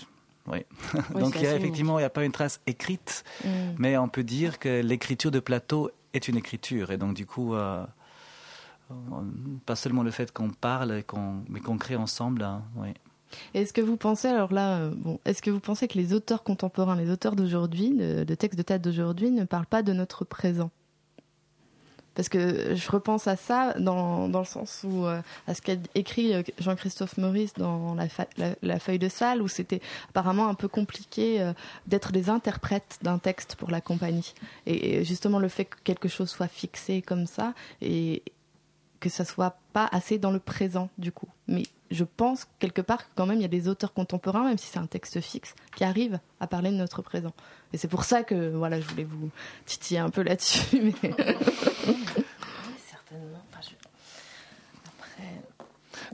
Oui. 0.47 0.60
Oui, 0.93 1.01
Donc 1.21 1.34
c'est 1.34 1.39
il 1.39 1.43
y 1.43 1.47
a, 1.47 1.49
assez 1.51 1.58
effectivement, 1.60 1.97
il 1.97 2.01
n'y 2.01 2.05
a 2.05 2.10
pas 2.10 2.23
une 2.23 2.31
trace 2.31 2.62
écrite, 2.67 3.23
Mm. 3.43 3.47
mais 3.77 3.97
on 3.97 4.08
peut 4.08 4.23
dire 4.23 4.60
que 4.60 4.81
l'écriture 4.81 5.31
de 5.31 5.39
plateau 5.39 5.89
est 6.13 6.27
une 6.27 6.38
écriture. 6.38 6.91
Et 6.91 6.97
donc 6.97 7.15
du 7.15 7.25
coup, 7.25 7.55
euh, 7.55 7.84
on- 9.12 9.23
pas 9.65 9.75
seulement 9.75 10.03
le 10.03 10.12
fait 10.12 10.31
qu'on 10.31 10.49
parle, 10.51 11.03
mais 11.49 11.60
qu'on 11.60 11.77
crée 11.77 11.95
ensemble. 11.95 12.43
hein, 12.43 12.63
oui. 12.77 12.89
Est-ce 13.53 13.73
que 13.73 13.81
vous 13.81 13.97
pensez, 13.97 14.27
alors 14.27 14.53
là, 14.53 14.77
euh, 14.77 14.91
bon, 14.95 15.19
est-ce 15.25 15.41
que 15.41 15.49
vous 15.49 15.60
pensez 15.60 15.88
que 15.88 15.97
les 15.97 16.13
auteurs 16.13 16.43
contemporains, 16.43 16.95
les 16.95 17.10
auteurs 17.10 17.36
d'aujourd'hui, 17.36 17.89
de, 17.95 18.23
de 18.23 18.36
textes 18.36 18.58
de 18.58 18.63
théâtre 18.63 18.84
d'aujourd'hui, 18.84 19.31
ne 19.31 19.43
parlent 19.45 19.65
pas 19.65 19.81
de 19.81 19.91
notre 19.93 20.23
présent? 20.25 20.69
Parce 22.15 22.30
que 22.30 22.73
je 22.75 22.89
repense 22.91 23.28
à 23.28 23.36
ça 23.36 23.73
dans, 23.78 24.30
dans 24.30 24.39
le 24.39 24.45
sens 24.45 24.82
où, 24.84 25.06
euh, 25.06 25.21
à 25.47 25.54
ce 25.54 25.62
qu'a 25.62 25.73
écrit 25.95 26.34
euh, 26.34 26.43
Jean-Christophe 26.60 27.17
Maurice 27.17 27.54
dans 27.56 27.93
la, 27.95 28.08
la- 28.62 28.80
feuille 28.80 28.99
de 28.99 29.10
salle, 29.10 29.41
où 29.41 29.47
c'était 29.49 29.82
apparemment 30.10 30.47
un 30.47 30.54
peu 30.54 30.67
compliqué 30.69 31.41
euh, 31.41 31.51
d'être 31.88 32.12
des 32.13 32.30
interprètes 32.30 32.99
d'un 33.01 33.17
texte 33.17 33.56
pour 33.56 33.69
la 33.69 33.82
compagnie. 33.82 34.34
Et, 34.65 35.04
justement, 35.04 35.39
le 35.39 35.49
fait 35.49 35.65
que 35.65 35.75
quelque 35.84 36.08
chose 36.08 36.30
soit 36.30 36.47
fixé 36.47 37.01
comme 37.01 37.28
ça, 37.28 37.54
et 37.82 38.23
que 39.01 39.10
ça 39.10 39.25
soit 39.25 39.58
pas 39.73 39.88
assez 39.91 40.17
dans 40.17 40.32
le 40.32 40.39
présent, 40.39 40.89
du 40.97 41.12
coup. 41.12 41.28
Mais 41.47 41.63
je 41.91 42.04
pense 42.06 42.47
quelque 42.60 42.82
part 42.82 42.99
que 42.99 43.12
quand 43.15 43.25
même 43.25 43.38
il 43.38 43.41
y 43.43 43.45
a 43.45 43.49
des 43.49 43.67
auteurs 43.67 43.93
contemporains, 43.93 44.45
même 44.45 44.58
si 44.58 44.67
c'est 44.67 44.80
un 44.80 44.88
texte 44.88 45.19
fixe, 45.21 45.54
qui 45.75 45.84
arrivent 45.84 46.19
à 46.39 46.47
parler 46.47 46.71
de 46.71 46.75
notre 46.78 47.01
présent. 47.01 47.34
Et 47.73 47.78
c'est 47.78 47.88
pour 47.89 48.06
ça 48.06 48.23
que 48.23 48.51
voilà, 48.56 48.80
je 48.80 48.88
voulais 48.88 49.04
vous 49.04 49.30
titiller 49.65 49.99
un 49.99 50.10
peu 50.10 50.23
là-dessus. 50.23 50.93
Oui, 51.88 51.95
certainement. 52.89 53.43
Enfin, 53.52 53.62
je- 53.62 54.89
Après. 55.00 55.41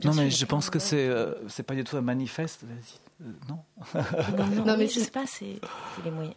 Non, 0.04 0.14
mais 0.14 0.30
je 0.30 0.44
pense 0.46 0.70
que 0.70 0.78
c'est 0.78 1.06
euh, 1.08 1.34
c'est 1.48 1.62
pas 1.62 1.74
du 1.74 1.84
tout 1.84 1.96
un 1.96 2.00
manifeste. 2.02 2.64
Vas-y. 2.64 3.26
Euh, 3.28 3.32
non. 3.48 3.58
Non, 4.38 4.46
non, 4.46 4.64
Non, 4.66 4.76
mais 4.76 4.86
je 4.88 5.00
sais 5.00 5.10
pas, 5.10 5.26
c'est 5.26 5.60
c'est 5.96 6.02
les 6.04 6.10
moyens. 6.10 6.34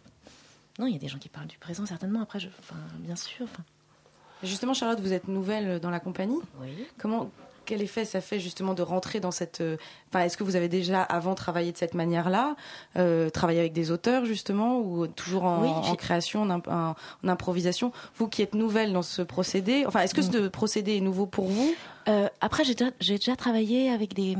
Non, 0.78 0.86
il 0.86 0.92
y 0.92 0.96
a 0.96 0.98
des 0.98 1.08
gens 1.08 1.18
qui 1.18 1.28
parlent 1.28 1.46
du 1.46 1.58
présent, 1.58 1.86
certainement. 1.86 2.20
Après, 2.22 2.38
je... 2.38 2.48
enfin, 2.60 2.76
bien 2.98 3.16
sûr. 3.16 3.44
Enfin, 3.44 3.64
Justement, 4.42 4.74
Charlotte, 4.74 5.00
vous 5.00 5.12
êtes 5.14 5.28
nouvelle 5.28 5.80
dans 5.80 5.88
la 5.90 6.00
compagnie. 6.00 6.38
oui. 6.60 6.86
Comment, 6.98 7.30
quel 7.66 7.82
effet 7.82 8.04
ça 8.06 8.20
fait 8.22 8.40
justement 8.40 8.72
de 8.74 8.82
rentrer 8.82 9.20
dans 9.20 9.30
cette. 9.30 9.60
euh, 9.60 9.76
Enfin, 10.08 10.24
est-ce 10.24 10.36
que 10.36 10.44
vous 10.44 10.54
avez 10.56 10.68
déjà 10.68 11.02
avant 11.02 11.34
travaillé 11.34 11.72
de 11.72 11.76
cette 11.76 11.92
manière-là, 11.94 12.54
euh, 12.96 13.28
travaillé 13.28 13.58
avec 13.60 13.72
des 13.74 13.90
auteurs 13.90 14.24
justement, 14.24 14.78
ou 14.78 15.06
toujours 15.08 15.44
en, 15.44 15.60
Oui, 15.62 15.68
en 15.68 15.82
j'ai- 15.82 15.96
création, 15.96 16.42
en, 16.42 16.50
imp- 16.50 16.68
en- 16.68 16.94
en 17.24 17.28
improvisation? 17.28 17.92
Vous 18.16 18.28
qui 18.28 18.40
êtes 18.42 18.54
nouvelle 18.54 18.92
dans 18.92 19.02
ce 19.02 19.20
procédé, 19.20 19.84
enfin, 19.86 20.00
est-ce 20.00 20.14
que 20.14 20.20
Mm. 20.20 20.32
ce 20.32 20.48
procédé 20.48 20.96
est 20.96 21.00
nouveau 21.00 21.26
pour 21.26 21.46
vous? 21.46 21.74
Euh, 22.08 22.28
après, 22.40 22.62
j'ai 22.64 22.74
déjà, 23.18 23.34
travaillé 23.36 23.90
avec, 23.90 24.14
des, 24.14 24.36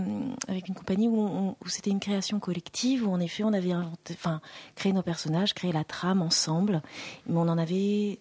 avec 0.47 0.69
une 0.69 0.75
compagnie 0.77 1.09
où, 1.09 1.57
c'était 1.67 1.91
une 1.91 1.99
création 2.01 2.39
collective, 2.39 3.07
où 3.07 3.13
en 3.13 3.19
effet 3.19 3.43
on 3.43 3.53
avait 3.53 3.73
inventé, 3.73 4.15
enfin, 4.15 4.41
créé 4.77 4.93
nos 4.93 5.03
personnages, 5.03 5.53
créé 5.53 5.73
la 5.73 5.83
trame 5.83 6.23
ensemble, 6.23 6.81
mais 7.27 7.37
on 7.37 7.49
en 7.49 7.59
avait, 7.59 8.21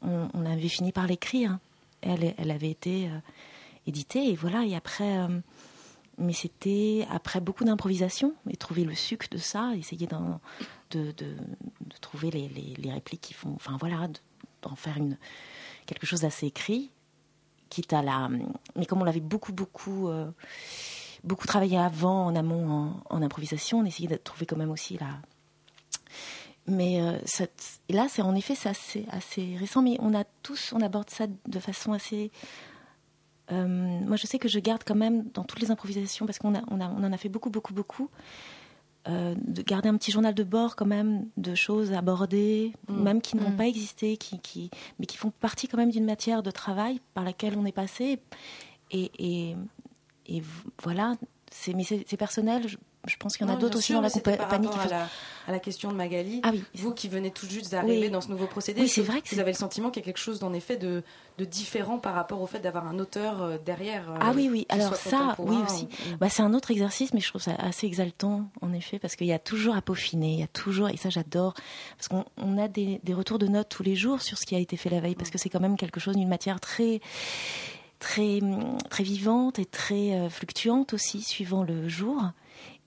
on, 0.00 0.28
on 0.32 0.46
avait 0.46 0.68
fini 0.68 0.92
par 0.92 1.08
l'écrire. 1.08 1.58
Elle, 2.02 2.34
elle 2.38 2.50
avait 2.52 2.70
été 2.70 3.06
euh, 3.06 3.18
éditée 3.86 4.30
et 4.30 4.34
voilà. 4.34 4.64
Et 4.64 4.74
après, 4.74 5.18
euh, 5.18 5.40
mais 6.18 6.32
c'était 6.32 7.06
après 7.10 7.40
beaucoup 7.40 7.64
d'improvisation 7.64 8.34
et 8.48 8.56
trouver 8.56 8.84
le 8.84 8.94
sucre 8.94 9.26
de 9.30 9.38
ça, 9.38 9.72
essayer 9.76 10.06
de, 10.06 11.12
de, 11.12 11.36
trouver 12.00 12.30
les, 12.30 12.48
les, 12.48 12.92
répliques 12.92 13.20
qui 13.22 13.34
font, 13.34 13.52
enfin 13.54 13.76
voilà, 13.80 14.08
de- 14.08 14.20
d'en 14.62 14.76
faire 14.76 14.96
une 14.96 15.16
quelque 15.86 16.06
chose 16.06 16.20
d'assez 16.20 16.46
écrit 16.46 16.90
quitte 17.74 17.92
à 17.92 18.02
la. 18.02 18.28
Mais 18.76 18.86
comme 18.86 19.00
on 19.00 19.04
l'avait 19.04 19.20
beaucoup, 19.20 19.52
beaucoup, 19.52 20.08
euh, 20.08 20.30
beaucoup 21.24 21.46
travaillé 21.46 21.78
avant, 21.78 22.26
en 22.26 22.36
amont, 22.36 22.94
en, 23.10 23.22
improvisation, 23.22 23.80
on 23.80 23.84
essayait 23.84 24.08
de 24.08 24.16
trouver 24.16 24.46
quand 24.46 24.56
même 24.56 24.70
aussi 24.70 24.98
la. 24.98 25.08
Mais 26.66 27.00
euh, 27.00 27.18
là, 27.90 28.06
c'est 28.08 28.22
en 28.22 28.34
effet 28.34 28.54
c'est 28.54 28.68
assez, 28.68 29.06
assez 29.10 29.56
récent, 29.58 29.82
mais 29.82 29.96
on 30.00 30.14
a 30.14 30.24
tous, 30.42 30.72
on 30.72 30.80
aborde 30.80 31.10
ça 31.10 31.26
de 31.26 31.58
façon 31.58 31.92
assez. 31.92 32.30
Euh, 33.52 33.66
moi, 33.66 34.16
je 34.16 34.26
sais 34.26 34.38
que 34.38 34.48
je 34.48 34.58
garde 34.58 34.82
quand 34.86 34.94
même 34.94 35.24
dans 35.34 35.44
toutes 35.44 35.60
les 35.60 35.70
improvisations, 35.70 36.26
parce 36.26 36.38
qu'on 36.38 36.54
a, 36.54 36.62
on 36.70 36.80
a, 36.80 36.88
on 36.88 37.04
en 37.04 37.12
a 37.12 37.16
fait 37.16 37.28
beaucoup, 37.28 37.50
beaucoup, 37.50 37.74
beaucoup, 37.74 38.08
euh, 39.06 39.34
de 39.46 39.60
garder 39.60 39.90
un 39.90 39.96
petit 39.98 40.10
journal 40.12 40.32
de 40.34 40.44
bord 40.44 40.76
quand 40.76 40.86
même 40.86 41.26
de 41.36 41.54
choses 41.54 41.92
abordées, 41.92 42.72
Mm. 42.88 43.02
même 43.02 43.20
qui 43.20 43.36
ne 43.36 43.42
vont 43.42 43.50
Mm. 43.50 43.56
pas 43.56 43.66
exister, 43.66 44.16
qui, 44.16 44.38
qui, 44.38 44.70
mais 44.98 45.04
qui 45.06 45.18
font 45.18 45.30
partie 45.30 45.68
quand 45.68 45.76
même 45.76 45.90
d'une 45.90 46.06
matière 46.06 46.42
de 46.42 46.50
travail 46.50 47.00
par 47.12 47.22
laquelle 47.22 47.54
on 47.58 47.66
est 47.66 47.72
passé. 47.72 48.18
Et, 48.90 49.10
et, 49.18 49.56
et 50.26 50.42
voilà, 50.82 51.16
c'est, 51.50 51.74
mais 51.74 51.84
c'est, 51.84 52.04
c'est 52.06 52.16
personnel. 52.16 52.66
Je, 52.66 52.78
je 53.06 53.16
pense 53.16 53.36
qu'il 53.36 53.46
y 53.46 53.50
en 53.50 53.52
a 53.52 53.56
d'autres 53.56 53.78
aussi 53.78 53.86
sûr, 53.88 53.96
dans 53.96 54.02
la 54.02 54.10
compagnie 54.10 54.68
qui 54.68 54.78
font. 54.78 54.80
à 54.80 54.88
la, 54.88 55.08
à 55.46 55.52
la 55.52 55.58
question 55.58 55.90
de 55.90 55.96
Magali. 55.96 56.40
Ah 56.42 56.50
oui. 56.52 56.62
Vous 56.74 56.92
qui 56.92 57.08
venez 57.08 57.30
tout 57.30 57.46
juste 57.46 57.70
d'arriver 57.72 58.06
Oui. 58.06 58.10
dans 58.10 58.20
ce 58.20 58.28
nouveau 58.28 58.46
procédé, 58.46 58.80
Oui, 58.80 58.86
est-ce 58.86 58.94
c'est 58.96 59.00
que 59.02 59.06
vrai 59.06 59.20
que 59.20 59.28
vous 59.34 59.40
avez 59.40 59.52
le 59.52 59.56
sentiment 59.58 59.90
qu'il 59.90 60.00
y 60.02 60.04
a 60.04 60.06
quelque 60.06 60.18
chose 60.20 60.38
d'en 60.38 60.52
effet 60.54 60.76
de, 60.76 61.02
de 61.38 61.44
différent 61.44 61.98
par 61.98 62.14
rapport 62.14 62.40
au 62.40 62.46
fait 62.46 62.60
d'avoir 62.60 62.86
un 62.86 62.98
auteur 62.98 63.42
euh, 63.42 63.58
derrière. 63.64 64.10
euh, 64.10 64.16
Ah 64.20 64.32
oui, 64.34 64.48
oui. 64.50 64.66
qui 64.68 64.74
Alors 64.74 64.96
ça, 64.96 65.34
oui 65.38 65.56
aussi. 65.68 65.84
ou- 66.12 66.16
Bah, 66.18 66.28
c'est 66.30 66.42
un 66.42 66.54
autre 66.54 66.70
exercice, 66.70 67.12
mais 67.12 67.20
je 67.20 67.28
trouve 67.28 67.42
ça 67.42 67.54
assez 67.58 67.86
exaltant, 67.86 68.48
en 68.62 68.72
effet, 68.72 68.98
parce 68.98 69.16
qu'il 69.16 69.26
y 69.26 69.32
a 69.32 69.38
toujours 69.38 69.76
à 69.76 69.82
peaufiner, 69.82 70.32
il 70.32 70.40
y 70.40 70.44
a 70.44 70.46
toujours, 70.48 70.88
et 70.88 70.96
ça 70.96 71.10
j'adore, 71.10 71.54
parce 71.98 72.08
qu'on 72.08 72.24
on 72.38 72.56
a 72.58 72.68
des, 72.68 73.00
des 73.04 73.12
retours 73.14 73.38
de 73.38 73.46
notes 73.46 73.68
tous 73.68 73.82
les 73.82 73.96
jours 73.96 74.22
sur 74.22 74.38
ce 74.38 74.46
qui 74.46 74.54
a 74.54 74.58
été 74.58 74.76
fait 74.76 74.88
la 74.90 75.00
veille, 75.00 75.14
parce 75.14 75.30
que 75.30 75.36
c'est 75.38 75.50
quand 75.50 75.60
même 75.60 75.76
quelque 75.76 76.00
chose 76.00 76.16
d'une 76.16 76.28
matière 76.28 76.58
très, 76.60 77.00
très, 77.98 78.40
très 78.90 79.04
vivante 79.04 79.58
et 79.58 79.64
très 79.66 80.12
euh, 80.14 80.30
fluctuante 80.30 80.94
aussi, 80.94 81.22
suivant 81.22 81.62
le 81.62 81.88
jour. 81.88 82.22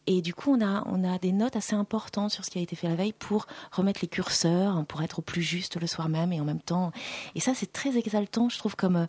Et 0.10 0.22
du 0.22 0.34
coup, 0.34 0.56
on 0.56 0.66
a, 0.66 0.84
on 0.88 1.04
a 1.04 1.20
des 1.20 1.34
notes 1.34 1.56
assez 1.58 1.76
importantes 1.76 2.32
sur 2.32 2.46
ce 2.46 2.50
qui 2.50 2.58
a 2.60 2.62
été 2.62 2.76
fait 2.78 2.88
la 2.88 2.96
veille 2.96 3.12
pour 3.14 3.46
remettre 3.74 4.00
les 4.02 4.08
curseurs, 4.08 4.86
pour 4.86 5.02
être 5.04 5.20
au 5.20 5.22
plus 5.22 5.42
juste 5.42 5.80
le 5.80 5.86
soir 5.86 6.08
même 6.08 6.32
et 6.32 6.40
en 6.40 6.46
même 6.46 6.62
temps. 6.62 6.92
Et 7.36 7.42
ça, 7.42 7.54
c'est 7.54 7.72
très 7.74 7.98
exaltant, 7.98 8.48
je 8.50 8.58
trouve, 8.58 8.76
comme. 8.76 8.96
euh, 8.96 9.06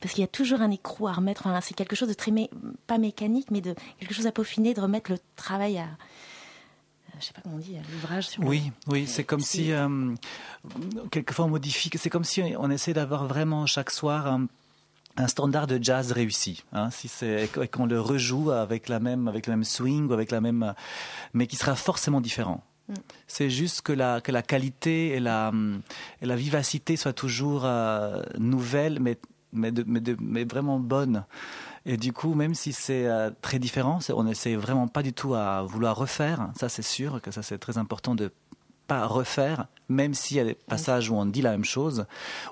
parce 0.00 0.14
qu'il 0.14 0.20
y 0.20 0.24
a 0.24 0.28
toujours 0.28 0.60
un 0.60 0.70
écrou 0.70 1.08
à 1.08 1.12
remettre. 1.12 1.46
Enfin, 1.46 1.60
c'est 1.60 1.74
quelque 1.74 1.96
chose 1.96 2.08
de 2.08 2.14
très, 2.14 2.30
mé- 2.30 2.50
pas 2.86 2.98
mécanique, 2.98 3.50
mais 3.50 3.60
de 3.60 3.74
quelque 3.98 4.14
chose 4.14 4.26
à 4.28 4.32
peaufiner, 4.32 4.72
de 4.74 4.80
remettre 4.80 5.10
le 5.10 5.18
travail 5.34 5.78
à. 5.78 5.86
Je 7.18 7.24
sais 7.24 7.32
pas 7.32 7.40
comment 7.42 7.56
on 7.56 7.58
dit, 7.58 7.76
à 7.76 7.80
l'ouvrage 7.92 8.28
sur 8.28 8.42
le- 8.42 8.48
Oui, 8.48 8.70
oui, 8.86 9.06
c'est 9.08 9.24
comme 9.24 9.40
si 9.40 9.72
euh, 9.72 10.14
quelquefois 11.10 11.46
on 11.46 11.48
modifie. 11.48 11.90
C'est 11.96 12.10
comme 12.10 12.22
si 12.22 12.42
on 12.58 12.70
essaie 12.70 12.92
d'avoir 12.92 13.26
vraiment 13.26 13.66
chaque 13.66 13.90
soir 13.90 14.26
un, 14.28 14.46
un 15.18 15.26
standard 15.26 15.66
de 15.66 15.78
jazz 15.82 16.12
réussi. 16.12 16.64
Hein, 16.72 16.90
si 16.90 17.08
c'est 17.08 17.50
et 17.60 17.68
qu'on 17.68 17.86
le 17.86 18.00
rejoue 18.00 18.50
avec 18.50 18.88
la 18.88 19.00
même 19.00 19.28
avec 19.28 19.46
le 19.46 19.52
même 19.52 19.64
swing 19.64 20.08
ou 20.08 20.12
avec 20.12 20.30
la 20.30 20.40
même, 20.40 20.74
mais 21.34 21.46
qui 21.46 21.56
sera 21.56 21.74
forcément 21.74 22.20
différent. 22.20 22.64
Mm. 22.88 22.94
C'est 23.26 23.50
juste 23.50 23.82
que 23.82 23.92
la 23.92 24.20
que 24.20 24.32
la 24.32 24.42
qualité 24.42 25.08
et 25.08 25.20
la 25.20 25.52
et 26.22 26.26
la 26.26 26.36
vivacité 26.36 26.96
soient 26.96 27.12
toujours 27.12 27.62
euh, 27.64 28.22
nouvelles, 28.38 29.00
mais 29.00 29.18
mais 29.52 29.72
de, 29.72 29.82
mais, 29.86 30.00
de, 30.00 30.16
mais 30.20 30.44
vraiment 30.44 30.78
bonnes. 30.78 31.24
Et 31.86 31.96
du 31.96 32.12
coup, 32.12 32.34
même 32.34 32.54
si 32.54 32.74
c'est 32.74 33.06
euh, 33.06 33.30
très 33.40 33.58
différent, 33.58 33.98
on 34.12 34.26
essaie 34.26 34.56
vraiment 34.56 34.88
pas 34.88 35.02
du 35.02 35.14
tout 35.14 35.34
à 35.34 35.62
vouloir 35.62 35.96
refaire. 35.96 36.50
Ça, 36.58 36.68
c'est 36.68 36.82
sûr 36.82 37.22
que 37.22 37.30
ça 37.30 37.42
c'est 37.42 37.58
très 37.58 37.78
important 37.78 38.14
de 38.14 38.30
pas 38.88 39.06
refaire, 39.06 39.68
même 39.88 40.14
s'il 40.14 40.38
y 40.38 40.40
a 40.40 40.44
des 40.44 40.54
passages 40.54 41.10
où 41.10 41.14
on 41.14 41.26
dit 41.26 41.42
la 41.42 41.52
même 41.52 41.64
chose, 41.64 42.06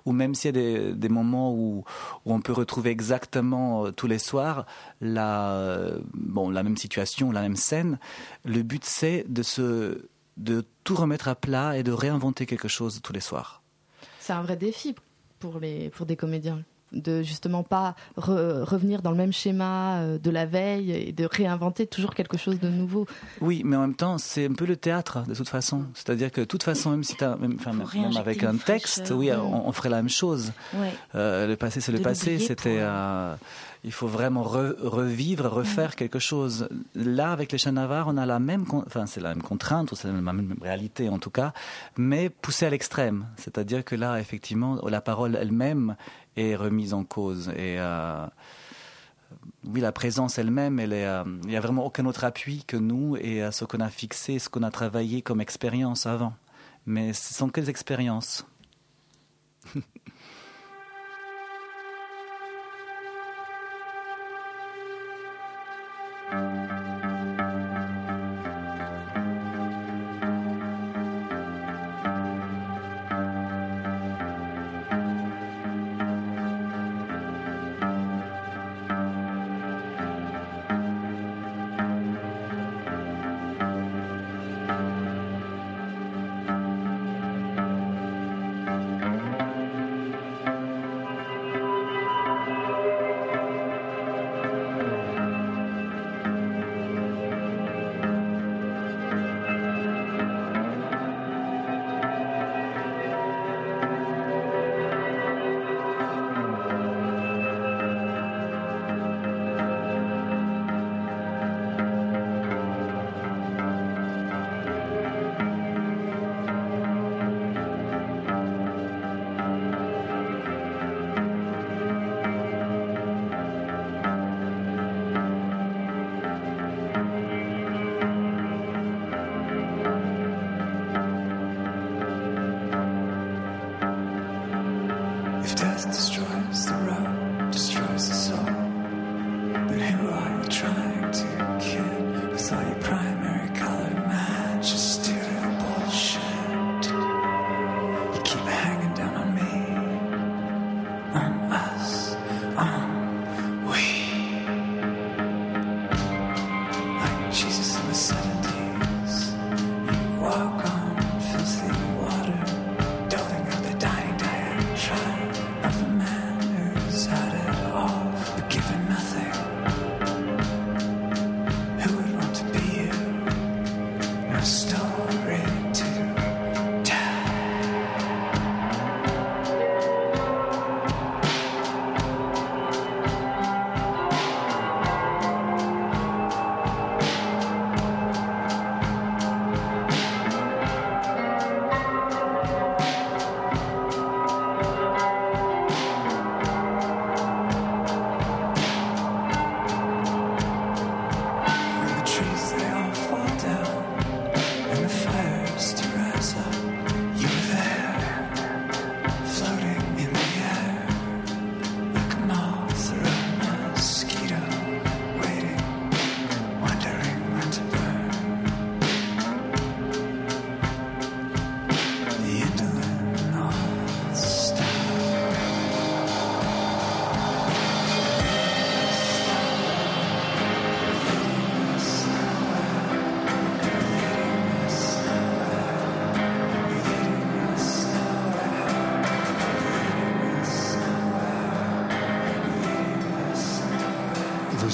ou 0.05 0.12
même 0.12 0.35
s'il 0.35 0.55
y 0.55 0.59
a 0.59 0.62
des, 0.62 0.92
des 0.94 1.09
moments 1.09 1.53
où, 1.53 1.85
où 2.25 2.33
on 2.33 2.40
peut 2.40 2.53
retrouver 2.53 2.90
exactement 2.90 3.87
euh, 3.87 3.90
tous 3.90 4.07
les 4.07 4.18
soirs 4.18 4.66
la, 5.01 5.51
euh, 5.53 5.99
bon, 6.14 6.51
la 6.51 6.62
même 6.62 6.77
situation, 6.77 7.33
la 7.33 7.42
même 7.42 7.57
scène. 7.57 7.99
Le 8.44 8.62
but, 8.62 8.85
c'est 8.85 9.25
de, 9.29 9.42
se, 9.42 10.07
de 10.37 10.64
tout 10.85 10.94
remettre 10.94 11.29
à 11.29 11.35
plat 11.35 11.77
et 11.77 11.83
de 11.83 11.92
réinventer 11.92 12.46
quelque 12.46 12.68
chose 12.68 13.01
tous 13.03 13.12
les 13.12 13.20
soirs. 13.20 13.62
C'est 14.20 14.35
un 14.35 14.42
vrai 14.42 14.57
défi 14.57 14.94
pour, 15.38 15.59
les, 15.59 15.90
pour 15.90 16.07
des 16.07 16.16
comédiens 16.16 16.62
de 17.01 17.23
justement 17.23 17.63
pas 17.63 17.95
re- 18.19 18.63
revenir 18.63 19.03
dans 19.03 19.11
le 19.11 19.17
même 19.17 19.33
schéma 19.33 19.99
euh, 19.99 20.19
de 20.19 20.31
la 20.31 20.47
veille 20.47 20.91
et 20.93 21.13
de 21.13 21.25
réinventer 21.31 21.87
toujours 21.87 22.15
quelque 22.15 22.37
chose 22.37 22.59
de 22.59 22.69
nouveau. 22.69 23.07
Oui, 23.41 23.63
mais 23.65 23.77
en 23.77 23.83
même 23.83 23.95
temps, 23.95 24.19
c'est 24.19 24.47
un 24.47 24.55
peu 24.55 24.67
le 24.67 24.77
théâtre, 24.77 25.23
de 25.27 25.35
toute 25.35 25.49
façon. 25.49 25.85
C'est-à-dire 25.95 26.33
que 26.33 26.41
de 26.41 26.47
toute 26.47 26.63
façon, 26.63 26.91
même 26.91 27.05
si 27.05 27.17
même, 27.23 27.59
avec 28.17 28.43
un 28.43 28.57
texte, 28.57 29.13
oui, 29.15 29.31
on, 29.33 29.69
on 29.69 29.73
ferait 29.73 29.91
la 29.91 29.97
même 29.97 30.09
chose. 30.09 30.53
Ouais. 30.75 30.93
Euh, 31.15 31.47
le 31.47 31.57
passé, 31.57 31.81
c'est 31.81 31.93
le 31.93 32.01
passé. 32.01 32.39
C'était, 32.39 32.79
euh, 32.81 33.35
il 33.85 33.93
faut 33.93 34.07
vraiment 34.09 34.43
re- 34.43 34.75
revivre, 34.83 35.47
refaire 35.51 35.95
quelque 35.97 36.19
chose. 36.19 36.69
Là, 36.95 37.33
avec 37.33 37.53
les 37.53 37.73
Navarre, 37.73 38.07
on 38.09 38.17
a 38.17 38.27
la 38.27 38.39
même, 38.39 38.65
enfin, 38.87 39.07
c'est 39.07 39.21
la 39.21 39.31
même 39.31 39.43
contrainte, 39.43 39.93
ou 39.93 39.97
c'est 39.97 40.09
la 40.09 40.15
même 40.15 40.57
réalité 40.63 41.09
en 41.09 41.19
tout 41.19 41.31
cas, 41.31 41.53
mais 41.97 42.31
poussée 42.31 42.67
à 42.67 42.71
l'extrême. 42.71 43.27
C'est-à-dire 43.37 43.85
que 43.85 43.95
là, 43.97 44.19
effectivement, 44.21 44.79
la 44.89 45.01
parole 45.01 45.37
elle-même 45.37 45.97
est 46.37 46.57
remise 46.57 46.94
en 46.94 47.05
cause. 47.05 47.49
Et 47.51 47.77
euh, 47.79 48.27
oui, 49.64 49.81
la 49.81 49.92
présence 49.92 50.38
elle-même, 50.38 50.79
euh, 50.79 51.25
il 51.44 51.49
n'y 51.49 51.57
a 51.57 51.61
vraiment 51.61 51.85
aucun 51.85 52.07
autre 52.07 52.25
appui 52.25 52.64
que 52.66 52.77
nous 52.77 53.16
et 53.16 53.42
à 53.42 53.53
ce 53.53 53.64
qu'on 53.64 53.81
a 53.81 53.90
fixé, 53.90 54.38
ce 54.38 54.49
qu'on 54.49 54.62
a 54.62 54.70
travaillé 54.70 55.22
comme 55.22 55.40
expérience 55.40 56.07
avant. 56.07 56.35
Mais 56.87 57.12
ce 57.12 57.35
sont 57.35 57.49
que 57.49 57.61
des 57.61 57.70
expériences? 57.70 58.46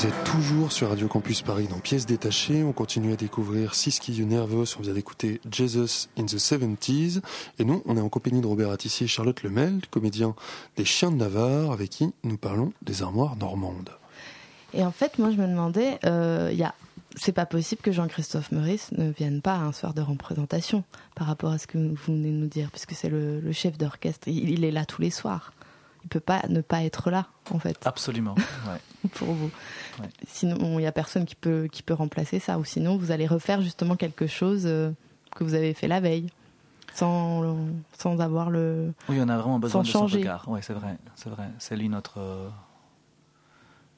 Vous 0.02 0.08
êtes 0.08 0.24
toujours 0.24 0.72
sur 0.72 0.88
Radio 0.88 1.06
Campus 1.06 1.42
Paris 1.42 1.68
dans 1.68 1.78
Pièces 1.78 2.06
détachées. 2.06 2.64
On 2.64 2.72
continue 2.72 3.12
à 3.12 3.16
découvrir 3.16 3.76
Siski 3.76 4.12
You 4.12 4.26
Nervous. 4.26 4.64
On 4.76 4.82
vient 4.82 4.94
d'écouter 4.94 5.40
Jesus 5.48 6.08
in 6.18 6.24
the 6.24 6.38
70s. 6.38 7.20
Et 7.60 7.64
nous, 7.64 7.84
on 7.86 7.96
est 7.96 8.00
en 8.00 8.08
compagnie 8.08 8.40
de 8.40 8.46
Robert 8.48 8.70
Attissier 8.70 9.04
et 9.04 9.08
Charlotte 9.08 9.40
Lemel, 9.44 9.80
comédien 9.92 10.34
des 10.76 10.84
Chiens 10.84 11.12
de 11.12 11.18
Navarre, 11.18 11.70
avec 11.70 11.90
qui 11.90 12.12
nous 12.24 12.36
parlons 12.36 12.72
des 12.82 13.04
armoires 13.04 13.36
normandes. 13.36 13.90
Et 14.74 14.84
en 14.84 14.90
fait, 14.90 15.20
moi, 15.20 15.30
je 15.30 15.36
me 15.36 15.46
demandais, 15.46 16.00
euh, 16.04 16.50
y 16.52 16.64
a, 16.64 16.74
c'est 17.14 17.30
pas 17.30 17.46
possible 17.46 17.80
que 17.80 17.92
Jean-Christophe 17.92 18.50
Meurice 18.50 18.90
ne 18.98 19.12
vienne 19.12 19.40
pas 19.40 19.54
à 19.54 19.60
un 19.60 19.72
soir 19.72 19.94
de 19.94 20.02
représentation 20.02 20.82
par 21.14 21.28
rapport 21.28 21.52
à 21.52 21.58
ce 21.58 21.68
que 21.68 21.78
vous 21.78 21.94
venez 22.08 22.32
de 22.32 22.38
nous 22.38 22.48
dire, 22.48 22.72
puisque 22.72 22.94
c'est 22.94 23.08
le, 23.08 23.52
chef 23.52 23.78
d'orchestre. 23.78 24.26
Il 24.26 24.64
est 24.64 24.72
là 24.72 24.84
tous 24.84 25.00
les 25.00 25.10
soirs. 25.10 25.52
Il 26.04 26.08
peut 26.08 26.20
pas 26.20 26.42
ne 26.48 26.60
pas 26.60 26.82
être 26.82 27.10
là, 27.10 27.26
en 27.50 27.58
fait, 27.58 27.78
Absolument. 27.86 28.34
ouais. 28.66 29.10
pour 29.14 29.32
vous. 29.32 29.50
Ouais. 30.00 30.08
Sinon, 30.26 30.78
il 30.78 30.82
y 30.82 30.86
a 30.86 30.92
personne 30.92 31.24
qui 31.24 31.34
peut 31.34 31.68
qui 31.70 31.82
peut 31.82 31.94
remplacer 31.94 32.38
ça, 32.38 32.58
ou 32.58 32.64
sinon, 32.64 32.96
vous 32.96 33.10
allez 33.12 33.26
refaire 33.26 33.60
justement 33.62 33.96
quelque 33.96 34.26
chose 34.26 34.62
euh, 34.66 34.90
que 35.36 35.44
vous 35.44 35.54
avez 35.54 35.74
fait 35.74 35.88
la 35.88 36.00
veille, 36.00 36.26
sans 36.94 37.56
sans 37.98 38.20
avoir 38.20 38.50
le. 38.50 38.92
Oui, 39.08 39.18
on 39.20 39.28
a 39.28 39.36
vraiment 39.38 39.58
besoin 39.58 39.82
de 39.82 39.86
son 39.86 40.00
changer. 40.00 40.18
regard. 40.18 40.44
Oui, 40.48 40.60
c'est 40.62 40.74
vrai, 40.74 40.96
c'est 41.14 41.30
vrai. 41.30 41.48
C'est 41.58 41.76
lui 41.76 41.88
notre. 41.88 42.18
euh, 42.18 42.48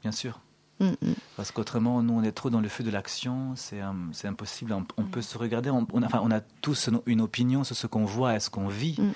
Bien 0.03 0.13
sûr. 0.13 0.41
Mm, 0.81 0.87
mm. 0.89 1.15
Parce 1.37 1.53
qu'autrement, 1.53 2.03
nous, 2.03 2.15
on 2.15 2.23
est 2.25 2.33
trop 2.33 2.51
dans 2.51 2.61
le 2.61 2.69
feu 2.69 2.83
de 2.83 2.91
l'action, 2.91 3.53
c'est 3.55 3.81
c'est 4.13 4.27
impossible. 4.27 4.73
On, 4.73 4.85
on 4.97 5.05
peut 5.05 5.23
se 5.23 5.39
regarder, 5.39 5.71
on, 5.71 5.87
on 5.93 6.03
a, 6.03 6.07
enfin, 6.07 6.21
on 6.25 6.31
a 6.33 6.41
tous 6.41 6.91
une 7.07 7.21
opinion 7.21 7.63
sur 7.65 7.77
ce 7.77 7.87
qu'on 7.87 8.05
voit 8.05 8.35
et 8.35 8.41
ce 8.41 8.51
qu'on 8.51 8.67
vit 8.69 8.97
Mm. 8.99 9.13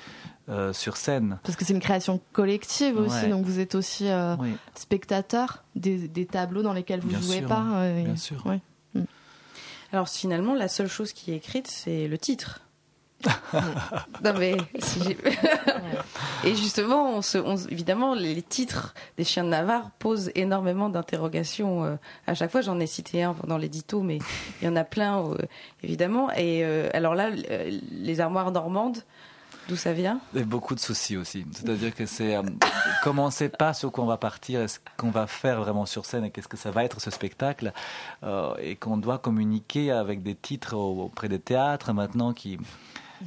euh, 0.51 0.73
sur 0.73 0.97
scène. 0.97 1.39
Parce 1.43 1.57
que 1.57 1.65
c'est 1.65 1.73
une 1.75 1.81
création 1.81 2.21
collective 2.33 2.97
aussi, 2.97 3.25
Ouais. 3.25 3.29
donc 3.29 3.45
vous 3.45 3.59
êtes 3.59 3.75
aussi 3.75 4.09
euh, 4.09 4.37
Oui, 4.39 4.51
spectateur 4.77 5.65
des, 5.75 6.07
des 6.09 6.27
tableaux 6.27 6.63
dans 6.63 6.73
lesquels 6.73 7.01
vous 7.01 7.09
Bien 7.09 7.21
jouez 7.21 7.39
sûr, 7.39 7.49
pas. 7.49 7.65
euh, 7.75 8.03
bien 8.05 8.15
et- 8.15 8.17
sûr. 8.17 8.47
ouais. 8.47 8.61
Alors 9.93 10.09
finalement, 10.09 10.55
la 10.55 10.69
seule 10.69 10.89
chose 10.89 11.13
qui 11.15 11.33
est 11.33 11.37
écrite, 11.37 11.67
c'est 11.67 12.09
le 12.09 12.19
titre. 12.19 12.61
Non 14.25 14.33
mais 14.39 14.57
si 14.79 15.03
j'ai- 15.03 15.19
et 16.45 16.55
justement, 16.55 17.11
on 17.17 17.23
se, 17.23 17.39
on- 17.39 17.57
évidemment, 17.69 18.15
les 18.15 18.43
titres 18.43 18.95
des 19.17 19.25
chiens 19.25 19.45
de 19.45 19.49
Navarre 19.49 19.91
posent 19.99 20.31
énormément 20.35 20.89
d'interrogations. 20.89 21.85
euh, 21.85 21.97
à 22.27 22.35
chaque 22.35 22.51
fois, 22.51 22.61
j'en 22.61 22.79
ai 22.81 22.87
cité 22.87 23.23
un 23.23 23.35
pendant 23.35 23.59
l'édito, 23.59 24.03
mais 24.03 24.19
il 24.61 24.67
y 24.67 24.69
en 24.69 24.77
a 24.77 24.85
plein 24.85 25.19
euh, 25.25 25.37
évidemment. 25.83 26.31
Et 26.33 26.65
euh, 26.65 26.89
alors 26.93 27.15
là, 27.15 27.31
les 27.91 28.21
armoires 28.21 28.53
normandes, 28.53 28.99
d'où 29.69 29.77
ça 29.77 29.93
vient? 29.93 30.21
Et 30.35 30.45
beaucoup 30.45 30.75
de 30.75 30.81
soucis 30.81 31.17
aussi. 31.17 31.45
C'est-à-dire 31.53 31.95
que 31.95 32.07
c'est 32.07 32.37
euh, 32.37 32.43
comme 33.03 33.19
on 33.19 33.27
ne 33.27 33.31
sait 33.33 33.49
pas 33.51 33.75
sur 33.75 33.91
quoi 33.93 34.05
on 34.05 34.09
va 34.09 34.17
partir, 34.17 34.63
et 34.63 34.69
ce 34.69 34.79
qu'on 34.97 35.11
va 35.11 35.27
faire 35.27 35.61
vraiment 35.61 35.87
sur 35.87 36.07
scène 36.07 36.25
et 36.25 36.31
qu'est-ce 36.31 36.49
que 36.49 36.57
ça 36.57 36.71
va 36.71 36.85
être 36.85 37.01
ce 37.01 37.11
spectacle, 37.11 37.73
euh, 38.23 38.55
et 38.61 38.77
qu'on 38.77 38.97
doit 38.97 39.19
communiquer 39.19 39.91
avec 39.91 40.23
des 40.23 40.35
titres 40.35 40.75
au- 40.77 41.03
auprès 41.05 41.29
des 41.29 41.39
théâtres 41.41 41.93
maintenant 41.93 42.33
qui 42.33 42.59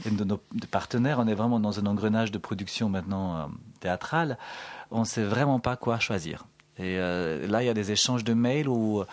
et 0.06 0.10
de 0.10 0.24
nos 0.24 0.40
partenaires. 0.70 1.20
On 1.20 1.28
est 1.28 1.34
vraiment 1.34 1.60
dans 1.60 1.80
un 1.80 1.86
engrenage 1.86 2.32
de 2.32 2.38
production 2.38 2.90
maintenant 2.90 3.38
euh, 3.38 3.46
théâtrale. 3.80 4.38
On 4.92 5.02
ne 5.02 5.06
sait 5.06 5.24
vraiment 5.24 5.60
pas 5.60 5.76
quoi 5.76 6.00
choisir. 6.00 6.46
Et 6.78 6.98
euh, 6.98 7.48
là, 7.48 7.64
il 7.64 7.66
y 7.66 7.70
a 7.70 7.74
des 7.74 7.92
échanges 7.92 8.24
de 8.24 8.34
mails 8.34 8.68
ou 8.68 9.04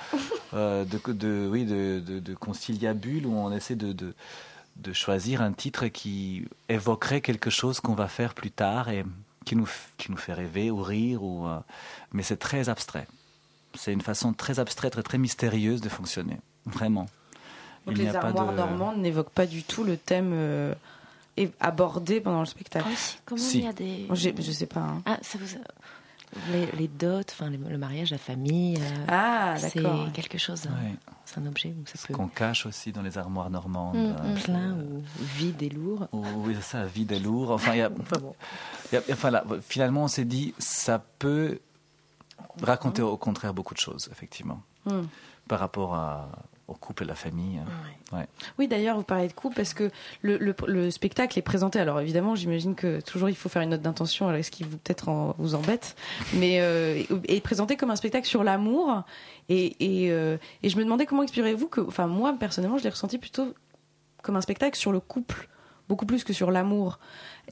euh, 0.55 0.85
de, 0.85 1.13
de, 1.13 1.49
oui, 1.51 1.65
de, 1.65 2.01
de, 2.01 2.19
de 2.19 2.35
conciliabules 2.35 3.27
où 3.27 3.35
on 3.35 3.53
essaie 3.53 3.77
de, 3.77 3.93
de, 3.93 4.93
choisir 4.93 5.43
un 5.43 5.53
titre 5.53 5.89
qui 5.89 6.47
évoquerait 6.69 7.21
quelque 7.21 7.51
chose 7.51 7.81
qu'on 7.81 7.95
va 7.95 8.09
faire 8.09 8.33
plus 8.33 8.51
tard 8.51 8.89
et 8.89 9.05
qui 9.45 9.57
nous, 9.57 9.69
qui 9.99 10.11
nous 10.11 10.17
fait 10.17 10.33
rêver 10.33 10.71
ou 10.71 10.81
rire. 10.83 11.23
Ou, 11.23 11.47
mais 12.13 12.23
c'est 12.23 12.39
très 12.39 12.69
abstrait. 12.69 13.07
C'est 13.75 13.93
une 13.93 14.01
façon 14.01 14.33
très 14.33 14.61
abstraite, 14.61 14.93
très, 14.93 15.03
très 15.03 15.19
mystérieuse 15.19 15.81
de 15.81 15.89
fonctionner. 15.89 16.39
Vraiment. 16.65 17.07
Donc 17.89 17.99
Il 17.99 18.05
les 18.05 18.15
armoires 18.17 18.53
de- 18.53 18.57
normandes 18.57 18.99
n'évoquent 18.99 19.31
pas 19.31 19.47
du 19.47 19.63
tout 19.63 19.85
le 19.85 19.97
thème 19.97 20.31
euh, 20.33 20.75
abordé 21.61 22.21
pendant 22.21 22.41
le 22.41 22.47
spectacle. 22.47 22.87
Ah 22.89 22.93
oui, 22.93 23.19
comment 23.25 23.41
Si. 23.41 23.59
il 23.59 23.65
y 23.65 23.69
a 23.69 23.73
des. 23.73 24.07
Je 24.15 24.53
sais 24.53 24.67
pas. 24.67 24.81
hein. 24.81 25.03
Ah, 25.07 25.19
ça 25.23 25.39
vous. 25.39 25.47
Les, 26.53 26.67
les 26.73 26.89
dots, 26.89 27.21
enfin 27.21 27.49
les- 27.49 27.57
le 27.57 27.79
mariage, 27.79 28.11
la 28.11 28.19
famille, 28.19 28.77
euh, 28.77 29.05
Ah, 29.09 29.55
c'est 29.57 29.83
quelque 30.13 30.37
chose. 30.37 30.67
hein. 30.67 30.75
Ouais. 30.85 30.95
C'est 31.25 31.39
un 31.41 31.47
objet 31.47 31.71
où 31.71 31.87
ça 31.87 31.97
Ce 31.97 32.07
peut 32.07 32.13
qu'on 32.15 32.29
cache 32.29 32.67
aussi 32.67 32.93
dans 32.93 33.01
les 33.01 33.17
armoires 33.17 33.49
normandes. 33.49 33.97
Mm, 33.97 34.15
euh, 34.21 34.35
mm. 34.35 34.39
plein 34.41 34.73
ou 34.75 35.03
vide 35.37 35.63
et 35.63 35.71
lourd. 35.71 36.07
ou- 36.13 36.25
oui, 36.45 36.55
ça, 36.61 36.85
vide 36.85 37.13
et 37.13 37.19
lourd. 37.19 37.51
Enfin, 37.53 37.73
il 37.73 37.79
y 37.79 37.83
a, 37.83 37.89
bon. 37.89 38.05
y 38.93 38.97
a- 38.97 39.03
enfin, 39.11 39.31
là, 39.31 39.43
finalement, 39.67 40.05
on 40.05 40.09
s'est 40.09 40.27
dit, 40.27 40.53
ça 40.59 41.03
peut 41.19 41.61
raconter 42.63 43.01
au 43.01 43.17
contraire 43.17 43.55
beaucoup 43.55 43.73
de 43.75 43.81
choses, 43.81 44.09
effectivement, 44.13 44.61
Hmm. 44.85 45.05
par 45.49 45.61
rapport 45.61 45.95
à- 45.95 46.29
au 46.69 46.75
couple 46.75 47.05
et 47.05 47.07
la 47.07 47.15
famille. 47.15 47.61
Ouais. 48.13 48.27
Oui, 48.59 48.69
d'ailleurs, 48.69 48.97
vous 48.97 49.03
parlez 49.03 49.27
de 49.27 49.33
couple 49.33 49.57
parce 49.57 49.73
que 49.75 49.91
le, 50.23 50.37
le- 50.37 50.55
le 50.67 50.91
spectacle 50.91 51.39
est 51.39 51.43
présenté. 51.43 51.81
Alors 51.81 51.99
évidemment, 52.01 52.35
j'imagine 52.35 52.75
que 52.75 53.01
toujours 53.01 53.29
il 53.31 53.35
faut 53.35 53.49
faire 53.49 53.63
une 53.63 53.71
note 53.71 53.81
d'intention, 53.83 54.29
alors 54.29 54.45
ce 54.45 54.51
qui 54.51 54.65
vous 54.65 54.77
peut-être 54.77 55.09
en- 55.09 55.35
vous 55.39 55.55
embête, 55.55 55.97
mais 56.35 56.61
euh, 56.61 57.03
est 57.27 57.41
présenté 57.41 57.77
comme 57.77 57.91
un 57.91 57.97
spectacle 57.97 58.27
sur 58.29 58.45
l'amour. 58.45 59.03
Et, 59.49 59.77
et, 60.05 60.11
euh, 60.13 60.37
et 60.63 60.69
je 60.69 60.77
me 60.77 60.85
demandais 60.85 61.07
comment 61.07 61.23
expliquerez-vous 61.23 61.69
que, 61.69 61.81
enfin 61.81 62.07
moi 62.07 62.35
personnellement, 62.39 62.77
je 62.79 62.85
l'ai 62.85 62.91
ressenti 62.91 63.17
plutôt 63.19 63.55
comme 64.23 64.37
un 64.37 64.43
spectacle 64.43 64.77
sur 64.79 64.93
le 64.93 65.01
couple, 65.01 65.49
beaucoup 65.89 66.05
plus 66.05 66.23
que 66.23 66.35
sur 66.35 66.51
l'amour. 66.51 66.99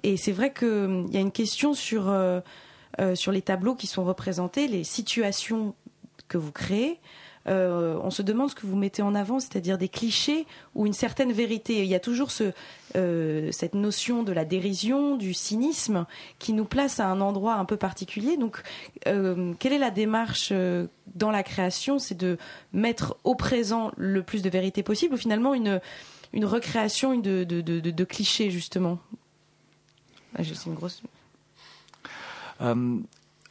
Et 0.03 0.19
c'est 0.19 0.33
vrai 0.33 0.53
qu'il 0.53 1.07
y 1.11 1.17
a 1.17 1.21
une 1.21 1.33
question 1.33 1.73
sur 1.73 2.09
euh, 2.11 2.41
sur 3.15 3.33
les 3.33 3.41
tableaux 3.43 3.75
qui 3.75 3.87
sont 3.87 4.05
représentés, 4.05 4.69
les 4.69 4.85
situations 4.85 5.75
que 6.29 6.37
vous 6.39 6.53
créez. 6.53 6.99
Euh, 7.49 7.99
on 8.03 8.11
se 8.11 8.23
demande 8.23 8.51
ce 8.51 8.55
que 8.55 8.67
vous 8.67 8.77
mettez 8.77 9.03
en 9.03 9.15
avant, 9.15 9.39
c'est-à-dire 9.39 9.79
des 9.79 9.89
clichés 9.89 10.47
ou 10.75 10.87
une 10.87 10.93
certaine 10.93 11.33
vérité. 11.33 11.83
Il 11.83 11.89
y 11.89 11.95
a 11.95 12.01
toujours 12.01 12.31
euh, 12.97 13.53
cette 13.53 13.75
notion 13.75 14.23
de 14.23 14.33
la 14.33 14.45
dérision, 14.45 15.17
du 15.17 15.33
cynisme, 15.33 16.07
qui 16.39 16.53
nous 16.53 16.65
place 16.65 16.99
à 16.99 17.07
un 17.07 17.21
endroit 17.21 17.55
un 17.55 17.65
peu 17.65 17.77
particulier. 17.77 18.37
Donc, 18.37 18.63
euh, 19.07 19.55
quelle 19.59 19.73
est 19.73 19.79
la 19.79 19.91
démarche 19.91 20.53
dans 21.15 21.31
la 21.31 21.43
création? 21.43 21.99
C'est 21.99 22.17
de 22.17 22.37
mettre 22.73 23.17
au 23.25 23.35
présent 23.35 23.93
le 23.97 24.23
plus 24.23 24.43
de 24.43 24.51
vérité 24.51 24.83
possible 24.83 25.15
ou 25.15 25.19
finalement 25.19 25.55
une, 25.55 25.81
recréation 26.43 27.17
de, 27.17 28.05
clichés, 28.05 28.51
justement? 28.51 28.99
Ah, 30.35 30.43
C'est 30.43 30.67
une 30.67 30.75
grosse. 30.75 31.03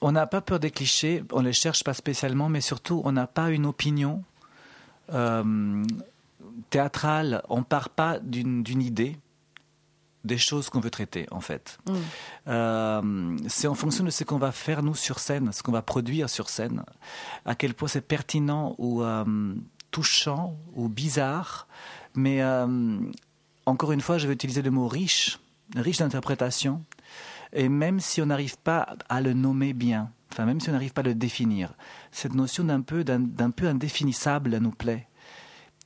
On 0.05 0.11
n'a 0.11 0.27
pas 0.27 0.39
peur 0.39 0.59
des 0.59 0.69
clichés, 0.69 1.23
on 1.31 1.41
les 1.41 1.51
cherche 1.51 1.83
pas 1.83 1.95
spécialement, 1.95 2.47
mais 2.47 2.61
surtout 2.61 3.01
on 3.05 3.11
n'a 3.11 3.25
pas 3.25 3.49
une 3.49 3.65
opinion 3.65 4.23
euh, 5.11 5.83
théâtrale. 6.69 7.41
On 7.49 7.63
part 7.63 7.89
pas 7.89 8.19
d'une 8.19 8.83
idée 8.83 9.17
des 10.23 10.37
choses 10.37 10.69
qu'on 10.69 10.79
veut 10.79 10.91
traiter 10.91 11.25
en 11.31 11.41
fait. 11.41 11.79
Mm. 11.87 11.93
Euh, 12.49 13.37
c'est 13.47 13.65
en 13.65 13.73
fonction 13.73 14.03
de 14.03 14.11
ce 14.11 14.23
qu'on 14.23 14.37
va 14.37 14.51
faire 14.51 14.83
nous 14.83 14.93
sur 14.93 15.17
scène, 15.17 15.51
ce 15.51 15.63
qu'on 15.63 15.71
va 15.71 15.81
produire 15.81 16.29
sur 16.29 16.49
scène, 16.49 16.83
à 17.43 17.55
quel 17.55 17.73
point 17.73 17.87
c'est 17.87 18.01
pertinent 18.01 18.75
ou 18.77 19.01
euh, 19.01 19.55
touchant 19.89 20.55
ou 20.75 20.87
bizarre. 20.87 21.67
Mais 22.13 22.43
euh, 22.43 22.99
encore 23.65 23.91
une 23.91 24.01
fois, 24.01 24.19
je 24.19 24.27
vais 24.27 24.35
utiliser 24.35 24.61
le 24.61 24.69
mot 24.69 24.87
riche, 24.87 25.39
riche 25.75 25.97
d'interprétation. 25.97 26.83
Et 27.53 27.69
même 27.69 27.99
si 27.99 28.21
on 28.21 28.25
n'arrive 28.27 28.57
pas 28.57 28.95
à 29.09 29.21
le 29.21 29.33
nommer 29.33 29.73
bien, 29.73 30.09
enfin 30.31 30.45
même 30.45 30.59
si 30.59 30.69
on 30.69 30.73
n'arrive 30.73 30.93
pas 30.93 31.01
à 31.01 31.05
le 31.05 31.15
définir, 31.15 31.73
cette 32.11 32.33
notion 32.35 32.63
d'un 32.65 32.81
peu, 32.81 33.03
d'un, 33.03 33.51
peu 33.51 33.67
indéfinissable 33.67 34.57
nous 34.57 34.71
plaît. 34.71 35.07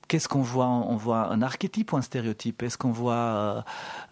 Qu'est-ce 0.08 0.28
qu'on 0.28 0.42
voit? 0.42 0.66
On 0.66 0.96
voit 0.96 1.28
un 1.32 1.44
archétype 1.44 1.94
ou 1.94 1.98
un 1.98 2.02
stéréotype? 2.02 2.64
Est-ce 2.64 2.80
qu'on 2.80 2.92
voit 2.92 3.14
euh, 3.14 3.62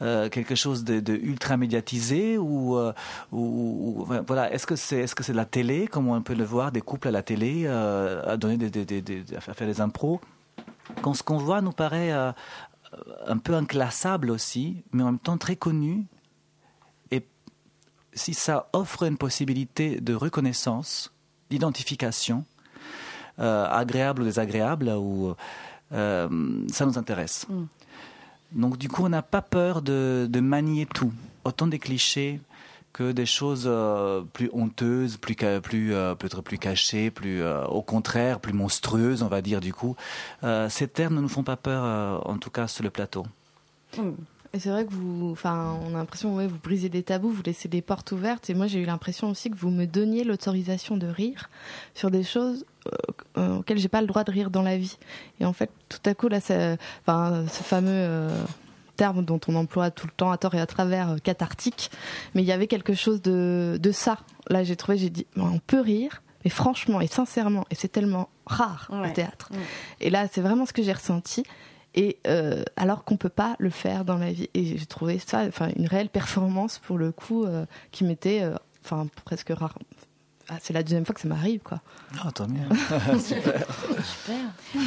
euh, 0.03 0.29
quelque 0.29 0.53
chose 0.53 0.83
de, 0.83 1.13
ultra 1.15 1.57
médiatisé 1.57 2.37
ou, 2.37 2.77
euh, 2.77 2.93
voilà 3.31 4.53
Est-ce 4.53 4.67
que 4.67 4.75
c'est 4.75 4.99
est-ce 4.99 5.15
que 5.15 5.23
c'est 5.23 5.31
de 5.31 5.37
la 5.37 5.45
télé 5.45 5.87
comme 5.87 6.07
on 6.07 6.21
peut 6.21 6.35
le 6.35 6.43
voir 6.43 6.71
des 6.71 6.81
couples 6.81 7.07
à 7.07 7.11
la 7.11 7.23
télé 7.23 7.65
à 7.65 8.37
donner 8.37 8.57
des, 8.57 8.69
des- 8.69 9.01
des- 9.01 9.23
à 9.35 9.41
faire 9.41 9.65
des 9.67 9.81
impros? 9.81 10.21
Quand 11.01 11.15
ce 11.15 11.23
qu'on 11.23 11.37
voit 11.39 11.61
nous 11.61 11.71
paraît 11.71 12.11
un 12.11 13.37
peu 13.43 13.55
inclassable 13.55 14.29
aussi, 14.29 14.83
mais 14.91 15.01
en 15.01 15.07
même 15.07 15.19
temps 15.19 15.37
très 15.37 15.55
connu 15.55 16.05
si 18.17 18.33
ça 18.33 18.67
offre 18.73 19.03
une 19.03 19.17
possibilité 19.17 20.01
de 20.01 20.13
reconnaissance, 20.13 21.13
d'identification, 21.49 22.43
euh, 23.39 23.67
agréable 23.69 24.23
ou 24.23 24.25
désagréable, 24.25 24.89
ou, 24.89 25.35
euh, 25.93 26.27
ça 26.71 26.85
nous 26.85 26.97
intéresse. 26.97 27.45
Mm. 27.49 27.63
Donc 28.53 28.77
du 28.77 28.89
coup, 28.89 29.05
on 29.05 29.09
n'a 29.09 29.21
pas 29.21 29.41
peur 29.41 29.81
de, 29.81 30.27
de 30.29 30.39
manier 30.39 30.85
tout, 30.85 31.13
autant 31.43 31.67
des 31.67 31.79
clichés 31.79 32.41
que 32.93 33.11
des 33.11 33.27
choses 33.27 33.65
euh, 33.67 34.23
plus 34.33 34.49
honteuses, 34.53 35.17
plus, 35.17 35.35
plus 35.35 35.91
peut-être 36.17 36.41
plus 36.41 36.57
cachées, 36.57 37.11
plus 37.11 37.43
au 37.45 37.83
contraire, 37.83 38.39
plus 38.39 38.53
monstrueuses, 38.53 39.21
on 39.21 39.27
va 39.27 39.41
dire 39.41 39.61
du 39.61 39.73
coup. 39.73 39.95
Ces 40.69 40.87
termes 40.87 41.15
ne 41.15 41.21
nous 41.21 41.29
font 41.29 41.43
pas 41.43 41.57
peur, 41.57 42.27
en 42.27 42.37
tout 42.37 42.49
cas 42.49 42.67
sur 42.67 42.83
le 42.83 42.89
plateau. 42.89 43.25
Mm. 43.97 44.11
Et 44.53 44.59
c'est 44.59 44.69
vrai 44.69 44.85
que 44.85 44.91
vous, 44.91 45.29
enfin, 45.31 45.77
on 45.85 45.89
a 45.93 45.97
l'impression, 45.97 46.35
ouais, 46.35 46.47
vous 46.47 46.57
brisez 46.61 46.89
des 46.89 47.03
tabous, 47.03 47.29
vous 47.29 47.43
laissez 47.43 47.67
des 47.67 47.81
portes 47.81 48.11
ouvertes. 48.11 48.49
Et 48.49 48.53
moi, 48.53 48.67
j'ai 48.67 48.79
eu 48.81 48.85
l'impression 48.85 49.29
aussi 49.29 49.49
que 49.51 49.57
vous 49.57 49.69
me 49.69 49.85
donniez 49.85 50.23
l'autorisation 50.23 50.97
de 50.97 51.07
rire 51.07 51.49
sur 51.93 52.09
des 52.11 52.23
choses 52.23 52.65
euh, 53.37 53.57
auxquelles 53.57 53.77
j'ai 53.77 53.89
pas 53.89 54.01
le 54.01 54.07
droit 54.07 54.23
de 54.23 54.31
rire 54.31 54.49
dans 54.49 54.61
la 54.63 54.77
vie. 54.77 54.97
Et 55.39 55.45
en 55.45 55.53
fait, 55.53 55.69
tout 55.89 55.99
à 56.05 56.13
coup, 56.13 56.27
là, 56.29 56.37
enfin, 57.05 57.45
ce 57.47 57.63
fameux 57.63 57.89
euh, 57.91 58.43
terme 58.95 59.23
dont 59.25 59.39
on 59.47 59.55
emploie 59.55 59.91
tout 59.91 60.07
le 60.07 60.13
temps 60.13 60.31
à 60.31 60.37
tort 60.37 60.55
et 60.55 60.59
à 60.59 60.65
travers, 60.65 61.11
euh, 61.11 61.17
cathartique. 61.17 61.91
Mais 62.33 62.41
il 62.41 62.47
y 62.47 62.51
avait 62.51 62.67
quelque 62.67 62.93
chose 62.93 63.21
de, 63.21 63.77
de 63.81 63.91
ça. 63.91 64.19
Là, 64.49 64.63
j'ai 64.63 64.75
trouvé, 64.75 64.97
j'ai 64.97 65.09
dit, 65.09 65.25
on 65.35 65.59
peut 65.59 65.81
rire. 65.81 66.21
Mais 66.45 66.51
franchement 66.51 67.01
et 67.01 67.07
sincèrement, 67.07 67.65
et 67.71 67.75
c'est 67.75 67.87
tellement 67.89 68.29
rare 68.45 68.87
Ouais. 68.91 69.09
au 69.09 69.13
théâtre. 69.13 69.49
Ouais. 69.51 69.57
Et 69.99 70.09
là, 70.09 70.27
c'est 70.31 70.39
vraiment 70.39 70.65
ce 70.65 70.71
que 70.71 70.81
j'ai 70.83 70.93
ressenti. 70.93 71.43
Et 71.97 72.19
euh, 72.27 72.63
alors 72.75 73.03
qu'on 73.03 73.17
peut 73.17 73.27
pas 73.27 73.55
le 73.57 73.71
faire 73.71 74.05
dans 74.05 74.17
la 74.17 74.31
vie. 74.31 74.49
Et 74.53 74.77
j'ai 74.77 74.85
trouvé 74.85 75.17
ça, 75.17 75.39
enfin, 75.47 75.69
une 75.75 75.87
réelle 75.87 76.09
performance 76.09 76.77
pour 76.77 76.99
le 76.99 77.11
coup 77.11 77.43
euh, 77.43 77.65
qui 77.91 78.03
m'était, 78.03 78.43
euh, 78.43 78.55
enfin, 78.85 79.07
presque 79.25 79.49
rare. 79.49 79.73
Ah, 80.49 80.55
c'est 80.61 80.71
la 80.71 80.81
deuxième 80.81 81.05
fois 81.05 81.13
que 81.13 81.19
ça 81.19 81.27
m'arrive, 81.27 81.59
quoi. 81.59 81.81
Ah, 82.23 82.31
tant 82.31 82.47
mieux. 82.47 83.19
Super. 83.19 83.65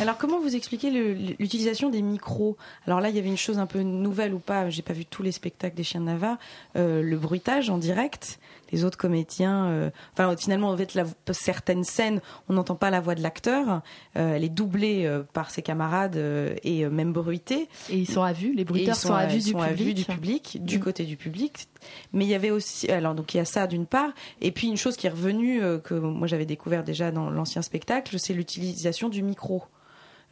Alors, 0.00 0.16
comment 0.16 0.40
vous 0.40 0.56
expliquez 0.56 0.90
l'utilisation 0.90 1.90
des 1.90 2.00
micros? 2.00 2.56
Alors 2.86 3.00
là, 3.00 3.10
il 3.10 3.16
y 3.16 3.18
avait 3.18 3.28
une 3.28 3.36
chose 3.36 3.58
un 3.58 3.66
peu 3.66 3.80
nouvelle 3.80 4.32
ou 4.32 4.38
pas. 4.38 4.70
J'ai 4.70 4.80
pas 4.80 4.94
vu 4.94 5.04
tous 5.04 5.22
les 5.22 5.32
spectacles 5.32 5.76
des 5.76 5.84
Chiens 5.84 6.00
de 6.00 6.06
Navarre. 6.06 6.38
Euh, 6.76 7.02
le 7.02 7.18
bruitage 7.18 7.68
en 7.68 7.76
direct. 7.76 8.38
Les 8.72 8.84
autres 8.84 8.98
comédiens. 8.98 9.66
euh, 9.66 9.90
Enfin, 10.12 10.34
finalement, 10.36 10.70
en 10.70 10.76
fait, 10.76 10.94
la, 10.94 11.04
certaines 11.32 11.84
scènes, 11.84 12.20
on 12.48 12.54
n'entend 12.54 12.74
pas 12.76 12.90
la 12.90 13.00
voix 13.00 13.14
de 13.14 13.22
l'acteur. 13.22 13.82
Euh, 14.16 14.34
elle 14.36 14.44
est 14.44 14.48
doublée 14.48 15.06
euh, 15.06 15.22
par 15.32 15.50
ses 15.50 15.62
camarades 15.62 16.16
et 16.62 16.86
même 16.86 17.12
bruitée. 17.12 17.68
Et 17.90 17.96
ils 17.98 18.10
sont 18.10 18.22
à 18.22 18.32
vue, 18.32 18.54
les 18.54 18.64
bruiteurs 18.64 18.96
sont, 18.96 19.14
à 19.14 19.26
vue 19.26 19.38
ils 19.38 19.44
du 19.44 19.50
sont 19.50 19.60
à 19.60 19.68
public. 19.68 19.86
vue 19.86 19.94
du 19.94 20.04
public, 20.04 20.58
du 20.64 20.78
Mm. 20.78 20.80
côté 20.80 21.04
du 21.04 21.16
public. 21.16 21.68
Mais 22.12 22.24
il 22.24 22.28
y 22.30 22.34
avait 22.34 22.50
aussi, 22.50 22.90
alors 22.90 23.14
donc 23.14 23.34
il 23.34 23.38
y 23.38 23.40
a 23.40 23.44
ça 23.44 23.66
d'une 23.66 23.86
part, 23.86 24.10
et 24.40 24.50
puis 24.52 24.68
une 24.68 24.76
chose 24.76 24.96
qui 24.96 25.06
est 25.06 25.10
revenue 25.10 25.60
que 25.84 25.94
moi 25.94 26.26
j'avais 26.26 26.46
découvert 26.46 26.84
déjà 26.84 27.10
dans 27.10 27.30
l'ancien 27.30 27.62
spectacle, 27.62 28.18
c'est 28.18 28.34
l'utilisation 28.34 29.08
du 29.08 29.22
micro. 29.22 29.64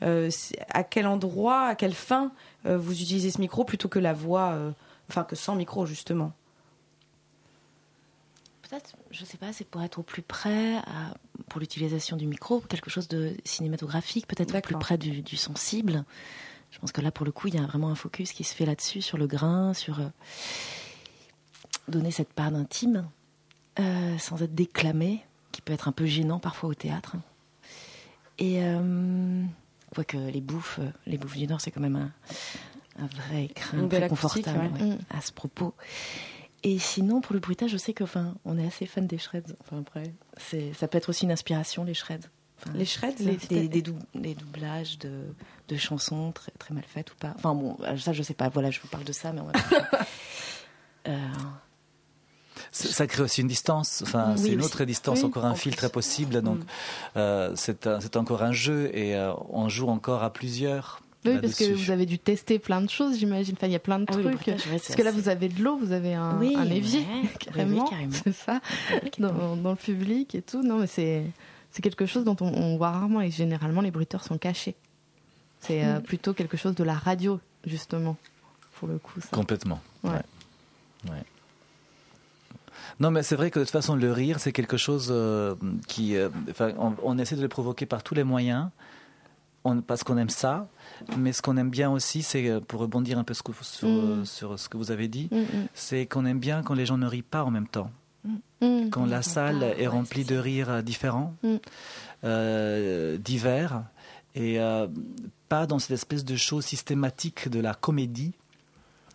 À 0.00 0.84
quel 0.84 1.06
endroit, 1.06 1.62
à 1.66 1.74
quelle 1.74 1.94
fin 1.94 2.30
vous 2.64 2.92
utilisez 2.92 3.30
ce 3.30 3.40
micro 3.40 3.64
plutôt 3.64 3.88
que 3.88 3.98
la 3.98 4.12
voix, 4.12 4.54
enfin 5.08 5.24
que 5.24 5.34
sans 5.36 5.56
micro 5.56 5.86
justement? 5.86 6.32
Peut-être, 8.68 8.96
je 9.10 9.24
sais 9.24 9.38
pas, 9.38 9.52
c'est 9.52 9.64
pour 9.66 9.82
être 9.82 9.98
au 9.98 10.02
plus 10.02 10.20
près, 10.22 10.76
à- 10.76 11.14
pour 11.48 11.58
l'utilisation 11.60 12.16
du 12.16 12.26
micro, 12.26 12.60
quelque 12.60 12.90
chose 12.90 13.08
de 13.08 13.34
cinématographique, 13.44 14.26
peut-être 14.26 14.54
au 14.56 14.60
plus 14.60 14.76
près 14.76 14.98
du, 14.98 15.22
du 15.22 15.36
sensible. 15.36 16.04
Je 16.70 16.78
pense 16.78 16.92
que 16.92 17.00
là, 17.00 17.10
pour 17.10 17.24
le 17.24 17.32
coup, 17.32 17.48
il 17.48 17.54
y 17.54 17.58
a 17.58 17.62
vraiment 17.62 17.88
un 17.88 17.94
focus 17.94 18.32
qui 18.32 18.44
se 18.44 18.54
fait 18.54 18.66
là-dessus, 18.66 19.00
sur 19.00 19.16
le 19.16 19.26
grain, 19.26 19.72
sur 19.72 20.00
euh, 20.00 20.08
donner 21.88 22.10
cette 22.10 22.32
part 22.32 22.50
d'intime, 22.50 23.08
euh, 23.80 24.18
sans 24.18 24.42
être 24.42 24.54
déclamé, 24.54 25.24
qui 25.52 25.62
peut 25.62 25.72
être 25.72 25.88
un 25.88 25.92
peu 25.92 26.04
gênant 26.04 26.38
parfois 26.38 26.68
au 26.68 26.74
théâtre. 26.74 27.16
Et 28.38 28.62
euh, 28.62 29.42
quoique 29.94 30.16
les 30.18 30.40
bouffes, 30.42 30.78
euh, 30.80 30.90
les 31.06 31.16
bouffes 31.16 31.36
du 31.36 31.46
Nord, 31.46 31.60
c'est 31.62 31.70
quand 31.70 31.80
même 31.80 31.96
un, 31.96 32.12
un 33.02 33.06
vrai 33.06 33.44
écrin 33.46 33.88
très 33.88 34.08
confortable 34.08 34.58
ouais. 34.74 34.82
ouais, 34.82 34.94
Mm. 34.94 34.98
à 35.16 35.20
ce 35.22 35.32
propos. 35.32 35.74
Et 36.64 36.78
sinon, 36.78 37.20
pour 37.20 37.34
le 37.34 37.40
bruitage, 37.40 37.70
je 37.70 37.76
sais 37.76 37.92
que, 37.92 38.02
enfin, 38.04 38.34
on 38.44 38.58
est 38.58 38.66
assez 38.66 38.84
fan 38.86 39.06
des 39.06 39.18
shreds. 39.18 39.54
Enfin, 39.60 39.78
après, 39.78 40.12
c'est, 40.36 40.72
ça 40.74 40.88
peut 40.88 40.98
être 40.98 41.08
aussi 41.08 41.24
une 41.24 41.30
inspiration, 41.32 41.84
les 41.84 41.94
shreds. 41.94 42.28
Enfin, 42.60 42.76
Les 42.76 42.84
shreds, 42.84 43.14
les- 43.20 43.36
des, 43.36 43.68
des, 43.68 43.82
dou- 43.82 43.98
des 44.16 44.34
doublages 44.34 44.98
de, 44.98 45.22
de 45.68 45.76
chansons 45.76 46.32
très, 46.32 46.50
très 46.58 46.74
mal 46.74 46.82
faites 46.88 47.12
ou 47.12 47.16
pas. 47.16 47.32
Enfin 47.36 47.54
bon, 47.54 47.76
ça 47.98 48.12
je 48.12 48.22
sais 48.24 48.34
pas. 48.34 48.48
Voilà, 48.48 48.72
je 48.72 48.80
vous 48.80 48.88
parle 48.88 49.04
de 49.04 49.12
ça, 49.12 49.32
mais 49.32 49.40
on 49.40 49.44
va. 49.46 49.52
euh, 51.08 51.18
Ça 52.72 52.88
ça 52.88 53.06
crée 53.06 53.22
aussi 53.22 53.40
une 53.42 53.46
distance, 53.48 54.02
enfin, 54.02 54.32
Oui, 54.32 54.38
c'est 54.42 54.48
une 54.52 54.58
aussi. 54.58 54.66
autre 54.66 54.84
distance, 54.84 55.20
Oui, 55.20 55.26
encore 55.26 55.44
un 55.44 55.52
en 55.52 55.54
filtre 55.54 55.82
plus. 55.86 55.90
possible, 55.92 56.42
donc 56.42 56.58
euh, 57.16 57.52
c'est 57.54 57.86
un- 57.86 58.00
c'est 58.00 58.16
encore 58.16 58.42
un 58.42 58.52
jeu 58.52 58.90
et 58.92 59.14
euh, 59.14 59.32
on 59.50 59.68
joue 59.68 59.88
encore 59.88 60.24
à 60.24 60.32
plusieurs. 60.32 61.00
Oui, 61.24 61.38
parce 61.40 61.54
que 61.56 61.72
vous 61.74 61.90
avez 61.90 62.06
dû 62.06 62.18
tester 62.18 62.58
plein 62.58 62.80
de 62.80 62.88
choses, 62.88 63.18
j'imagine. 63.18 63.54
Enfin, 63.56 63.66
il 63.66 63.72
y 63.72 63.76
a 63.76 63.80
plein 63.80 63.98
de 63.98 64.04
ah 64.08 64.14
oui, 64.16 64.22
trucs. 64.22 64.34
bruitage, 64.36 64.66
ouais, 64.68 64.78
c'est 64.78 64.88
parce 64.88 64.94
que 64.96 65.02
là, 65.02 65.10
vous 65.10 65.28
avez 65.28 65.48
de 65.48 65.62
l'eau, 65.62 65.76
vous 65.76 65.92
avez 65.92 66.14
un, 66.14 66.38
Oui, 66.38 66.54
un 66.56 66.64
évier, 66.70 67.00
ouais, 67.00 67.28
carrément. 67.40 67.84
oui, 67.84 67.90
carrément. 67.90 68.12
C'est 68.24 68.32
ça, 68.32 68.60
dans, 69.18 69.56
dans 69.56 69.70
le 69.70 69.76
public 69.76 70.34
et 70.34 70.42
tout. 70.42 70.62
Non, 70.62 70.78
mais 70.78 70.86
c'est 70.86 71.24
c'est 71.72 71.82
quelque 71.82 72.06
chose 72.06 72.24
dont 72.24 72.36
on, 72.40 72.46
on 72.46 72.76
voit 72.78 72.90
rarement 72.92 73.20
et 73.20 73.30
généralement 73.30 73.80
les 73.82 73.90
bruiteurs 73.90 74.22
sont 74.24 74.38
cachés. 74.38 74.74
C'est 75.60 75.82
Mm. 75.82 75.88
euh, 75.88 76.00
plutôt 76.00 76.34
quelque 76.34 76.56
chose 76.56 76.74
de 76.76 76.84
la 76.84 76.94
radio, 76.94 77.40
justement, 77.66 78.16
pour 78.76 78.86
le 78.88 78.98
coup. 78.98 79.20
Ça. 79.20 79.28
Complètement. 79.32 79.80
Ouais. 80.04 80.10
ouais. 80.12 81.10
Ouais. 81.10 81.22
Non, 83.00 83.10
mais 83.10 83.22
c'est 83.22 83.36
vrai 83.36 83.50
que 83.50 83.58
de 83.58 83.64
toute 83.64 83.72
façon, 83.72 83.94
le 83.96 84.12
rire, 84.12 84.40
c'est 84.40 84.52
quelque 84.52 84.76
chose 84.76 85.08
euh, 85.10 85.54
qui. 85.88 86.16
euh, 86.16 86.28
on 87.02 87.18
essaie 87.18 87.36
de 87.36 87.42
le 87.42 87.48
provoquer 87.48 87.86
par 87.86 88.02
tous 88.02 88.14
les 88.14 88.24
moyens, 88.24 88.68
on- 89.68 89.80
parce 89.82 90.02
qu'on 90.04 90.16
aime 90.18 90.30
ça. 90.30 90.66
Mais 91.16 91.32
ce 91.32 91.42
qu'on 91.42 91.56
aime 91.56 91.70
bien 91.70 91.90
aussi, 91.90 92.22
c'est, 92.22 92.48
euh, 92.48 92.60
pour 92.60 92.80
rebondir 92.80 93.18
un 93.18 93.24
peu 93.24 93.34
sur, 93.34 93.88
Mm. 93.88 93.90
euh, 93.90 94.24
sur 94.24 94.58
ce 94.58 94.68
que 94.68 94.76
vous 94.76 94.90
avez 94.90 95.06
dit, 95.08 95.28
Mm, 95.30 95.42
c'est 95.74 96.06
qu'on 96.06 96.24
aime 96.26 96.40
bien 96.40 96.62
quand 96.62 96.74
les 96.74 96.86
gens 96.86 96.98
ne 96.98 97.06
rient 97.06 97.22
pas 97.22 97.44
en 97.44 97.50
même 97.50 97.68
temps. 97.68 97.90
mm, 98.24 98.34
mm. 98.66 98.90
Quand 98.90 99.06
la 99.06 99.22
salle 99.22 99.60
pas, 99.60 99.76
est 99.78 99.86
remplie 99.86 100.24
de 100.24 100.36
rires 100.36 100.70
euh, 100.70 100.82
différents, 100.82 101.34
Mm. 101.44 101.56
euh, 102.24 103.16
divers, 103.18 103.82
et 104.34 104.58
euh, 104.60 104.86
pas 105.48 105.66
dans 105.66 105.78
cette 105.78 105.92
espèce 105.92 106.24
de 106.24 106.36
show 106.36 106.60
systématique 106.60 107.48
de 107.48 107.60
la 107.60 107.74
comédie, 107.74 108.32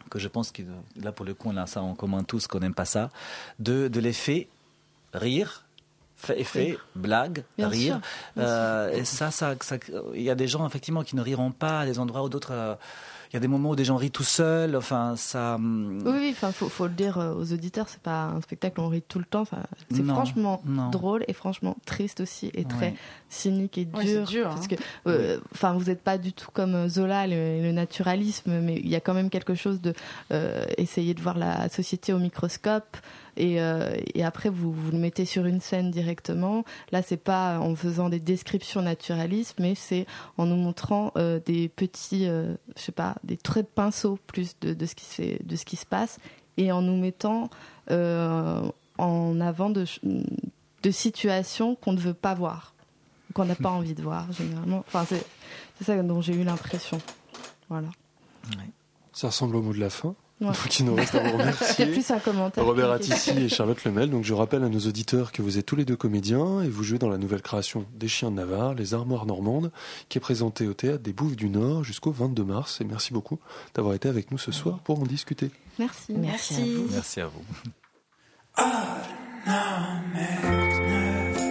que 0.09 0.19
je 0.19 0.27
pense 0.27 0.51
que 0.51 0.61
là 1.01 1.11
pour 1.11 1.25
le 1.25 1.33
coup 1.33 1.49
on 1.51 1.57
a 1.57 1.65
ça 1.67 1.81
en 1.81 1.95
commun 1.95 2.23
tous, 2.23 2.47
qu'on 2.47 2.59
n'aime 2.59 2.73
pas 2.73 2.85
ça, 2.85 3.09
de, 3.59 3.87
de 3.87 3.99
l'effet 3.99 4.47
rire, 5.13 5.62
effet, 6.31 6.77
blague, 6.95 7.43
Bien 7.57 7.67
rire. 7.67 7.99
sûr, 8.35 8.43
Euh, 8.43 8.91
et 8.93 9.05
ça, 9.05 9.31
ça, 9.31 9.55
ça- 9.61 9.77
il 10.15 10.21
y 10.21 10.29
a 10.29 10.35
des 10.35 10.47
gens 10.47 10.65
effectivement 10.65 11.03
qui 11.03 11.15
ne 11.15 11.21
riront 11.21 11.51
pas 11.51 11.81
à 11.81 11.85
des 11.85 11.99
endroits 11.99 12.23
où 12.23 12.29
d'autres. 12.29 12.51
euh, 12.53 12.75
il 13.31 13.37
y 13.37 13.37
a 13.37 13.39
des 13.39 13.47
moments 13.47 13.71
où 13.71 13.75
des 13.75 13.83
gens 13.83 13.95
rient 13.95 14.11
tout 14.11 14.21
seuls. 14.23 14.75
Enfin, 14.75 15.15
ça. 15.17 15.55
hum, 15.55 16.03
Oui, 16.05 16.11
oui, 16.19 16.29
enfin, 16.33 16.51
faut, 16.51 16.69
faut 16.69 16.83
le 16.85 16.93
dire 16.93 17.17
euh, 17.17 17.33
aux 17.33 17.51
auditeurs, 17.51 17.89
c'est 17.89 17.99
pas 18.01 18.25
un 18.25 18.41
spectacle 18.41 18.79
où 18.79 18.83
on 18.83 18.89
rit 18.89 19.01
tout 19.01 19.17
le 19.17 19.25
temps. 19.25 19.43
C'est 19.89 20.03
franchement 20.03 20.61
non. 20.65 20.91
drôle 20.91 21.25
et 21.27 21.33
franchement 21.33 21.75
triste 21.87 22.19
aussi 22.19 22.51
et 22.53 22.63
très 22.63 22.93
cynique 23.29 23.79
et 23.79 23.87
Ouais, 23.91 24.03
dur. 24.05 24.27
c'est 24.27 24.33
dur, 24.33 24.49
parce 24.49 24.65
hein. 24.65 24.67
que, 24.69 25.09
euh, 25.09 25.39
enfin, 25.51 25.73
vous 25.73 25.85
n'êtes 25.85 26.03
pas 26.03 26.19
du 26.19 26.31
tout 26.31 26.51
comme 26.53 26.75
euh, 26.75 26.87
Zola, 26.87 27.25
le, 27.25 27.63
le 27.63 27.71
naturalisme, 27.71 28.59
mais 28.59 28.75
il 28.75 28.87
y 28.87 28.95
a 28.95 28.99
quand 28.99 29.15
même 29.15 29.31
quelque 29.31 29.55
chose 29.55 29.81
de 29.81 29.95
euh, 30.31 30.65
essayer 30.77 31.15
de 31.15 31.21
voir 31.21 31.39
la 31.39 31.69
société 31.69 32.13
au 32.13 32.19
microscope. 32.19 32.97
Et, 33.37 33.61
euh, 33.61 33.95
et 34.13 34.23
après, 34.23 34.49
vous, 34.49 34.71
vous 34.71 34.91
le 34.91 34.97
mettez 34.97 35.25
sur 35.25 35.45
une 35.45 35.61
scène 35.61 35.91
directement. 35.91 36.63
Là, 36.91 37.01
c'est 37.01 37.17
pas 37.17 37.59
en 37.59 37.75
faisant 37.75 38.09
des 38.09 38.19
descriptions 38.19 38.81
naturalistes, 38.81 39.55
mais 39.59 39.75
c'est 39.75 40.05
en 40.37 40.45
nous 40.45 40.55
montrant 40.55 41.11
euh, 41.17 41.39
des 41.45 41.69
petits, 41.69 42.27
euh, 42.27 42.55
je 42.75 42.81
sais 42.81 42.91
pas, 42.91 43.15
des 43.23 43.37
traits 43.37 43.65
de 43.65 43.71
pinceau 43.73 44.19
plus 44.27 44.55
de, 44.61 44.73
de 44.73 44.85
ce 44.85 44.95
qui 44.95 45.05
se, 45.05 45.43
de 45.43 45.55
ce 45.55 45.65
qui 45.65 45.75
se 45.75 45.85
passe, 45.85 46.19
et 46.57 46.71
en 46.71 46.81
nous 46.81 46.97
mettant 46.97 47.49
euh, 47.91 48.61
en 48.97 49.41
avant 49.41 49.69
de, 49.69 49.85
de 50.83 50.91
situations 50.91 51.75
qu'on 51.75 51.93
ne 51.93 51.99
veut 51.99 52.13
pas 52.13 52.33
voir, 52.35 52.73
qu'on 53.33 53.45
n'a 53.45 53.55
pas 53.55 53.69
envie 53.71 53.95
de 53.95 54.01
voir 54.01 54.31
généralement. 54.31 54.83
Enfin, 54.87 55.05
c'est 55.07 55.25
c'est 55.77 55.85
ça 55.85 56.03
dont 56.03 56.21
j'ai 56.21 56.33
eu 56.33 56.43
l'impression. 56.43 56.99
Voilà. 57.69 57.89
Ça 59.11 59.27
ressemble 59.27 59.55
au 59.55 59.61
mot 59.61 59.73
de 59.73 59.79
la 59.79 59.89
fin. 59.89 60.15
Ouais. 60.43 60.49
Donc 60.51 60.79
il 60.79 60.85
nous 60.85 60.95
reste 60.95 61.15
à 61.15 61.19
vous 61.19 61.25
C'était 61.31 61.41
remercier. 61.43 61.85
plus 61.87 62.11
un 62.11 62.19
commentaire. 62.19 62.65
Robert. 62.65 62.91
Attissi 62.91 63.31
et 63.31 63.49
Charlotte 63.49 63.83
Lemel. 63.83 64.09
Donc 64.09 64.23
je 64.23 64.33
rappelle 64.33 64.63
à 64.63 64.69
nos 64.69 64.79
auditeurs 64.79 65.31
que 65.31 65.41
vous 65.41 65.57
êtes 65.57 65.65
tous 65.65 65.75
les 65.75 65.85
deux 65.85 65.95
comédiens 65.95 66.61
et 66.61 66.67
vous 66.69 66.83
jouez 66.83 66.99
dans 66.99 67.09
la 67.09 67.17
nouvelle 67.17 67.41
création 67.41 67.85
des 67.95 68.07
Chiens 68.07 68.29
de 68.31 68.35
Navarre, 68.35 68.73
Les 68.73 68.93
Armoires 68.93 69.25
Normandes, 69.25 69.71
qui 70.09 70.17
est 70.17 70.21
présentée 70.21 70.67
au 70.67 70.73
théâtre 70.73 71.01
des 71.03 71.13
Bouffes 71.13 71.35
du 71.35 71.49
Nord 71.49 71.83
jusqu'au 71.83 72.11
22 72.11 72.43
mars. 72.43 72.81
Et 72.81 72.83
merci 72.83 73.13
beaucoup 73.13 73.39
d'avoir 73.73 73.93
été 73.95 74.09
avec 74.09 74.31
nous 74.31 74.37
ce 74.37 74.51
soir 74.51 74.79
pour 74.79 74.99
en 74.99 75.03
discuter. 75.03 75.49
Merci. 75.79 76.13
Merci, 76.13 76.55
à 76.55 76.65
vous. 76.65 76.87
Merci 76.91 77.21
à 77.21 77.27
vous. 81.37 81.42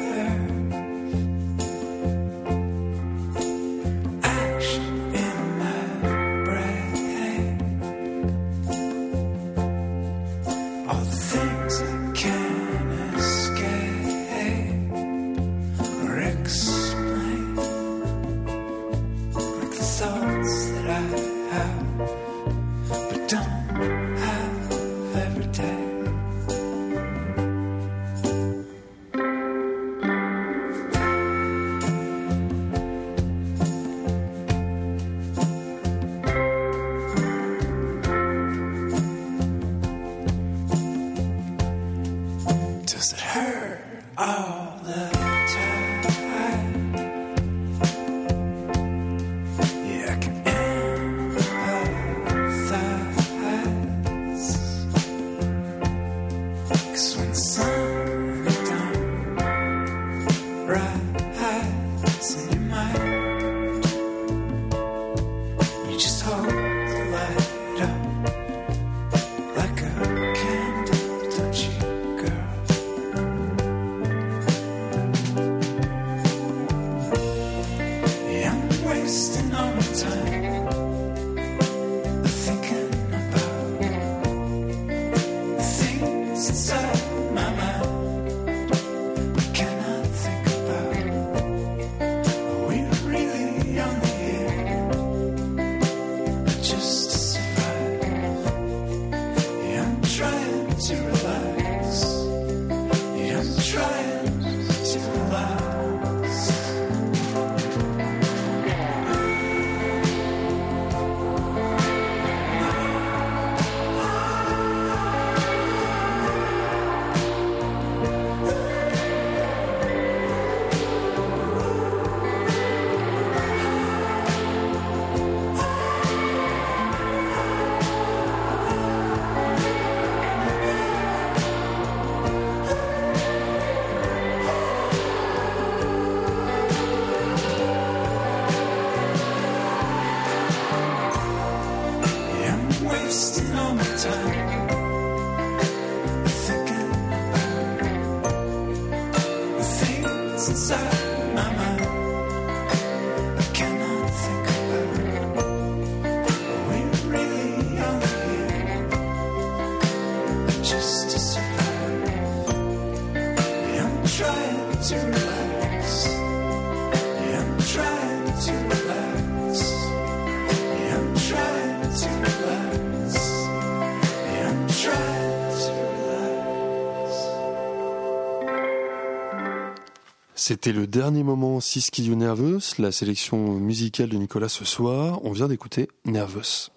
C'était 180.44 180.72
le 180.72 180.88
dernier 180.88 181.22
moment 181.22 181.60
Siski 181.60 182.02
You 182.02 182.16
Nervous, 182.16 182.74
la 182.80 182.90
sélection 182.90 183.60
musicale 183.60 184.08
de 184.08 184.16
Nicolas 184.16 184.48
ce 184.48 184.64
soir. 184.64 185.20
On 185.24 185.30
vient 185.30 185.46
d'écouter 185.46 185.88
Nervous. 186.04 186.70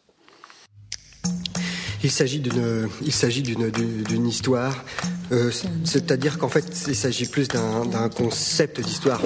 Il 2.03 2.11
s'agit 2.11 2.39
d'une, 2.39 4.27
histoire. 4.27 4.85
Euh, 5.31 5.49
c'est-à-dire 5.83 6.37
qu'en 6.37 6.47
fait, 6.47 6.83
il 6.87 6.95
s'agit 6.95 7.25
plus 7.25 7.47
d'un 7.47 8.07
concept 8.09 8.81
d'histoire. 8.81 9.19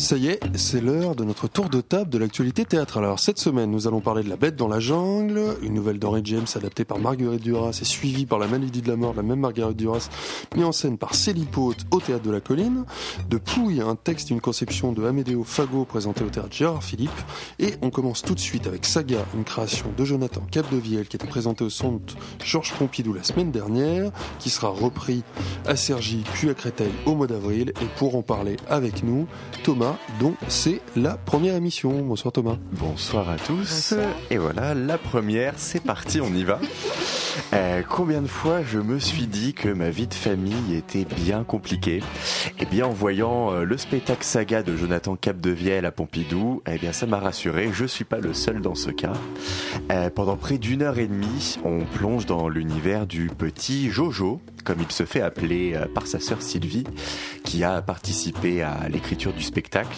Ça 0.00 0.16
y 0.16 0.28
est, 0.28 0.40
c'est 0.56 0.80
l'heure 0.80 1.14
de 1.14 1.24
notre 1.24 1.46
tour 1.46 1.68
de 1.68 1.82
table 1.82 2.08
de 2.08 2.16
l'actualité 2.16 2.64
théâtre. 2.64 2.96
Alors 2.96 3.20
cette 3.20 3.38
semaine, 3.38 3.70
nous 3.70 3.86
allons 3.86 4.00
parler 4.00 4.22
de 4.22 4.30
La 4.30 4.36
Bête 4.36 4.56
dans 4.56 4.66
la 4.66 4.80
jungle, 4.80 5.58
une 5.62 5.74
nouvelle 5.74 5.98
d'Henry 5.98 6.22
James 6.24 6.46
adaptée 6.54 6.86
par 6.86 6.98
Marguerite 6.98 7.42
Duras 7.42 7.78
et 7.80 7.84
suivie 7.84 8.24
par 8.24 8.38
La 8.38 8.46
Maladie 8.46 8.80
de 8.80 8.88
la 8.88 8.96
mort 8.96 9.12
la 9.14 9.22
même 9.22 9.40
Marguerite 9.40 9.76
Duras, 9.76 10.08
mis 10.56 10.64
en 10.64 10.72
scène 10.72 10.96
par 10.96 11.14
Célie 11.14 11.44
Pote 11.44 11.84
au 11.90 12.00
théâtre 12.00 12.24
de 12.24 12.30
la 12.30 12.40
Colline, 12.40 12.86
de 13.28 13.36
Pouille, 13.36 13.82
un 13.82 13.94
texte, 13.94 14.30
une 14.30 14.40
conception 14.40 14.92
de 14.92 15.04
Amédéo 15.04 15.44
Fago 15.44 15.84
présenté 15.84 16.24
au 16.24 16.30
théâtre 16.30 16.48
Gérard 16.50 16.82
Philippe, 16.82 17.10
et 17.58 17.74
on 17.82 17.90
commence 17.90 18.22
tout 18.22 18.34
de 18.34 18.40
suite 18.40 18.66
avec 18.66 18.86
Saga, 18.86 19.26
une 19.34 19.44
création 19.44 19.92
de 19.96 20.04
Jonathan 20.06 20.42
Capdevielle 20.50 21.08
qui 21.08 21.16
était 21.16 21.28
présenté 21.28 21.62
au 21.62 21.70
centre 21.70 22.16
Georges 22.42 22.72
Pompidou 22.72 23.12
la 23.12 23.22
semaine 23.22 23.52
dernière, 23.52 24.10
qui 24.38 24.48
sera 24.48 24.70
repris 24.70 25.22
à 25.66 25.76
Cergy 25.76 26.24
puis 26.32 26.48
à 26.48 26.54
Créteil 26.54 26.90
au 27.04 27.14
mois 27.14 27.26
d'avril, 27.26 27.74
et 27.80 27.86
pour 27.98 28.16
en 28.16 28.22
parler 28.22 28.56
avec 28.68 29.04
nous, 29.04 29.26
Thomas, 29.62 29.89
dont 30.18 30.34
c'est 30.48 30.80
la 30.96 31.16
première 31.16 31.54
émission. 31.54 32.02
Bonsoir 32.02 32.32
Thomas. 32.32 32.56
Bonsoir 32.72 33.28
à 33.30 33.36
tous. 33.36 33.94
Et 34.30 34.38
voilà, 34.38 34.74
la 34.74 34.98
première, 34.98 35.54
c'est 35.56 35.82
parti, 35.82 36.20
on 36.20 36.32
y 36.34 36.44
va. 36.44 36.58
Euh, 37.52 37.82
combien 37.88 38.22
de 38.22 38.26
fois 38.26 38.62
je 38.62 38.78
me 38.78 38.98
suis 38.98 39.26
dit 39.26 39.54
que 39.54 39.68
ma 39.68 39.90
vie 39.90 40.06
de 40.06 40.14
famille 40.14 40.74
était 40.74 41.04
bien 41.04 41.44
compliquée? 41.44 42.02
Eh 42.58 42.66
bien, 42.66 42.86
en 42.86 42.92
voyant 42.92 43.52
euh, 43.52 43.64
le 43.64 43.76
spectacle 43.76 44.24
saga 44.24 44.62
de 44.62 44.76
Jonathan 44.76 45.16
Capdevielle 45.16 45.86
à 45.86 45.92
Pompidou, 45.92 46.62
eh 46.66 46.78
bien, 46.78 46.92
ça 46.92 47.06
m'a 47.06 47.18
rassuré. 47.18 47.70
Je 47.72 47.84
suis 47.84 48.04
pas 48.04 48.18
le 48.18 48.34
seul 48.34 48.60
dans 48.60 48.74
ce 48.74 48.90
cas. 48.90 49.12
Euh, 49.90 50.10
pendant 50.10 50.36
près 50.36 50.58
d'une 50.58 50.82
heure 50.82 50.98
et 50.98 51.06
demie, 51.06 51.58
on 51.64 51.84
plonge 51.84 52.26
dans 52.26 52.48
l'univers 52.48 53.06
du 53.06 53.28
petit 53.28 53.90
Jojo, 53.90 54.40
comme 54.64 54.80
il 54.80 54.92
se 54.92 55.04
fait 55.04 55.20
appeler 55.20 55.74
euh, 55.74 55.86
par 55.86 56.06
sa 56.06 56.20
sœur 56.20 56.42
Sylvie, 56.42 56.84
qui 57.44 57.64
a 57.64 57.82
participé 57.82 58.62
à 58.62 58.88
l'écriture 58.88 59.32
du 59.32 59.42
spectacle. 59.42 59.96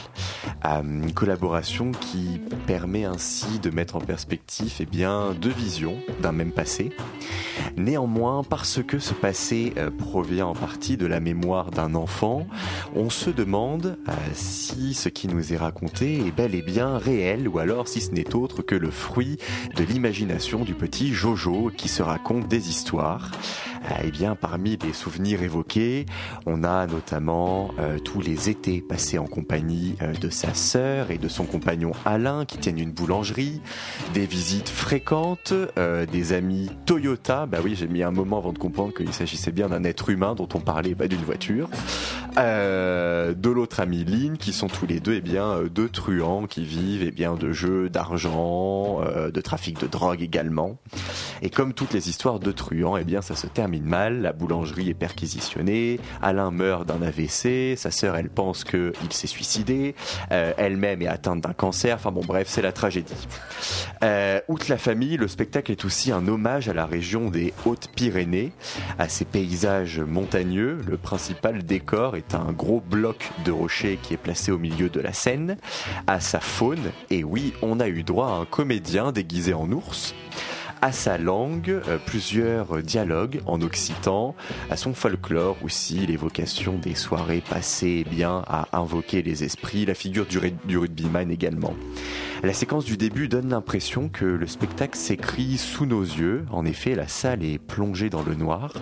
Une 0.65 1.13
collaboration 1.13 1.93
qui 1.93 2.41
permet 2.67 3.05
ainsi 3.05 3.59
de 3.59 3.71
mettre 3.71 3.97
en 3.97 4.01
perspective 4.01 4.75
eh 4.81 4.87
bien, 4.87 5.35
deux 5.41 5.51
visions 5.51 5.97
d'un 6.21 6.33
même 6.33 6.53
passé. 6.53 6.91
Néanmoins, 7.77 8.43
parce 8.45 8.83
que 8.83 8.99
ce 8.99 9.15
passé 9.15 9.73
euh, 9.77 9.91
provient 9.91 10.47
en 10.47 10.55
partie 10.55 10.97
de 10.97 11.07
la 11.07 11.21
mémoire 11.21 11.71
d'un 11.71 11.95
enfant, 11.95 12.47
on 12.95 13.11
se 13.11 13.31
demande 13.31 13.99
euh, 14.09 14.13
si 14.35 14.95
ce 14.95 15.09
qui 15.09 15.29
nous 15.29 15.53
est 15.53 15.57
raconté 15.57 16.27
est 16.27 16.31
bel 16.31 16.55
et 16.55 16.63
bien 16.63 16.99
réel 16.99 17.49
ou 17.49 17.59
alors 17.59 17.89
si 17.89 18.01
ce 18.01 18.13
n'est 18.13 18.35
autre 18.35 18.63
que 18.63 18.75
le 18.75 18.91
fruit 18.91 19.39
de 19.77 19.85
l'imagination 19.85 20.65
du 20.65 20.75
petit 20.75 21.13
Jojo 21.13 21.71
qui 21.77 21.89
se 21.89 22.03
raconte 22.03 22.49
des 22.49 22.69
histoires. 22.69 23.31
Eh 24.05 24.11
bien, 24.11 24.37
parmi 24.53 24.77
les 24.85 24.93
souvenirs 24.93 25.43
évoqués, 25.43 26.05
on 26.45 26.63
a 26.63 26.87
notamment 26.87 27.71
euh, 27.79 27.99
tous 27.99 28.21
les 28.21 28.51
étés 28.51 28.83
passés 28.83 29.17
en 29.17 29.25
compagnie 29.25 29.97
euh, 30.03 30.13
de 30.13 30.29
sa 30.29 30.53
sœur 30.53 31.11
et 31.11 31.17
de 31.17 31.27
son 31.27 31.45
compagnon 31.45 31.93
Alain 32.05 32.45
qui 32.45 32.59
tiennent 32.59 32.79
une 32.79 32.91
boulangerie, 32.91 33.63
des 34.13 34.27
visites 34.27 34.69
fréquentes, 34.69 35.55
euh, 35.79 36.05
des 36.05 36.35
amis 36.35 36.71
Toyota. 36.85 37.47
Bah 37.47 37.61
oui, 37.65 37.75
j'ai 37.77 37.89
mis 37.89 38.03
un 38.03 38.11
moment 38.11 38.37
avant 38.37 38.53
de 38.53 38.59
comprendre 38.59 38.93
qu'il 38.93 39.15
s'agissait 39.15 39.53
bien 39.53 39.71
d'un 39.71 39.85
être 39.85 40.11
humain 40.11 40.35
dont 40.35 40.49
on 40.53 40.61
parlait, 40.61 40.95
pas 40.95 41.09
d'une 41.09 41.25
voiture. 41.25 41.71
Euh, 42.39 43.35
de 43.35 43.51
l'autre 43.51 43.81
ami 43.81 44.05
Lynn, 44.05 44.39
qui 44.39 44.53
sont 44.53 44.69
tous 44.69 44.87
les 44.87 45.01
deux 45.01 45.15
eh 45.15 45.21
bien 45.21 45.45
euh, 45.45 45.69
deux 45.69 45.89
truands 45.89 46.47
qui 46.47 46.65
vivent 46.65 47.03
eh 47.03 47.11
bien 47.11 47.35
de 47.35 47.53
jeux 47.53 47.91
d'argent, 47.91 49.01
euh, 49.03 49.31
de 49.31 49.41
trafic 49.41 49.79
de 49.81 49.87
drogue 49.87 50.23
également. 50.23 50.79
Et 51.43 51.51
comme 51.51 51.75
toutes 51.75 51.93
les 51.93 52.09
histoires 52.09 52.39
de 52.39 52.53
truands, 52.53 52.97
eh 52.97 53.05
bien 53.05 53.21
ça 53.21 53.35
se 53.35 53.47
termine 53.49 53.85
mal. 53.85 54.23
La 54.23 54.33
boulangerie 54.33 54.91
est 54.91 54.95
perquisitionnée. 54.95 55.99
Alain 56.23 56.51
meurt 56.53 56.87
d'un 56.87 57.03
AVC. 57.03 57.77
Sa 57.77 57.91
sœur, 57.91 58.17
elle 58.17 58.31
pense 58.31 58.65
que 58.65 58.93
il 59.03 59.13
s'est 59.13 59.27
suicidé. 59.27 59.95
Euh, 60.31 60.53
Elle-même 60.57 61.03
est 61.03 61.09
atteinte 61.09 61.41
d'un 61.41 61.53
cancer. 61.53 61.97
Enfin 61.97 62.13
bon, 62.13 62.23
bref, 62.25 62.47
c'est 62.49 62.63
la 62.63 62.73
tragédie. 62.73 63.13
Euh, 64.05 64.41
outre 64.47 64.67
la 64.69 64.79
famille, 64.79 65.17
le 65.17 65.29
spectacle 65.29 65.73
est 65.73 65.85
aussi 65.85 66.13
un 66.13 66.29
hommage 66.29 66.69
à 66.69 66.75
la 66.75 66.87
région 66.87 67.29
des 67.29 67.53
Hautes-Pyrénées, 67.67 68.53
à 68.99 69.09
ses 69.09 69.25
paysages 69.25 69.99
montagneux. 70.01 70.79
Le 70.87 70.97
principal 70.97 71.65
décor 71.65 72.17
est 72.17 72.22
un 72.33 72.53
gros 72.53 72.81
bloc 72.81 73.31
de 73.45 73.53
rochers 73.53 73.99
qui 74.03 74.15
est 74.15 74.19
placé 74.19 74.53
au 74.53 74.59
milieu 74.59 74.89
de 74.89 75.01
la 75.01 75.13
scène, 75.13 75.57
à 76.07 76.21
sa 76.21 76.41
faune. 76.41 76.93
Et 77.11 77.25
oui, 77.25 77.53
on 77.63 77.81
a 77.81 77.89
eu 77.89 78.03
droit 78.03 78.29
à 78.29 78.37
un 78.41 78.45
comédien 78.45 79.13
déguisé 79.13 79.55
en 79.55 79.71
ours 79.71 80.15
à 80.83 80.91
sa 80.91 81.17
langue, 81.17 81.71
euh, 81.71 81.97
plusieurs 82.05 82.83
dialogues 82.83 83.41
en 83.47 83.63
occitan, 83.63 84.35
à 84.69 84.77
son 84.77 84.95
folklore 84.95 85.57
aussi, 85.63 86.05
l'évocation 86.07 86.77
des 86.77 86.97
soirées 86.97 87.43
passées 87.49 88.03
eh 88.05 88.11
bien 88.11 88.43
à 88.49 88.67
invoquer 88.73 89.23
les 89.23 89.45
esprits, 89.45 89.87
la 89.87 89.95
figure 89.95 90.27
du, 90.27 90.41
du 90.65 90.79
rugbyman 90.79 91.31
également. 91.31 91.75
La 92.43 92.53
séquence 92.53 92.85
du 92.85 92.97
début 92.97 93.29
donne 93.29 93.51
l'impression 93.51 94.09
que 94.09 94.25
le 94.25 94.49
spectacle 94.49 94.99
s'écrit 94.99 95.57
sous 95.57 95.87
nos 95.87 96.03
yeux. 96.03 96.45
En 96.51 96.67
effet, 96.67 96.97
la 96.97 97.07
salle 97.07 97.45
est 97.45 97.59
plongée 97.59 98.11
dans 98.11 98.25
le 98.25 98.35
noir 98.35 98.75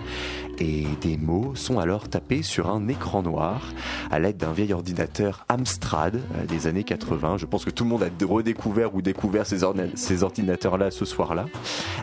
et 0.61 0.85
des 1.01 1.17
mots 1.17 1.55
sont 1.55 1.79
alors 1.79 2.07
tapés 2.07 2.43
sur 2.43 2.69
un 2.69 2.87
écran 2.87 3.23
noir 3.23 3.73
à 4.11 4.19
l'aide 4.19 4.37
d'un 4.37 4.53
vieil 4.53 4.73
ordinateur 4.73 5.43
Amstrad 5.49 6.15
euh, 6.15 6.45
des 6.45 6.67
années 6.67 6.83
80. 6.83 7.37
Je 7.37 7.47
pense 7.47 7.65
que 7.65 7.71
tout 7.71 7.83
le 7.83 7.89
monde 7.89 8.03
a 8.03 8.25
redécouvert 8.25 8.93
ou 8.93 9.01
découvert 9.01 9.47
ces, 9.47 9.63
ordinateurs-là 9.63 10.91
ce 10.91 11.03
soir-là. 11.03 11.47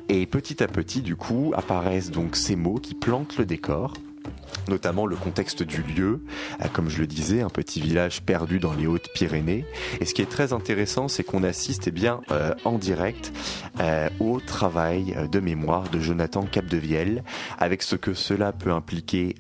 Et 0.09 0.27
petit 0.27 0.61
à 0.63 0.67
petit, 0.67 1.03
du 1.03 1.15
coup, 1.15 1.53
apparaissent 1.57 2.11
donc 2.11 2.35
ces 2.35 2.57
mots 2.57 2.81
qui 2.81 2.95
plantent 2.95 3.39
le 3.39 3.47
décor 3.47 3.95
notamment 4.69 5.07
le 5.07 5.17
contexte 5.17 5.63
du 5.63 5.83
lieu, 5.83 6.21
comme 6.73 6.89
je 6.89 6.99
le 6.99 7.07
disais, 7.07 7.41
un 7.43 7.49
petit 7.49 7.81
village 7.81 8.23
perdu 8.23 8.59
dans 8.59 8.75
les 8.75 8.87
Hautes-Pyrénées. 8.87 9.65
Et 10.01 10.05
ce 10.05 10.15
qui 10.15 10.23
est 10.23 10.31
très 10.31 10.53
intéressant, 10.53 11.09
c'est 11.09 11.25
qu'on 11.25 11.43
assiste 11.43 11.89
eh 11.89 11.91
bien, 11.91 12.21
euh, 12.31 12.55
en 12.65 12.79
direct 12.79 13.33
euh, 13.81 14.09
au 14.21 14.41
travail 14.41 15.15
euh, 15.17 15.27
de 15.27 15.41
mémoire 15.41 15.89
de 15.89 15.99
Jonathan 16.01 16.43
Capdevielle, 16.43 17.25
avec 17.59 17.83
ce 17.83 17.97
que 17.97 18.15
cela 18.15 18.53
peut 18.53 18.73
impliquer 18.73 19.35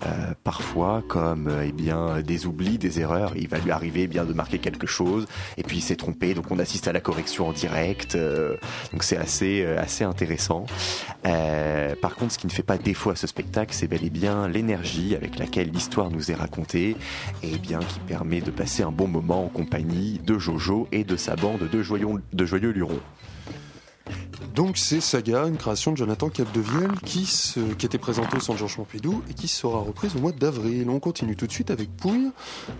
parfois, 0.44 1.02
comme 1.08 1.50
eh 1.64 1.72
bien, 1.72 2.20
des 2.20 2.46
oublis, 2.46 2.78
des 2.78 3.00
erreurs. 3.00 3.32
Il 3.36 3.48
va 3.48 3.58
lui 3.58 3.70
arriver 3.70 4.02
eh 4.02 4.06
bien, 4.06 4.24
de 4.24 4.32
marquer 4.32 4.58
quelque 4.58 4.86
chose, 4.86 5.26
et 5.56 5.62
puis 5.62 5.78
il 5.78 5.80
s'est 5.80 5.96
trompé, 5.96 6.34
donc 6.34 6.50
on 6.50 6.58
assiste 6.58 6.88
à 6.88 6.92
la 6.92 7.00
correction 7.00 7.48
en 7.48 7.52
direct. 7.52 8.16
donc 8.16 9.02
c'est 9.02 9.16
assez, 9.16 9.64
assez 9.64 10.04
intéressant. 10.04 10.66
Euh, 11.26 11.94
par 12.00 12.14
contre, 12.14 12.32
ce 12.32 12.38
qui 12.38 12.46
ne 12.46 12.52
fait 12.52 12.62
pas 12.62 12.78
défaut 12.78 13.10
à 13.10 13.16
ce 13.16 13.26
spectacle, 13.26 13.74
c'est 13.74 13.88
bel 13.88 14.04
et 14.04 14.10
bien 14.10 14.48
l'énergie 14.48 15.14
avec 15.14 15.38
laquelle 15.38 15.70
l'histoire 15.70 16.10
nous 16.10 16.30
est 16.30 16.34
racontée 16.34 16.96
et 17.42 17.58
bien 17.58 17.80
qui 17.80 17.98
permet 18.00 18.40
de 18.40 18.50
passer 18.50 18.82
un 18.82 18.92
bon 18.92 19.08
moment 19.08 19.44
en 19.44 19.48
compagnie 19.48 20.20
de 20.24 20.38
Jojo 20.38 20.88
et 20.92 21.04
de 21.04 21.16
sa 21.16 21.36
bande 21.36 21.68
de 21.68 21.82
joyeux, 21.82 22.70
lurons. 22.70 23.00
Donc 24.54 24.76
c'est 24.76 25.00
Saga, 25.00 25.46
une 25.46 25.56
création 25.56 25.92
de 25.92 25.96
Jonathan 25.96 26.30
Capdevielle 26.30 26.92
qui, 27.04 27.26
se, 27.26 27.60
qui 27.74 27.86
était 27.86 27.98
présentée 27.98 28.36
au 28.36 28.40
Centre 28.40 28.58
Georges 28.58 28.76
Pompidou 28.76 29.22
et 29.30 29.34
qui 29.34 29.46
sera 29.46 29.78
reprise 29.78 30.16
au 30.16 30.20
mois 30.20 30.32
d'avril. 30.32 30.88
On 30.90 30.98
continue 30.98 31.36
tout 31.36 31.46
de 31.46 31.52
suite 31.52 31.70
avec 31.70 31.94
Pouille, 31.96 32.30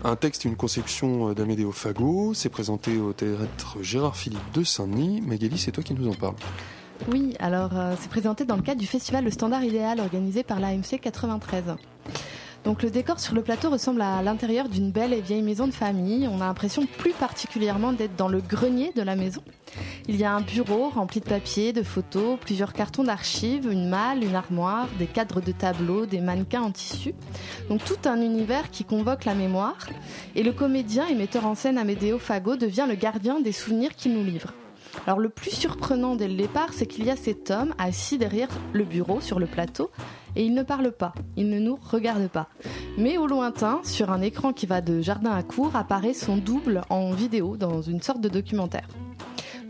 un 0.03 0.17
texte 0.17 0.45
et 0.45 0.49
une 0.49 0.57
conception 0.57 1.33
d'Amédéo 1.35 1.71
Fago. 1.71 2.35
C'est 2.35 2.49
présenté 2.49 2.99
au 2.99 3.13
théâtre 3.13 3.77
Gérard 3.81 4.17
Philippe 4.17 4.53
de 4.55 4.65
Saint-Denis. 4.65 5.21
Magali, 5.21 5.59
c'est 5.59 5.71
toi 5.71 5.85
qui 5.85 5.95
nous 5.95 6.09
en 6.09 6.15
parle. 6.15 6.35
Oui, 7.07 7.35
alors 7.39 7.71
euh, 7.75 7.95
c'est 7.99 8.11
présenté 8.11 8.45
dans 8.45 8.57
le 8.57 8.63
cadre 8.63 8.81
du 8.81 8.87
festival 8.87 9.25
Le 9.25 9.31
Standard 9.31 9.63
Idéal 9.63 10.01
organisé 10.01 10.43
par 10.43 10.59
l'AMC 10.59 11.01
93. 11.01 11.77
Donc 12.65 12.83
le 12.83 12.91
décor 12.91 13.21
sur 13.21 13.35
le 13.35 13.43
plateau 13.43 13.71
ressemble 13.71 14.03
à 14.03 14.21
l'intérieur 14.21 14.69
d'une 14.69 14.91
belle 14.91 15.13
et 15.13 15.21
vieille 15.21 15.43
maison 15.43 15.67
de 15.67 15.73
famille. 15.73 16.29
On 16.29 16.41
a 16.41 16.47
l'impression 16.47 16.87
plus 16.99 17.13
particulièrement 17.13 17.93
d'être 17.93 18.17
dans 18.17 18.29
le 18.29 18.41
grenier 18.41 18.93
de 18.95 19.03
la 19.03 19.17
maison. 19.17 19.43
Il 20.09 20.17
y 20.17 20.25
a 20.25 20.35
un 20.35 20.41
bureau 20.41 20.91
rempli 20.91 21.21
de 21.21 21.25
papiers, 21.25 21.73
de 21.73 21.83
photos, 21.83 22.39
plusieurs 22.41 22.73
cartons 22.73 23.05
d'archives, 23.05 23.71
une 23.71 23.89
malle, 23.89 24.25
une 24.25 24.35
armoire, 24.35 24.89
des 24.99 25.07
cadres 25.07 25.41
de 25.41 25.53
tableaux, 25.53 26.05
des 26.05 26.21
mannequins 26.21 26.63
en 26.63 26.73
tissu. 26.73 27.15
Donc 27.69 27.85
tout 27.85 28.09
un 28.09 28.21
univers 28.21 28.71
qui 28.71 28.85
convoque 28.85 29.25
la 29.25 29.35
mémoire. 29.35 29.79
Et 30.35 30.43
le 30.43 30.53
comédien 30.53 31.07
et 31.07 31.15
metteur 31.15 31.47
en 31.47 31.55
scène 31.55 31.79
Amédéo 31.79 32.19
Fago 32.19 32.57
devient 32.57 32.87
le 32.89 32.97
gardien 32.97 33.41
des 33.41 33.53
souvenirs 33.53 33.95
qu'il 33.95 34.15
nous 34.15 34.25
livre. 34.25 34.53
Alors 35.07 35.19
le 35.19 35.29
plus 35.29 35.51
surprenant 35.51 36.17
dès 36.17 36.29
le 36.29 36.35
départ, 36.35 36.73
c'est 36.73 36.87
qu'il 36.87 37.05
y 37.05 37.11
a 37.11 37.17
cet 37.17 37.51
homme 37.51 37.75
assis 37.79 38.19
derrière 38.19 38.49
le 38.73 38.85
bureau 38.85 39.21
sur 39.21 39.39
le 39.39 39.47
plateau 39.47 39.91
et 40.37 40.45
il 40.45 40.55
ne 40.55 40.63
parle 40.63 40.93
pas, 40.93 41.15
il 41.37 41.49
ne 41.49 41.59
nous 41.59 41.79
regarde 41.91 42.29
pas. 42.29 42.49
Mais 42.97 43.17
au 43.17 43.27
lointain, 43.27 43.81
sur 43.85 44.11
un 44.11 44.21
écran 44.21 44.53
qui 44.53 44.67
va 44.67 44.81
de 44.81 45.01
jardin 45.01 45.33
à 45.33 45.43
cour, 45.43 45.75
apparaît 45.77 46.15
son 46.15 46.37
double 46.37 46.83
en 46.91 47.13
vidéo 47.13 47.57
dans 47.57 47.81
une 47.81 48.03
sorte 48.03 48.21
de 48.21 48.29
documentaire. 48.29 48.89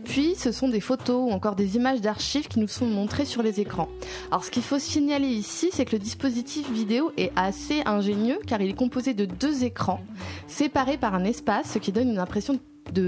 Puis 0.09 0.33
ce 0.35 0.51
sont 0.51 0.67
des 0.67 0.81
photos 0.81 1.29
ou 1.29 1.31
encore 1.31 1.55
des 1.55 1.75
images 1.75 2.01
d'archives 2.01 2.47
qui 2.47 2.59
nous 2.59 2.67
sont 2.67 2.87
montrées 2.87 3.25
sur 3.25 3.43
les 3.43 3.59
écrans. 3.59 3.89
Alors 4.31 4.43
ce 4.43 4.49
qu'il 4.49 4.63
faut 4.63 4.79
signaler 4.79 5.27
ici, 5.27 5.69
c'est 5.71 5.85
que 5.85 5.91
le 5.91 5.99
dispositif 5.99 6.71
vidéo 6.71 7.11
est 7.15 7.31
assez 7.35 7.83
ingénieux 7.85 8.39
car 8.47 8.59
il 8.59 8.71
est 8.71 8.73
composé 8.73 9.13
de 9.13 9.25
deux 9.25 9.63
écrans 9.63 10.01
séparés 10.47 10.97
par 10.97 11.13
un 11.13 11.23
espace, 11.25 11.73
ce 11.73 11.79
qui 11.79 11.91
donne 11.91 12.09
une 12.09 12.17
impression 12.17 12.53
de 12.53 12.59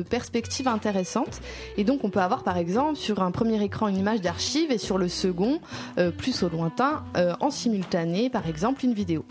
perspective 0.03 0.67
intéressante. 0.67 1.41
Et 1.77 1.83
donc 1.83 2.03
on 2.03 2.09
peut 2.09 2.21
avoir 2.21 2.43
par 2.43 2.57
exemple 2.57 2.95
sur 2.95 3.21
un 3.21 3.31
premier 3.31 3.61
écran 3.63 3.87
une 3.87 3.97
image 3.97 4.21
d'archive 4.21 4.71
et 4.71 4.77
sur 4.77 4.97
le 4.97 5.07
second, 5.07 5.59
euh, 5.97 6.11
plus 6.11 6.43
au 6.43 6.49
lointain, 6.49 7.03
euh, 7.17 7.33
en 7.39 7.51
simultané 7.51 8.29
par 8.29 8.47
exemple 8.47 8.85
une 8.85 8.93
vidéo. 8.93 9.25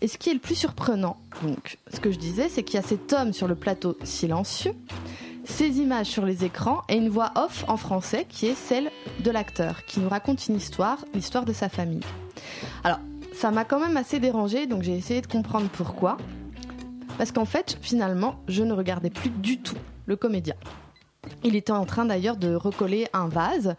Et 0.00 0.08
ce 0.08 0.18
qui 0.18 0.30
est 0.30 0.34
le 0.34 0.40
plus 0.40 0.54
surprenant, 0.54 1.18
donc, 1.42 1.78
ce 1.92 2.00
que 2.00 2.10
je 2.10 2.18
disais, 2.18 2.48
c'est 2.48 2.62
qu'il 2.62 2.76
y 2.76 2.82
a 2.82 2.86
cet 2.86 3.12
homme 3.12 3.32
sur 3.32 3.48
le 3.48 3.54
plateau 3.54 3.96
silencieux, 4.02 4.72
ces 5.44 5.78
images 5.78 6.06
sur 6.06 6.24
les 6.24 6.44
écrans 6.44 6.82
et 6.88 6.96
une 6.96 7.08
voix 7.08 7.32
off 7.36 7.64
en 7.68 7.76
français 7.76 8.26
qui 8.28 8.46
est 8.46 8.54
celle 8.54 8.90
de 9.24 9.30
l'acteur, 9.30 9.84
qui 9.86 10.00
nous 10.00 10.08
raconte 10.08 10.46
une 10.48 10.56
histoire, 10.56 11.04
l'histoire 11.14 11.44
de 11.44 11.52
sa 11.52 11.68
famille. 11.68 12.04
Alors, 12.84 13.00
ça 13.34 13.50
m'a 13.50 13.64
quand 13.64 13.80
même 13.80 13.96
assez 13.96 14.18
dérangé, 14.20 14.66
donc 14.66 14.82
j'ai 14.82 14.96
essayé 14.96 15.20
de 15.20 15.26
comprendre 15.26 15.68
pourquoi. 15.72 16.16
Parce 17.18 17.32
qu'en 17.32 17.44
fait, 17.44 17.76
finalement, 17.82 18.36
je 18.48 18.62
ne 18.62 18.72
regardais 18.72 19.10
plus 19.10 19.30
du 19.30 19.58
tout 19.58 19.76
le 20.06 20.16
comédien. 20.16 20.54
Il 21.44 21.56
était 21.56 21.72
en 21.72 21.84
train 21.84 22.04
d'ailleurs 22.04 22.36
de 22.36 22.54
recoller 22.54 23.08
un 23.12 23.28
vase, 23.28 23.74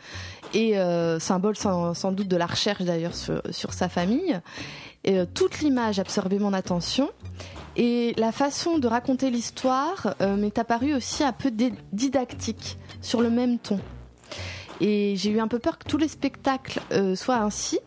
et 0.54 0.78
euh, 0.78 1.20
symbole 1.20 1.56
sans, 1.56 2.12
doute 2.12 2.28
de 2.28 2.36
la 2.36 2.46
recherche 2.46 2.84
d'ailleurs 2.84 3.16
sur, 3.16 3.74
sa 3.74 3.90
famille. 3.90 4.40
Et 5.06 5.20
euh, 5.20 5.26
toute 5.26 5.60
l'image 5.60 6.00
absorbait 6.00 6.38
mon 6.38 6.54
attention. 6.54 7.10
Et 7.78 8.14
la 8.18 8.32
façon 8.32 8.78
de 8.78 8.88
raconter 8.88 9.30
l'histoire 9.30 10.16
euh, 10.22 10.36
m'est 10.36 10.58
apparue 10.60 10.94
aussi 10.94 11.24
un 11.24 11.32
peu 11.32 11.52
didactique, 11.94 12.78
sur 13.02 13.22
le 13.22 13.30
même 13.30 13.58
ton. 13.58 13.80
Et 14.82 15.16
j'ai 15.16 15.32
eu 15.32 15.40
un 15.40 15.48
peu 15.48 15.60
peur 15.60 15.78
que 15.78 15.88
tous 15.88 15.98
les 15.98 16.08
spectacles 16.08 16.82
soient 17.16 17.38
ainsi. 17.38 17.80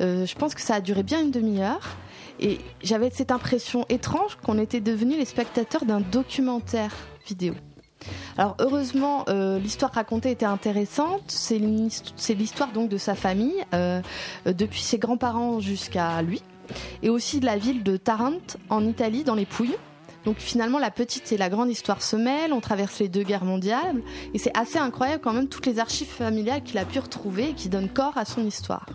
Je 0.00 0.34
pense 0.34 0.54
que 0.54 0.62
ça 0.62 0.76
a 0.76 0.80
duré 0.80 1.02
bien 1.02 1.20
une 1.20 1.30
demi-heure. 1.30 1.96
Et 2.42 2.58
j'avais 2.82 3.08
cette 3.10 3.30
impression 3.30 3.86
étrange 3.88 4.36
qu'on 4.44 4.58
était 4.58 4.80
devenus 4.80 5.16
les 5.16 5.24
spectateurs 5.24 5.84
d'un 5.84 6.00
documentaire 6.00 6.92
vidéo. 7.24 7.54
Alors 8.36 8.56
heureusement, 8.58 9.24
euh, 9.28 9.60
l'histoire 9.60 9.92
racontée 9.92 10.32
était 10.32 10.44
intéressante. 10.44 11.22
C'est 11.28 11.58
l'histoire 12.34 12.72
donc 12.72 12.88
de 12.88 12.98
sa 12.98 13.14
famille, 13.14 13.64
euh, 13.74 14.02
euh, 14.48 14.52
depuis 14.52 14.80
ses 14.80 14.98
grands-parents 14.98 15.60
jusqu'à 15.60 16.20
lui, 16.22 16.42
et 17.04 17.10
aussi 17.10 17.38
de 17.38 17.46
la 17.46 17.56
ville 17.56 17.84
de 17.84 17.96
Tarente 17.96 18.56
en 18.70 18.84
Italie, 18.84 19.22
dans 19.22 19.36
les 19.36 19.46
Pouilles. 19.46 19.76
Donc 20.24 20.38
finalement, 20.38 20.80
la 20.80 20.90
petite 20.90 21.30
et 21.30 21.36
la 21.36 21.48
grande 21.48 21.70
histoire 21.70 22.02
se 22.02 22.16
mêlent. 22.16 22.52
On 22.52 22.60
traverse 22.60 22.98
les 22.98 23.08
deux 23.08 23.22
guerres 23.22 23.44
mondiales, 23.44 24.02
et 24.34 24.38
c'est 24.38 24.56
assez 24.58 24.78
incroyable 24.78 25.22
quand 25.22 25.32
même 25.32 25.48
toutes 25.48 25.66
les 25.66 25.78
archives 25.78 26.08
familiales 26.08 26.64
qu'il 26.64 26.78
a 26.78 26.84
pu 26.84 26.98
retrouver 26.98 27.50
et 27.50 27.54
qui 27.54 27.68
donnent 27.68 27.88
corps 27.88 28.18
à 28.18 28.24
son 28.24 28.44
histoire. 28.44 28.86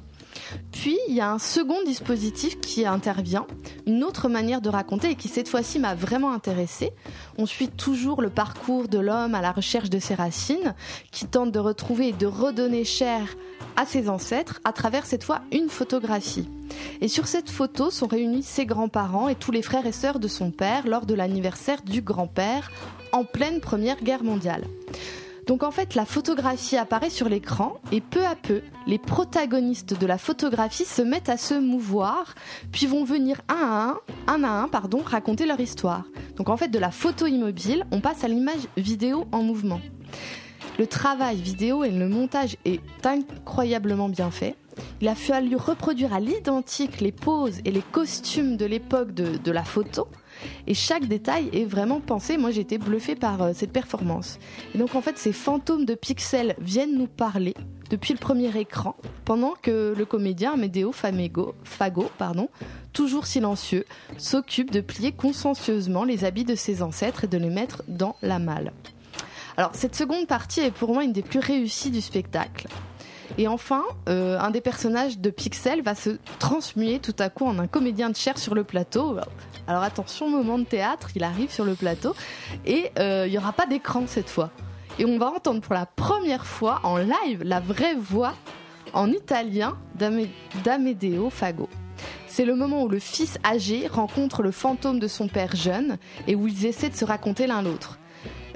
Puis, 0.72 0.98
il 1.08 1.16
y 1.16 1.22
a 1.22 1.32
un 1.32 1.39
second 1.39 1.84
dispositif 1.84 2.60
qui 2.60 2.86
intervient, 2.86 3.48
une 3.86 4.04
autre 4.04 4.30
manière 4.30 4.62
de 4.62 4.70
raconter 4.70 5.12
et 5.12 5.16
qui 5.16 5.28
cette 5.28 5.50
fois-ci 5.50 5.80
m'a 5.80 5.95
vraiment 5.95 6.32
intéressée. 6.32 6.91
On 7.38 7.45
suit 7.45 7.70
toujours 7.70 8.22
le 8.22 8.30
parcours 8.30 8.88
de 8.88 9.00
l'homme 9.00 9.36
à 9.36 9.41
la 9.41 9.52
recherche 9.52 9.89
de 9.89 10.00
ses 10.00 10.16
racines, 10.16 10.76
qui 11.12 11.26
tente 11.26 11.52
de 11.52 11.60
retrouver 11.60 12.10
et 12.10 12.14
de 12.14 12.26
redonner 12.26 12.84
chair 12.84 13.36
à 13.76 13.86
ses 13.86 14.10
ancêtres 14.10 14.60
à 14.64 14.74
travers 14.74 15.06
cette 15.06 15.24
fois 15.24 15.41
une 15.52 15.70
photographie. 15.70 16.50
Et 17.02 17.08
sur 17.08 17.28
cette 17.28 17.50
photo 17.50 17.89
sont 17.91 18.08
réunis 18.08 18.43
ses 18.43 18.66
grands-parents 18.66 19.30
et 19.30 19.36
tous 19.36 19.52
les 19.52 19.62
frères 19.62 19.86
et 19.86 19.91
sœurs 19.91 20.20
de 20.20 20.28
son 20.28 20.52
père 20.52 20.88
lors 20.88 21.06
de 21.06 21.14
l'anniversaire 21.14 21.82
du 21.84 22.02
grand-père 22.02 22.72
en 23.12 23.24
pleine 23.24 23.62
Première 23.62 24.02
Guerre 24.04 24.24
mondiale. 24.24 24.66
Donc 25.48 25.64
en 25.64 25.72
fait, 25.72 25.95
la 25.95 26.06
photographie 26.06 26.76
apparaît 26.76 27.10
sur 27.10 27.30
l'écran 27.30 27.78
et 27.93 28.02
peu 28.02 28.26
à 28.26 28.36
peu, 28.36 28.62
les 28.86 28.98
protagonistes 28.98 29.98
de 29.98 30.06
la 30.06 30.18
photographie 30.18 30.84
se 30.84 31.02
mettent 31.02 31.30
à 31.30 31.38
se 31.38 31.54
mouvoir, 31.54 32.36
puis 32.74 32.86
vont 32.86 33.06
venir 33.06 33.39
un 33.48 33.56
à 33.56 34.34
un, 34.34 34.36
un 34.36 34.43
à 34.43 34.50
un, 34.50 34.68
pardon, 34.68 35.02
raconter 35.04 35.45
leur 35.45 35.60
histoire. 35.62 36.04
Donc 36.36 36.50
en 36.50 36.58
fait, 36.58 36.68
de 36.68 36.80
la 36.80 36.91
photo 36.91 37.28
immobile, 37.28 37.86
on 37.91 38.02
passe 38.02 38.26
à 38.26 38.28
l'image 38.28 38.68
vidéo 38.76 39.26
en 39.32 39.41
mouvement. 39.41 39.80
Le 40.78 40.86
travail 40.86 41.38
vidéo 41.38 41.86
et 41.86 41.91
le 41.91 42.10
montage 42.10 42.58
est 42.66 42.82
incroyablement 43.06 44.10
bien 44.10 44.30
fait. 44.30 44.56
Il 45.01 45.07
a 45.07 45.15
fallu 45.15 45.55
reproduire 45.55 46.13
à 46.13 46.19
l'identique 46.19 47.01
les 47.01 47.11
poses 47.11 47.59
et 47.65 47.71
les 47.71 47.82
costumes 47.82 48.57
de 48.57 48.65
l'époque 48.65 49.13
de, 49.13 49.51
la 49.51 49.63
photo. 49.63 50.07
Et 50.67 50.73
chaque 50.73 51.07
détail 51.07 51.49
est 51.53 51.65
vraiment 51.65 51.99
pensé. 51.99 52.38
Moi, 52.38 52.51
j'ai 52.51 52.61
été 52.61 52.78
bluffée 52.78 53.15
par 53.15 53.41
euh, 53.41 53.51
cette 53.55 53.71
performance. 53.71 54.38
Et 54.75 54.78
donc, 54.78 54.93
en 54.93 55.01
fait, 55.01 55.17
ces 55.17 55.34
fantômes 55.34 55.86
de 55.86 55.95
pixels 55.95 56.55
viennent 56.59 56.95
nous 56.95 57.07
parler 57.07 57.55
depuis 57.89 58.13
le 58.13 58.19
premier 58.19 58.55
écran, 58.59 58.95
pendant 59.25 59.53
que 59.61 59.93
le 59.97 60.05
comédien 60.05 60.53
Amedeo 60.53 60.91
Famego, 60.91 61.55
Fago, 61.63 62.09
pardon, 62.17 62.49
toujours 62.93 63.25
silencieux, 63.25 63.86
s'occupe 64.17 64.71
de 64.71 64.82
plier 64.82 65.11
consciencieusement 65.11 66.03
les 66.03 66.25
habits 66.25 66.43
de 66.43 66.55
ses 66.55 66.84
ancêtres 66.84 67.23
et 67.23 67.28
de 67.28 67.38
les 67.38 67.49
mettre 67.49 67.84
dans 67.88 68.15
la 68.21 68.39
malle. 68.39 68.73
Alors, 69.55 69.71
cette 69.73 69.95
seconde 69.95 70.28
partie 70.28 70.59
est 70.59 70.71
pour 70.71 70.93
moi 70.93 71.03
une 71.03 71.13
des 71.13 71.23
plus 71.23 71.39
réussies 71.39 71.89
du 71.89 72.01
spectacle. 72.01 72.67
Et 73.38 73.47
enfin, 73.47 73.84
euh, 74.09 74.39
un 74.39 74.51
des 74.51 74.61
personnages 74.61 75.19
de 75.19 75.30
Pixel 75.30 75.82
va 75.82 75.95
se 75.95 76.17
transmuer 76.39 76.99
tout 76.99 77.15
à 77.19 77.30
coup 77.30 77.45
en 77.45 77.59
un 77.59 77.67
comédien 77.67 78.09
de 78.09 78.15
chair 78.15 78.38
sur 78.38 78.55
le 78.55 78.63
plateau. 78.63 79.17
Alors 79.67 79.84
attention, 79.84 80.30
moment 80.30 80.57
de 80.57 80.63
théâtre, 80.63 81.09
il 81.15 81.23
arrive 81.23 81.51
sur 81.51 81.65
le 81.65 81.75
plateau 81.75 82.15
et 82.65 82.91
euh, 82.99 83.25
il 83.28 83.32
n'y 83.32 83.38
aura 83.38 83.53
pas 83.53 83.65
d'écran 83.65 84.03
cette 84.07 84.30
fois. 84.30 84.49
Et 84.97 85.05
on 85.05 85.19
va 85.19 85.28
entendre 85.28 85.61
pour 85.61 85.73
la 85.73 85.86
première 85.86 86.45
fois 86.45 86.80
en 86.84 86.97
live 86.97 87.43
la 87.43 87.59
vraie 87.59 87.95
voix 87.95 88.34
en 88.93 89.11
italien 89.11 89.78
d'Ame- 89.95 90.30
d'Amedeo 90.63 91.30
Fago. 91.30 91.69
C'est 92.28 92.45
le 92.45 92.55
moment 92.55 92.84
où 92.84 92.88
le 92.88 92.99
fils 92.99 93.38
âgé 93.45 93.88
rencontre 93.88 94.41
le 94.41 94.51
fantôme 94.51 94.99
de 94.99 95.07
son 95.07 95.28
père 95.28 95.55
jeune 95.55 95.97
et 96.28 96.36
où 96.36 96.47
ils 96.47 96.65
essaient 96.65 96.89
de 96.89 96.95
se 96.95 97.05
raconter 97.05 97.45
l'un 97.47 97.61
l'autre. 97.61 97.99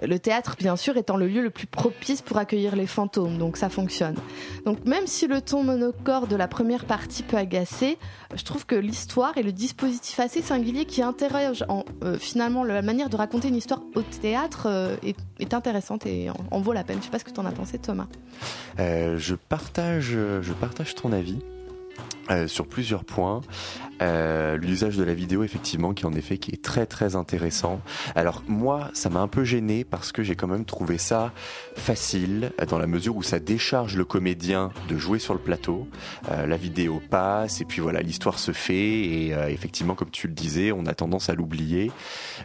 Le 0.01 0.17
théâtre, 0.17 0.55
bien 0.57 0.75
sûr, 0.75 0.97
étant 0.97 1.15
le 1.15 1.27
lieu 1.27 1.41
le 1.41 1.51
plus 1.51 1.67
propice 1.67 2.21
pour 2.21 2.37
accueillir 2.37 2.75
les 2.75 2.87
fantômes, 2.87 3.37
donc 3.37 3.57
ça 3.57 3.69
fonctionne. 3.69 4.15
Donc 4.65 4.83
même 4.85 5.05
si 5.05 5.27
le 5.27 5.41
ton 5.41 5.63
monocorde 5.63 6.29
de 6.29 6.35
la 6.35 6.47
première 6.47 6.85
partie 6.85 7.23
peut 7.23 7.37
agacer, 7.37 7.97
je 8.33 8.43
trouve 8.43 8.65
que 8.65 8.75
l'histoire 8.75 9.37
et 9.37 9.43
le 9.43 9.51
dispositif 9.51 10.19
assez 10.19 10.41
singulier 10.41 10.85
qui 10.85 11.03
interroge 11.03 11.63
en, 11.69 11.85
euh, 12.03 12.17
finalement 12.17 12.63
la 12.63 12.81
manière 12.81 13.09
de 13.09 13.15
raconter 13.15 13.49
une 13.49 13.55
histoire 13.55 13.81
au 13.95 14.01
théâtre 14.01 14.67
euh, 14.67 14.95
est, 15.03 15.53
intéressante 15.53 16.05
et 16.05 16.29
en, 16.49 16.61
vaut 16.61 16.73
la 16.73 16.83
peine. 16.83 16.97
Je 16.99 17.05
sais 17.05 17.11
pas 17.11 17.19
ce 17.19 17.25
que 17.25 17.31
tu 17.31 17.39
en 17.39 17.45
as 17.45 17.51
pensé, 17.51 17.77
Thomas. 17.77 18.07
Euh, 18.79 19.17
je 19.17 19.35
partage, 19.35 20.11
je 20.41 20.53
partage 20.53 20.95
ton 20.95 21.11
avis. 21.11 21.39
sur 22.47 22.65
plusieurs 22.67 23.03
points. 23.03 23.41
Euh, 24.01 24.57
L'usage 24.57 24.97
de 24.97 25.03
la 25.03 25.13
vidéo, 25.13 25.43
effectivement, 25.43 25.93
qui 25.93 26.05
en 26.05 26.13
effet 26.13 26.37
qui 26.37 26.51
est 26.51 26.61
très 26.61 26.85
très 26.85 27.15
intéressant. 27.15 27.81
Alors 28.15 28.43
moi, 28.47 28.89
ça 28.93 29.09
m'a 29.09 29.19
un 29.19 29.27
peu 29.27 29.43
gêné 29.43 29.83
parce 29.83 30.11
que 30.11 30.23
j'ai 30.23 30.35
quand 30.35 30.47
même 30.47 30.65
trouvé 30.65 30.97
ça 30.97 31.31
facile 31.75 32.51
dans 32.67 32.77
la 32.77 32.87
mesure 32.87 33.15
où 33.15 33.23
ça 33.23 33.39
décharge 33.39 33.95
le 33.95 34.05
comédien 34.05 34.71
de 34.89 34.97
jouer 34.97 35.19
sur 35.19 35.33
le 35.33 35.39
plateau. 35.39 35.87
Euh, 36.31 36.45
la 36.45 36.57
vidéo 36.57 37.01
passe 37.09 37.61
et 37.61 37.65
puis 37.65 37.81
voilà, 37.81 38.01
l'histoire 38.01 38.39
se 38.39 38.51
fait 38.51 39.01
et 39.01 39.33
euh, 39.33 39.47
effectivement, 39.49 39.95
comme 39.95 40.09
tu 40.09 40.27
le 40.27 40.33
disais, 40.33 40.71
on 40.71 40.85
a 40.85 40.93
tendance 40.93 41.29
à 41.29 41.33
l'oublier. 41.33 41.91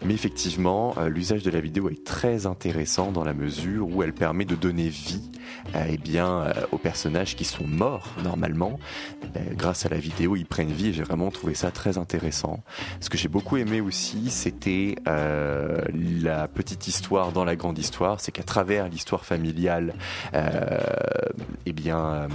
Mais 0.05 0.15
effectivement, 0.15 0.95
euh, 0.99 1.09
l'usage 1.09 1.43
de 1.43 1.51
la 1.51 1.61
vidéo 1.61 1.89
est 1.89 2.05
très 2.05 2.47
intéressant 2.47 3.13
dans 3.13 3.25
la 3.25 3.35
mesure 3.35 3.89
où 3.89 4.03
elle 4.03 4.13
permet 4.13 4.45
de 4.45 4.55
donner 4.55 4.89
vie 4.89 5.31
euh, 5.75 5.85
eh 5.89 5.97
bien, 5.97 6.53
aux 6.73 6.79
personnages 6.79 7.37
qui 7.37 7.45
sont 7.45 7.67
morts 7.67 8.15
normalement. 8.23 8.79
Grâce 9.53 9.87
à 9.87 9.89
la 9.89 9.99
vidéo, 9.99 10.37
ils 10.37 10.47
prennent 10.47 10.73
vie 10.73 10.89
et 10.89 10.93
j'ai 10.93 11.03
vraiment 11.03 11.31
trouvé 11.31 11.46
ça 11.55 11.71
très 11.71 11.99
intéressant. 11.99 12.61
Ce 13.01 13.11
que 13.11 13.19
j'ai 13.19 13.29
beaucoup 13.29 13.57
aimé 13.57 13.81
aussi, 13.81 14.31
c'était 14.31 14.97
euh, 15.09 15.81
la 16.23 16.49
petite 16.49 16.89
histoire 16.89 17.33
dans 17.33 17.45
la 17.45 17.57
grande 17.57 17.79
histoire. 17.79 18.21
C'est 18.21 18.33
qu'à 18.33 18.43
travers 18.43 18.89
l'histoire 18.89 19.25
familiale 19.25 19.95
euh, 20.35 20.79
eh 21.67 21.73
bien, 21.73 21.99
euh, 21.99 22.29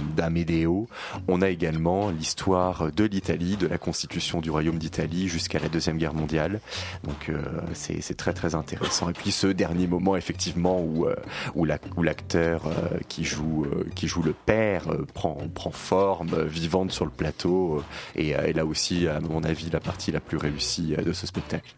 on 1.28 1.42
a 1.42 1.48
également 1.48 2.10
l'histoire 2.10 2.90
de 2.92 3.04
l'Italie, 3.04 3.56
de 3.56 3.66
la 3.66 3.78
constitution 3.78 4.40
du 4.40 4.50
royaume 4.50 4.78
d'Italie 4.78 5.28
jusqu'à 5.28 5.58
la 5.58 5.68
Deuxième 5.68 5.98
Guerre 5.98 6.14
mondiale. 6.14 6.60
Donc 7.04 7.28
euh, 7.28 7.38
c'est 7.74 8.16
très 8.16 8.32
très 8.32 8.54
intéressant. 8.54 9.10
Et 9.10 9.12
puis 9.12 9.30
ce 9.32 9.46
dernier 9.46 9.86
moment 9.86 10.16
effectivement 10.16 10.80
où, 10.80 11.06
où 11.54 11.64
la- 11.64 11.78
où 11.96 12.02
l'acteur 12.02 12.62
qui, 13.08 13.24
joue, 13.24 13.66
qui 13.94 14.06
joue 14.08 14.22
le 14.22 14.32
père 14.32 14.84
prend, 15.14 15.38
prend 15.54 15.70
forme 15.70 16.44
vivante 16.44 16.92
sur 16.92 17.04
le 17.04 17.10
plateau 17.10 17.82
et 18.16 18.34
là 18.52 18.64
aussi 18.64 19.01
à 19.08 19.20
mon 19.20 19.42
avis 19.42 19.70
la 19.70 19.80
partie 19.80 20.12
la 20.12 20.20
plus 20.20 20.36
réussie 20.36 20.94
euh, 20.98 21.02
de 21.02 21.12
ce 21.12 21.26
spectacle. 21.26 21.74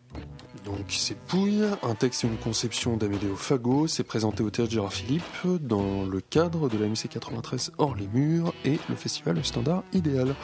Donc 0.64 0.86
c'est 0.88 1.16
Pouille, 1.16 1.64
un 1.82 1.94
texte 1.94 2.24
et 2.24 2.26
une 2.26 2.38
conception 2.38 2.96
d'Amédéo 2.96 3.36
Fago, 3.36 3.86
c'est 3.86 4.02
présenté 4.02 4.42
au 4.42 4.48
Théâtre 4.48 4.72
Gérard 4.72 4.92
Philippe 4.92 5.22
dans 5.60 6.06
le 6.06 6.20
cadre 6.20 6.70
de 6.70 6.78
la 6.78 6.86
MC 6.86 7.08
93 7.10 7.72
Hors 7.76 7.94
les 7.94 8.06
Murs 8.06 8.54
et 8.64 8.78
le 8.88 8.94
festival 8.94 9.44
Standard 9.44 9.82
Idéal. 9.92 10.34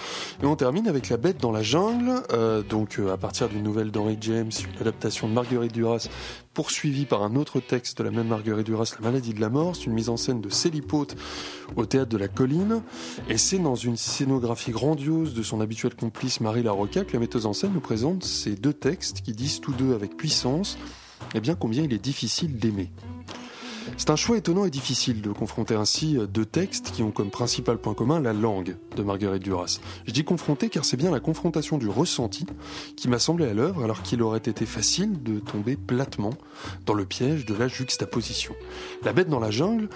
Et 0.42 0.46
on 0.46 0.56
termine 0.56 0.88
avec 0.88 1.08
La 1.08 1.16
Bête 1.16 1.40
dans 1.40 1.52
la 1.52 1.62
jungle, 1.62 2.22
euh, 2.32 2.62
donc 2.62 2.98
euh, 2.98 3.12
à 3.12 3.16
partir 3.16 3.48
d'une 3.48 3.62
nouvelle 3.62 3.90
d'Henry 3.90 4.18
James, 4.20 4.50
une 4.74 4.80
adaptation 4.80 5.26
de 5.26 5.32
Marguerite 5.32 5.72
Duras 5.72 6.08
poursuivie 6.55 7.05
par 7.05 7.22
un 7.22 7.36
autre 7.36 7.61
texte 7.61 7.98
de 7.98 8.05
la 8.05 8.11
même 8.11 8.28
Marguerite 8.28 8.66
Duras, 8.66 8.94
La 8.98 9.11
maladie 9.11 9.34
de 9.34 9.40
la 9.40 9.48
mort, 9.48 9.76
c'est 9.76 9.84
une 9.84 9.92
mise 9.92 10.09
en 10.09 10.16
scène 10.16 10.40
de 10.40 10.51
Célie 10.51 10.82
Pote 10.82 11.16
au 11.76 11.86
Théâtre 11.86 12.11
de 12.11 12.18
la 12.18 12.28
Colline, 12.28 12.82
et 13.28 13.38
c'est 13.38 13.59
dans 13.59 13.76
une 13.76 13.96
scénographie 13.96 14.72
grandiose 14.72 15.34
de 15.34 15.42
son 15.42 15.61
habituel 15.61 15.94
complice 15.94 16.40
Marie 16.40 16.62
Larocca 16.62 17.05
que 17.05 17.12
la 17.12 17.20
metteuse 17.20 17.46
en 17.46 17.53
scène 17.53 17.72
nous 17.72 17.80
présente 17.80 18.24
ces 18.24 18.57
deux 18.57 18.74
textes 18.74 19.20
qui 19.22 19.32
disent 19.32 19.61
tous 19.61 19.72
deux 19.72 19.94
avec 19.94 20.16
puissance 20.16 20.76
eh 21.34 21.40
bien 21.40 21.55
combien 21.55 21.82
il 21.82 21.92
est 21.92 21.98
difficile 21.98 22.59
d'aimer. 22.59 22.90
C'est 23.96 24.10
un 24.10 24.16
choix 24.16 24.36
étonnant 24.36 24.64
et 24.64 24.70
difficile 24.70 25.20
de 25.20 25.30
confronter 25.30 25.74
ainsi 25.74 26.18
deux 26.32 26.44
textes 26.44 26.90
qui 26.92 27.02
ont 27.02 27.10
comme 27.10 27.30
principal 27.30 27.78
point 27.78 27.94
commun 27.94 28.20
la 28.20 28.32
langue 28.32 28.76
de 28.96 29.02
Marguerite 29.02 29.42
Duras. 29.42 29.80
Je 30.06 30.12
dis 30.12 30.24
confronter 30.24 30.68
car 30.68 30.84
c'est 30.84 30.96
bien 30.96 31.10
la 31.10 31.20
confrontation 31.20 31.78
du 31.78 31.88
ressenti 31.88 32.46
qui 32.96 33.08
m'a 33.08 33.18
semblé 33.18 33.46
à 33.46 33.54
l'œuvre 33.54 33.84
alors 33.84 34.02
qu'il 34.02 34.22
aurait 34.22 34.38
été 34.38 34.66
facile 34.66 35.22
de 35.22 35.38
tomber 35.38 35.76
platement 35.76 36.32
dans 36.86 36.94
le 36.94 37.04
piège 37.04 37.44
de 37.44 37.54
la 37.54 37.68
juxtaposition. 37.68 38.54
La 39.02 39.12
bête 39.12 39.28
dans 39.28 39.40
la 39.40 39.50
jungle, 39.50 39.88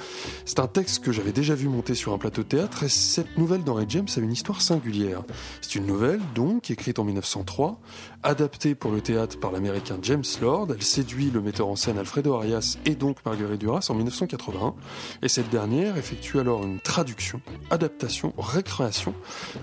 c'est 0.45 0.61
un 0.61 0.67
texte 0.67 1.03
que 1.03 1.13
j'avais 1.13 1.33
déjà 1.33 1.55
vu 1.55 1.69
monter 1.69 1.95
sur 1.95 2.13
un 2.13 2.19
plateau 2.19 2.43
théâtre 2.43 2.85
et 2.85 2.89
cette 2.89 3.39
nouvelle 3.39 3.65
d'Henry 3.65 3.87
James 3.89 4.09
a 4.17 4.21
une 4.21 4.33
histoire 4.33 4.61
singulière. 4.61 5.23
C'est 5.61 5.75
une 5.77 5.87
nouvelle 5.87 6.21
donc 6.35 6.71
écrite 6.71 6.99
en 6.99 7.05
1903, 7.05 7.81
adaptée 8.25 8.75
pour 8.75 8.91
le 8.91 9.01
théâtre 9.01 9.39
par 9.39 9.53
l'américain 9.53 9.99
James 10.03 10.25
Lord. 10.41 10.69
Elle 10.71 10.83
séduit 10.83 11.31
le 11.31 11.41
metteur 11.41 11.69
en 11.69 11.77
scène 11.77 11.99
Alfredo 11.99 12.35
Arias 12.35 12.79
et 12.87 12.95
donc 12.95 13.25
Marguerite 13.25 13.61
Duras 13.61 13.87
en 13.91 13.95
1981 13.95 14.75
et 15.23 15.29
cette 15.29 15.51
dernière 15.51 15.97
effectue 15.97 16.41
alors 16.41 16.65
une 16.65 16.81
traduction, 16.81 17.41
adaptation, 17.71 18.33
récréation 18.39 19.15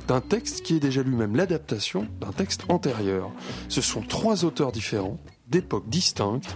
d'un 0.07 0.21
texte 0.21 0.61
qui 0.61 0.75
est 0.75 0.79
déjà 0.79 1.03
lui-même 1.03 1.35
l'adaptation 1.35 2.07
d'un 2.19 2.31
texte 2.31 2.63
antérieur. 2.69 3.31
Ce 3.67 3.81
sont 3.81 4.01
trois 4.01 4.45
auteurs 4.45 4.71
différents 4.71 5.19
d'époques 5.47 5.89
distinctes 5.89 6.55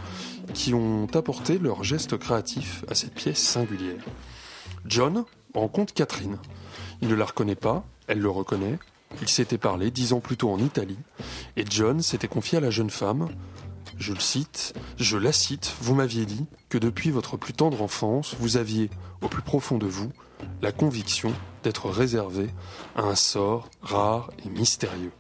qui 0.54 0.74
ont 0.74 1.08
apporté 1.14 1.58
leur 1.58 1.84
geste 1.84 2.18
créatif 2.18 2.86
à 2.88 2.96
cette 2.96 3.14
pièce 3.14 3.40
singulière. 3.40 4.04
John 4.86 5.26
rencontre 5.54 5.94
Catherine. 5.94 6.38
Il 7.02 7.08
ne 7.10 7.16
la 7.16 7.26
reconnaît 7.26 7.56
pas, 7.56 7.84
elle 8.08 8.20
le 8.20 8.30
reconnaît. 8.30 8.78
Il 9.22 9.30
s'était 9.30 9.58
parlé 9.58 9.92
dix 9.92 10.14
ans 10.14 10.20
plus 10.20 10.38
tôt 10.38 10.52
en 10.52 10.60
Italie, 10.60 11.00
et 11.56 11.66
John 11.70 12.02
s'était 12.02 12.28
confié 12.28 12.58
à 12.58 12.62
la 12.62 12.70
jeune 12.70 12.90
femme. 12.90 13.30
Je 13.98 14.14
le 14.14 14.20
cite, 14.20 14.74
je 14.98 15.18
la 15.18 15.32
cite, 15.32 15.74
vous 15.82 15.96
m'aviez 15.96 16.26
dit 16.26 16.46
que 16.70 16.78
depuis 16.78 17.12
votre 17.12 17.38
plus 17.38 17.54
tendre 17.54 17.82
enfance, 17.82 18.36
vous 18.40 18.58
aviez, 18.58 18.90
au 19.22 19.30
plus 19.30 19.42
profond 19.42 19.78
de 19.78 19.86
vous, 19.86 20.12
la 20.62 20.72
conviction 20.72 21.32
d'être 21.64 21.90
réservé 21.90 22.50
à 22.96 23.04
un 23.04 23.16
sort 23.16 23.70
rare 23.82 24.32
et 24.46 24.50
mystérieux. 24.50 25.12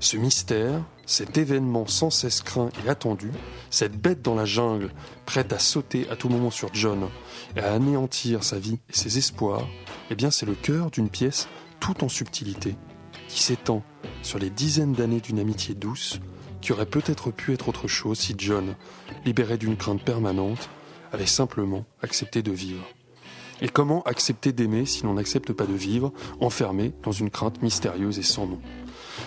Ce 0.00 0.16
mystère, 0.16 0.82
cet 1.06 1.38
événement 1.38 1.86
sans 1.86 2.10
cesse 2.10 2.42
craint 2.42 2.70
et 2.84 2.88
attendu, 2.88 3.30
cette 3.70 3.98
bête 3.98 4.22
dans 4.22 4.34
la 4.34 4.44
jungle, 4.44 4.90
prête 5.24 5.52
à 5.52 5.58
sauter 5.58 6.08
à 6.10 6.16
tout 6.16 6.28
moment 6.28 6.50
sur 6.50 6.68
John 6.74 7.08
et 7.56 7.60
à 7.60 7.72
anéantir 7.72 8.44
sa 8.44 8.58
vie 8.58 8.78
et 8.90 8.96
ses 8.96 9.18
espoirs, 9.18 9.66
eh 10.10 10.14
bien 10.14 10.30
c'est 10.30 10.46
le 10.46 10.54
cœur 10.54 10.90
d'une 10.90 11.08
pièce 11.08 11.48
tout 11.80 12.04
en 12.04 12.08
subtilité, 12.08 12.76
s'étend 13.38 13.82
sur 14.22 14.38
les 14.38 14.50
dizaines 14.50 14.92
d'années 14.92 15.20
d'une 15.20 15.38
amitié 15.38 15.74
douce, 15.74 16.20
qui 16.60 16.72
aurait 16.72 16.86
peut-être 16.86 17.30
pu 17.30 17.52
être 17.52 17.68
autre 17.68 17.88
chose 17.88 18.18
si 18.18 18.34
John, 18.36 18.74
libéré 19.24 19.58
d'une 19.58 19.76
crainte 19.76 20.02
permanente, 20.02 20.68
avait 21.12 21.26
simplement 21.26 21.84
accepté 22.02 22.42
de 22.42 22.52
vivre. 22.52 22.84
Et 23.60 23.68
comment 23.68 24.02
accepter 24.02 24.52
d'aimer 24.52 24.86
si 24.86 25.02
l'on 25.02 25.14
n'accepte 25.14 25.52
pas 25.52 25.66
de 25.66 25.74
vivre, 25.74 26.12
enfermé 26.40 26.92
dans 27.02 27.12
une 27.12 27.30
crainte 27.30 27.62
mystérieuse 27.62 28.18
et 28.18 28.22
sans 28.22 28.46
nom? 28.46 28.60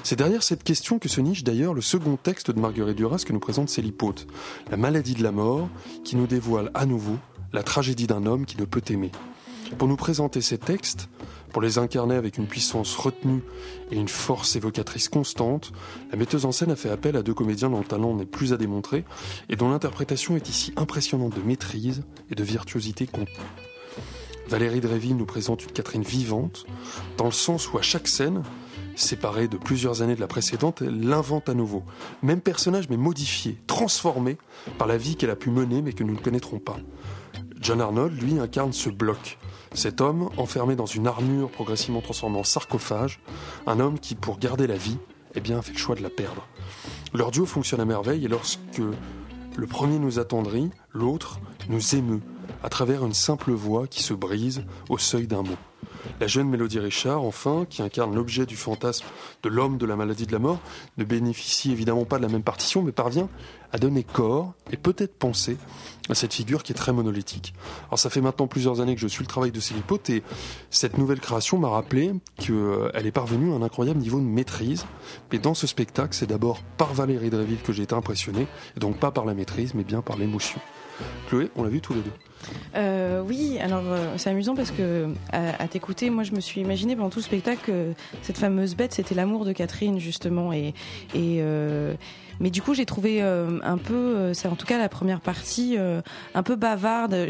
C'est 0.03 0.15
derrière 0.15 0.41
cette 0.41 0.63
question 0.63 0.99
que 0.99 1.09
se 1.09 1.19
niche 1.19 1.43
d'ailleurs 1.43 1.73
le 1.73 1.81
second 1.81 2.15
texte 2.15 2.49
de 2.49 2.59
Marguerite 2.59 2.97
Duras 2.97 3.23
que 3.25 3.33
nous 3.33 3.39
présente 3.39 3.69
Célipote, 3.69 4.27
La 4.69 4.77
maladie 4.77 5.15
de 5.15 5.23
la 5.23 5.31
mort, 5.31 5.69
qui 6.03 6.15
nous 6.15 6.27
dévoile 6.27 6.71
à 6.73 6.85
nouveau 6.85 7.17
la 7.51 7.63
tragédie 7.63 8.07
d'un 8.07 8.25
homme 8.25 8.45
qui 8.45 8.57
ne 8.57 8.65
peut 8.65 8.81
aimer. 8.89 9.11
Pour 9.77 9.87
nous 9.87 9.97
présenter 9.97 10.41
ces 10.41 10.57
textes, 10.57 11.09
pour 11.51 11.61
les 11.61 11.77
incarner 11.77 12.15
avec 12.15 12.37
une 12.37 12.47
puissance 12.47 12.95
retenue 12.95 13.43
et 13.91 13.95
une 13.95 14.07
force 14.07 14.55
évocatrice 14.55 15.09
constante, 15.09 15.71
la 16.11 16.17
metteuse 16.17 16.45
en 16.45 16.51
scène 16.51 16.71
a 16.71 16.75
fait 16.75 16.89
appel 16.89 17.15
à 17.15 17.23
deux 17.23 17.33
comédiens 17.33 17.69
dont 17.69 17.79
le 17.79 17.85
talent 17.85 18.15
n'est 18.15 18.25
plus 18.25 18.53
à 18.53 18.57
démontrer 18.57 19.03
et 19.49 19.55
dont 19.55 19.69
l'interprétation 19.69 20.35
est 20.35 20.49
ici 20.49 20.73
impressionnante 20.77 21.35
de 21.35 21.41
maîtrise 21.41 22.03
et 22.29 22.35
de 22.35 22.43
virtuosité 22.43 23.07
contenue. 23.07 23.35
Valérie 24.47 24.81
Dréville 24.81 25.15
nous 25.15 25.25
présente 25.25 25.63
une 25.63 25.71
Catherine 25.71 26.03
vivante, 26.03 26.65
dans 27.17 27.25
le 27.25 27.31
sens 27.31 27.71
où 27.71 27.77
à 27.77 27.81
chaque 27.81 28.07
scène, 28.07 28.43
séparée 28.95 29.47
de 29.47 29.57
plusieurs 29.57 30.01
années 30.01 30.15
de 30.15 30.19
la 30.19 30.27
précédente, 30.27 30.81
elle 30.81 31.07
l'invente 31.07 31.47
à 31.47 31.53
nouveau. 31.53 31.83
Même 32.21 32.41
personnage 32.41 32.89
mais 32.89 32.97
modifié, 32.97 33.57
transformé 33.67 34.37
par 34.77 34.87
la 34.87 34.97
vie 34.97 35.15
qu'elle 35.15 35.29
a 35.29 35.37
pu 35.37 35.51
mener 35.51 35.81
mais 35.81 35.93
que 35.93 36.03
nous 36.03 36.13
ne 36.13 36.19
connaîtrons 36.19 36.59
pas. 36.59 36.77
John 37.61 37.79
Arnold, 37.79 38.21
lui, 38.21 38.39
incarne 38.39 38.73
ce 38.73 38.89
bloc. 38.89 39.37
Cet 39.73 40.01
homme, 40.01 40.29
enfermé 40.37 40.75
dans 40.75 40.85
une 40.85 41.07
armure 41.07 41.49
progressivement 41.49 42.01
transformée 42.01 42.37
en 42.37 42.43
sarcophage, 42.43 43.21
un 43.67 43.79
homme 43.79 43.99
qui, 43.99 44.15
pour 44.15 44.37
garder 44.37 44.67
la 44.67 44.75
vie, 44.75 44.97
eh 45.33 45.39
bien, 45.39 45.61
fait 45.61 45.71
le 45.71 45.77
choix 45.77 45.95
de 45.95 46.03
la 46.03 46.09
perdre. 46.09 46.45
Leur 47.13 47.31
duo 47.31 47.45
fonctionne 47.45 47.79
à 47.79 47.85
merveille 47.85 48.25
et 48.25 48.27
lorsque 48.27 48.81
le 49.55 49.67
premier 49.67 49.97
nous 49.97 50.19
attendrit, 50.19 50.69
l'autre 50.91 51.39
nous 51.69 51.95
émeut 51.95 52.21
à 52.63 52.69
travers 52.69 53.05
une 53.05 53.13
simple 53.13 53.51
voix 53.51 53.87
qui 53.87 54.03
se 54.03 54.13
brise 54.13 54.63
au 54.89 54.97
seuil 54.97 55.27
d'un 55.27 55.41
mot. 55.41 55.57
La 56.19 56.27
jeune 56.27 56.49
Mélodie 56.49 56.79
Richard, 56.79 57.23
enfin, 57.23 57.65
qui 57.69 57.81
incarne 57.81 58.15
l'objet 58.15 58.45
du 58.45 58.55
fantasme 58.55 59.05
de 59.43 59.49
l'homme 59.49 59.77
de 59.77 59.85
la 59.85 59.95
maladie 59.95 60.25
de 60.25 60.31
la 60.31 60.39
mort, 60.39 60.59
ne 60.97 61.03
bénéficie 61.03 61.71
évidemment 61.71 62.05
pas 62.05 62.17
de 62.17 62.23
la 62.23 62.29
même 62.29 62.43
partition, 62.43 62.81
mais 62.81 62.91
parvient 62.91 63.29
à 63.71 63.77
donner 63.77 64.03
corps 64.03 64.53
et 64.71 64.77
peut-être 64.77 65.17
penser 65.17 65.57
à 66.09 66.15
cette 66.15 66.33
figure 66.33 66.63
qui 66.63 66.73
est 66.73 66.75
très 66.75 66.91
monolithique. 66.91 67.53
Alors 67.87 67.99
ça 67.99 68.09
fait 68.09 68.21
maintenant 68.21 68.47
plusieurs 68.47 68.81
années 68.81 68.95
que 68.95 69.01
je 69.01 69.07
suis 69.07 69.23
le 69.23 69.27
travail 69.27 69.51
de 69.51 69.59
Célipote 69.59 70.09
et 70.09 70.23
cette 70.69 70.97
nouvelle 70.97 71.19
création 71.19 71.57
m'a 71.57 71.69
rappelé 71.69 72.13
qu'elle 72.37 73.05
est 73.05 73.11
parvenue 73.11 73.51
à 73.53 73.55
un 73.55 73.61
incroyable 73.61 73.99
niveau 73.99 74.19
de 74.19 74.25
maîtrise. 74.25 74.85
Mais 75.31 75.39
dans 75.39 75.53
ce 75.53 75.67
spectacle, 75.67 76.13
c'est 76.13 76.27
d'abord 76.27 76.61
par 76.77 76.93
Valérie 76.93 77.29
Dreville 77.29 77.61
que 77.61 77.71
j'ai 77.71 77.83
été 77.83 77.95
impressionné, 77.95 78.47
et 78.75 78.79
donc 78.79 78.97
pas 78.97 79.11
par 79.11 79.25
la 79.25 79.33
maîtrise, 79.33 79.73
mais 79.73 79.83
bien 79.83 80.01
par 80.01 80.17
l'émotion. 80.17 80.59
Chloé, 81.29 81.49
on 81.55 81.63
l'a 81.63 81.69
vu 81.69 81.81
tous 81.81 81.93
les 81.93 82.01
deux. 82.01 82.11
Euh, 82.75 83.21
oui, 83.25 83.57
alors 83.59 83.83
euh, 83.85 84.13
c'est 84.17 84.29
amusant 84.29 84.55
parce 84.55 84.71
que 84.71 85.09
à, 85.31 85.67
t'écouter, 85.67 86.09
moi 86.09 86.23
je 86.23 86.31
me 86.31 86.39
suis 86.39 86.61
imaginé 86.61 86.95
pendant 86.95 87.09
tout 87.09 87.19
le 87.19 87.23
spectacle 87.23 87.61
que 87.65 87.93
cette 88.21 88.37
fameuse 88.37 88.75
bête, 88.75 88.93
c'était 88.93 89.15
l'amour 89.15 89.45
de 89.45 89.51
Catherine 89.51 89.99
justement, 89.99 90.53
et, 90.53 90.73
euh, 91.15 91.93
mais 92.39 92.49
du 92.49 92.61
coup 92.61 92.73
j'ai 92.73 92.85
trouvé 92.85 93.21
un 93.21 93.77
peu, 93.77 94.33
c'est 94.33 94.47
en 94.47 94.55
tout 94.55 94.65
cas 94.65 94.77
la 94.77 94.89
première 94.89 95.21
partie, 95.21 95.77
un 96.33 96.43
peu 96.43 96.55
bavarde. 96.55 97.29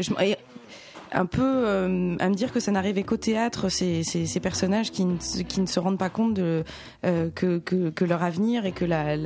Un 1.12 1.26
peu 1.26 1.42
euh, 1.42 2.16
à 2.18 2.28
me 2.28 2.34
dire 2.34 2.52
que 2.52 2.60
ça 2.60 2.72
n'arrivait 2.72 3.02
qu'au 3.02 3.16
théâtre, 3.16 3.68
ces, 3.68 4.02
ces, 4.02 4.40
personnages 4.40 4.90
qui 4.90 5.04
ne, 5.04 5.16
qui 5.42 5.60
ne 5.60 5.66
se 5.66 5.78
rendent 5.78 5.98
pas 5.98 6.10
compte 6.10 6.38
euh, 6.38 6.62
que, 7.02 7.58
que, 7.58 8.04
leur 8.04 8.22
avenir 8.22 8.66
et 8.66 8.72
que, 8.72 8.84
la, 8.84 9.16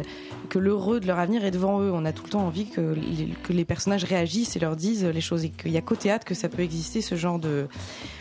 que 0.51 0.59
l'heureux 0.59 1.01
de 1.01 1.07
leur 1.07 1.19
avenir 1.19 1.45
est 1.45 1.51
devant 1.51 1.81
eux. 1.81 1.93
On 1.93 2.05
a 2.05 2.13
tout 2.13 2.25
le 2.25 2.31
temps 2.31 2.47
envie 2.47 2.67
que 2.67 2.81
les, 2.81 3.29
que 3.43 3.53
les 3.53 3.65
personnages 3.65 4.05
réagissent 4.05 4.57
et 4.57 4.59
leur 4.59 4.77
disent 4.77 5.05
les 5.05 5.21
choses 5.21 5.45
et 5.45 5.51
qu'il 5.51 5.71
n'y 5.71 5.79
a 5.79 5.83
qu'au 5.83 5.95
théâtre 5.95 6.25
que 6.25 6.35
ça 6.35 6.49
peut 6.49 6.63
exister 6.63 7.01
ce 7.01 7.15
genre 7.15 7.39
de... 7.39 7.69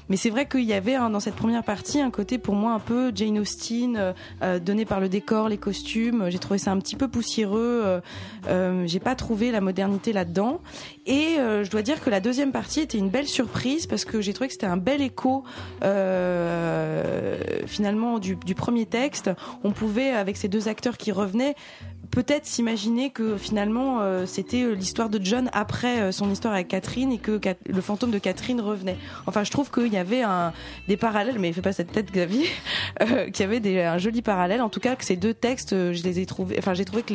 Mais 0.08 0.18
c'est 0.18 0.30
vrai 0.30 0.48
qu'il 0.48 0.64
y 0.64 0.74
avait 0.74 0.94
hein, 0.94 1.10
dans 1.10 1.20
cette 1.20 1.36
première 1.36 1.64
partie 1.64 2.00
un 2.00 2.12
côté 2.12 2.38
pour 2.38 2.54
moi 2.54 2.74
un 2.74 2.80
peu 2.80 3.12
Jane 3.16 3.40
Austen, 3.40 4.14
euh, 4.44 4.60
donné 4.60 4.86
par 4.86 5.00
le 5.00 5.10
décor, 5.10 5.50
les 5.50 5.58
costumes. 5.58 6.30
J'ai 6.30 6.38
trouvé 6.38 6.60
ça 6.60 6.72
un 6.72 6.78
petit 6.78 6.96
peu 6.96 7.08
poussiéreux. 7.08 8.02
J'ai 8.86 9.00
pas 9.00 9.16
trouvé 9.16 9.52
la 9.52 9.62
modernité 9.62 10.14
là-dedans. 10.14 10.62
Et 11.08 11.38
je 11.38 11.70
dois 11.70 11.82
dire 11.82 12.04
que 12.04 12.10
la 12.10 12.20
deuxième 12.20 12.52
partie 12.52 12.82
était 12.82 12.98
une 12.98 13.10
belle 13.10 13.28
surprise 13.28 13.55
parce 13.90 14.06
que 14.06 14.22
j'ai 14.22 14.34
trouvé 14.34 14.48
que 14.48 14.54
c'était 14.54 14.66
un 14.66 14.78
bel 14.78 15.02
écho 15.02 15.44
euh, 15.84 17.38
finalement 17.66 18.20
du, 18.20 18.36
premier 18.56 18.86
texte. 18.86 19.32
On 19.64 19.72
pouvait, 19.72 20.12
avec 20.12 20.38
ces 20.38 20.48
deux 20.48 20.68
acteurs 20.68 20.98
qui 20.98 21.12
revenaient, 21.12 21.56
peut-être 22.12 22.46
s'imaginer 22.46 23.10
que 23.10 23.38
finalement 23.38 24.02
euh, 24.02 24.26
c'était 24.26 24.74
l'histoire 24.76 25.10
de 25.10 25.20
John 25.24 25.50
après 25.54 26.00
euh, 26.00 26.12
son 26.12 26.32
histoire 26.32 26.54
avec 26.54 26.68
Catherine 26.68 27.12
et 27.12 27.18
que 27.18 27.40
le 27.68 27.82
fantôme 27.82 28.12
de 28.12 28.20
Catherine 28.20 28.62
revenait. 28.62 28.98
Enfin, 29.26 29.44
je 29.44 29.52
trouve 29.52 29.72
qu'il 29.72 29.92
y 29.92 29.98
avait 29.98 30.24
des 30.88 30.98
parallèles, 30.98 31.40
mais 31.40 31.50
il 31.50 31.54
fait 31.54 31.62
pas 31.62 31.74
cette 31.74 31.92
tête, 31.92 32.12
Xavier, 32.12 32.46
euh, 33.02 33.30
qu'il 33.30 33.46
y 33.46 33.56
avait 33.56 33.84
un 33.84 33.98
joli 33.98 34.22
parallèle. 34.22 34.62
En 34.62 34.70
tout 34.70 34.80
cas, 34.80 34.96
que 34.96 35.06
ces 35.06 35.16
deux 35.16 35.34
textes, 35.34 35.72
je 35.72 36.04
les 36.04 36.20
ai 36.20 36.26
trouvés. 36.26 36.56
Enfin, 36.60 36.74
j'ai 36.74 36.86
trouvé 36.86 37.04
que 37.04 37.14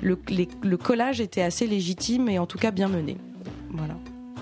le, 0.00 0.18
le 0.62 0.76
collage 0.76 1.20
était 1.20 1.42
assez 1.42 1.66
légitime 1.66 2.28
et 2.28 2.38
en 2.38 2.46
tout 2.46 2.58
cas 2.58 2.70
bien 2.70 2.88
mené. 2.88 3.16
Voilà. 3.70 3.94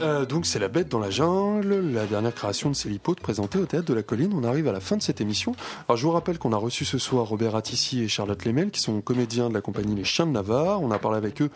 Euh, 0.02 0.24
donc 0.24 0.46
c'est 0.46 0.58
La 0.58 0.68
Bête 0.68 0.88
dans 0.88 0.98
la 0.98 1.10
jungle, 1.10 1.92
la 1.92 2.06
dernière 2.06 2.34
création 2.34 2.70
de 2.70 2.74
Célipote 2.74 3.20
présentée 3.20 3.58
au 3.58 3.66
Théâtre 3.66 3.86
de 3.86 3.94
la 3.94 4.02
Colline. 4.02 4.32
On 4.34 4.44
arrive 4.44 4.66
à 4.66 4.72
la 4.72 4.80
fin 4.80 4.96
de 4.96 5.02
cette 5.02 5.20
émission. 5.20 5.52
Alors 5.88 5.98
je 5.98 6.06
vous 6.06 6.12
rappelle 6.12 6.38
qu'on 6.38 6.52
a 6.54 6.56
reçu 6.56 6.86
ce 6.86 6.96
soir 6.96 7.26
Robert 7.26 7.54
Attissi 7.54 8.02
et 8.02 8.08
Charlotte 8.08 8.42
Lemel, 8.46 8.70
qui 8.70 8.80
sont 8.80 9.00
comédiens 9.02 9.50
de 9.50 9.54
la 9.54 9.60
compagnie 9.60 9.94
Les 9.94 10.04
Chiens 10.04 10.26
de 10.26 10.32
Navarre. 10.32 10.80
On 10.80 10.90
a 10.90 10.98
parlé 10.98 11.18
avec 11.18 11.42
eux 11.42 11.50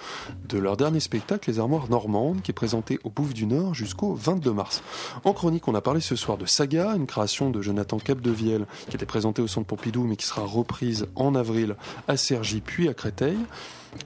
de 0.46 0.58
leur 0.58 0.76
dernier 0.76 1.00
spectacle, 1.00 1.50
Les 1.50 1.58
Armoires 1.58 1.88
Normandes, 1.88 2.42
qui 2.42 2.50
est 2.50 2.54
présenté 2.54 2.98
au 3.04 3.10
Bouffe 3.10 3.32
du 3.32 3.46
Nord 3.46 3.74
jusqu'au 3.74 4.14
22 4.14 4.52
mars. 4.52 4.82
En 5.24 5.32
chronique, 5.32 5.66
on 5.66 5.74
a 5.74 5.80
parlé 5.80 6.00
ce 6.00 6.16
soir 6.16 6.36
de 6.36 6.44
Saga, 6.44 6.94
une 6.96 7.06
création 7.06 7.48
de 7.48 7.62
Jonathan 7.62 7.98
Capdevielle, 7.98 8.66
qui 8.90 8.96
était 8.96 9.06
présentée 9.06 9.40
au 9.40 9.46
Centre 9.46 9.66
Pompidou, 9.66 10.04
mais 10.04 10.16
qui 10.16 10.26
sera 10.26 10.42
reprise 10.42 11.06
en 11.16 11.34
avril 11.34 11.76
à 12.08 12.18
Cergy 12.18 12.60
puis 12.60 12.88
à 12.88 12.94
Créteil. 12.94 13.38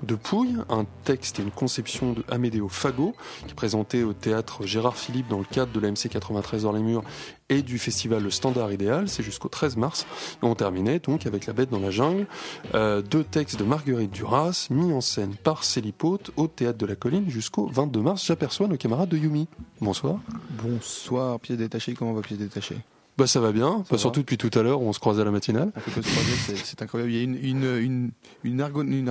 De 0.02 0.14
Pouille, 0.14 0.56
un 0.68 0.86
texte 1.04 1.38
et 1.38 1.42
une 1.42 1.50
conception 1.50 2.12
de 2.12 2.24
Amédéo 2.28 2.68
Fago, 2.68 3.14
qui 3.44 3.52
est 3.52 3.54
présenté 3.54 4.04
au 4.04 4.12
théâtre 4.12 4.66
Gérard 4.66 4.96
Philippe 4.96 5.28
dans 5.28 5.38
le 5.38 5.44
cadre 5.44 5.72
de 5.72 5.80
l'AMC 5.80 6.08
93 6.10 6.62
dans 6.62 6.72
les 6.72 6.80
murs 6.80 7.02
et 7.48 7.62
du 7.62 7.78
festival 7.78 8.22
Le 8.22 8.30
Standard 8.30 8.72
Idéal, 8.72 9.08
c'est 9.08 9.22
jusqu'au 9.22 9.48
13 9.48 9.76
mars. 9.76 10.06
On 10.42 10.54
terminait 10.54 10.98
donc 10.98 11.26
avec 11.26 11.46
La 11.46 11.52
Bête 11.52 11.70
dans 11.70 11.78
la 11.78 11.90
jungle, 11.90 12.26
euh, 12.74 13.00
deux 13.02 13.24
textes 13.24 13.58
de 13.58 13.64
Marguerite 13.64 14.10
Duras, 14.10 14.68
mis 14.70 14.92
en 14.92 15.00
scène 15.00 15.34
par 15.34 15.64
Célipote 15.64 16.30
au 16.36 16.46
théâtre 16.46 16.78
de 16.78 16.86
la 16.86 16.94
Colline 16.94 17.28
jusqu'au 17.28 17.66
22 17.66 18.00
mars. 18.00 18.26
J'aperçois 18.26 18.68
nos 18.68 18.76
camarades 18.76 19.08
de 19.08 19.16
Yumi. 19.16 19.48
Bonsoir. 19.80 20.18
Bonsoir, 20.62 21.40
pied 21.40 21.56
détaché, 21.56 21.94
comment 21.94 22.12
va 22.12 22.22
pied 22.22 22.36
détaché 22.36 22.76
bah 23.18 23.26
ça 23.26 23.40
va 23.40 23.50
bien, 23.50 23.82
pas 23.90 23.98
surtout 23.98 24.20
depuis 24.20 24.38
tout 24.38 24.56
à 24.56 24.62
l'heure 24.62 24.80
où 24.80 24.86
on 24.86 24.92
se 24.92 25.00
croise 25.00 25.18
à 25.18 25.24
la 25.24 25.32
matinale. 25.32 25.72
On 25.74 25.80
fait 25.80 25.90
que 25.90 26.06
se 26.06 26.12
croiser, 26.12 26.56
c'est 26.62 26.80
incroyable. 26.80 27.10
Il 27.10 27.16
y 27.16 27.20
a 27.20 27.24
une, 27.24 27.34
une, 27.34 27.76
une, 27.76 28.10
une, 28.44 28.60
ergonomie, 28.60 29.02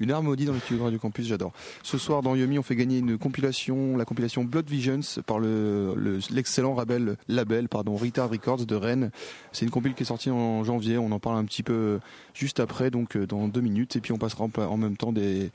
une 0.00 0.10
harmonie 0.10 0.44
dans 0.44 0.52
le 0.52 0.58
studio 0.58 0.78
de 0.78 0.82
Radio 0.82 0.98
Campus, 0.98 1.24
j'adore. 1.24 1.52
Ce 1.84 1.98
soir 1.98 2.20
dans 2.20 2.34
Yumi, 2.34 2.58
on 2.58 2.64
fait 2.64 2.74
gagner 2.74 2.98
une 2.98 3.16
compilation, 3.16 3.96
la 3.96 4.04
compilation 4.04 4.42
Blood 4.42 4.68
Visions 4.68 5.22
par 5.24 5.38
le 5.38 5.94
l'excellent 6.32 6.74
label, 6.74 7.16
label 7.28 7.68
pardon, 7.68 7.94
Rita 7.94 8.26
Records 8.26 8.66
de 8.66 8.74
Rennes. 8.74 9.12
C'est 9.52 9.64
une 9.64 9.70
compile 9.70 9.94
qui 9.94 10.02
est 10.02 10.06
sortie 10.06 10.30
en 10.30 10.64
janvier, 10.64 10.98
on 10.98 11.12
en 11.12 11.20
parle 11.20 11.36
un 11.36 11.44
petit 11.44 11.62
peu 11.62 12.00
juste 12.34 12.58
après, 12.58 12.90
donc 12.90 13.16
euh, 13.16 13.24
dans 13.24 13.46
deux 13.46 13.60
minutes, 13.60 13.94
et 13.94 14.00
puis 14.00 14.10
on 14.10 14.18
passera 14.18 14.48
en 14.56 14.76
même 14.76 14.96
temps 14.96 15.12
des 15.12 15.52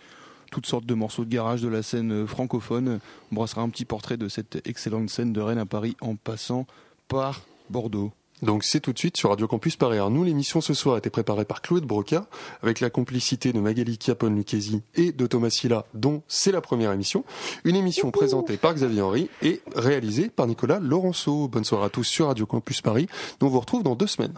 toutes 0.51 0.67
sortes 0.67 0.85
de 0.85 0.93
morceaux 0.93 1.25
de 1.25 1.29
garage 1.29 1.61
de 1.61 1.67
la 1.67 1.83
scène 1.83 2.25
francophone. 2.25 3.01
On 3.33 3.35
brassera 3.35 3.61
un 3.61 3.67
petit 3.67 3.83
portrait 3.83 4.15
de 4.15 4.29
cette 4.29 4.65
excellente 4.65 5.09
scène 5.09 5.33
de 5.33 5.41
Rennes 5.41 5.57
à 5.57 5.65
Paris 5.65 5.97
en 5.99 6.15
passant 6.15 6.65
par 7.07 7.41
Bordeaux. 7.69 8.11
Donc 8.41 8.63
c'est 8.63 8.81
tout 8.81 8.91
de 8.91 8.99
suite 8.99 9.15
sur 9.15 9.29
Radio 9.29 9.47
Campus 9.47 9.75
Paris. 9.77 9.95
Alors 9.95 10.11
nous, 10.11 10.23
l'émission 10.23 10.59
ce 10.59 10.73
soir 10.73 10.95
a 10.95 10.97
été 10.97 11.09
préparée 11.09 11.45
par 11.45 11.61
Chloé 11.61 11.79
de 11.79 11.85
Broca, 11.85 12.25
avec 12.61 12.79
la 12.81 12.89
complicité 12.89 13.53
de 13.53 13.59
Magali 13.59 13.97
Chiapone 14.01 14.35
Lucchesi 14.35 14.81
et 14.95 15.11
de 15.13 15.25
Thomas 15.25 15.49
Silla, 15.49 15.85
dont 15.93 16.21
c'est 16.27 16.51
la 16.51 16.61
première 16.61 16.91
émission. 16.91 17.23
Une 17.63 17.75
émission 17.75 18.11
présentée 18.11 18.57
par 18.57 18.73
Xavier 18.73 19.01
Henry 19.01 19.29
et 19.41 19.61
réalisée 19.75 20.29
par 20.29 20.47
Nicolas 20.47 20.79
Laurenceau. 20.79 21.47
Bonne 21.47 21.63
soirée 21.63 21.85
à 21.85 21.89
tous 21.89 22.03
sur 22.03 22.27
Radio 22.27 22.45
Campus 22.45 22.81
Paris. 22.81 23.07
Nous 23.39 23.47
on 23.47 23.49
vous 23.49 23.59
retrouve 23.61 23.83
dans 23.83 23.95
deux 23.95 24.07
semaines. 24.07 24.33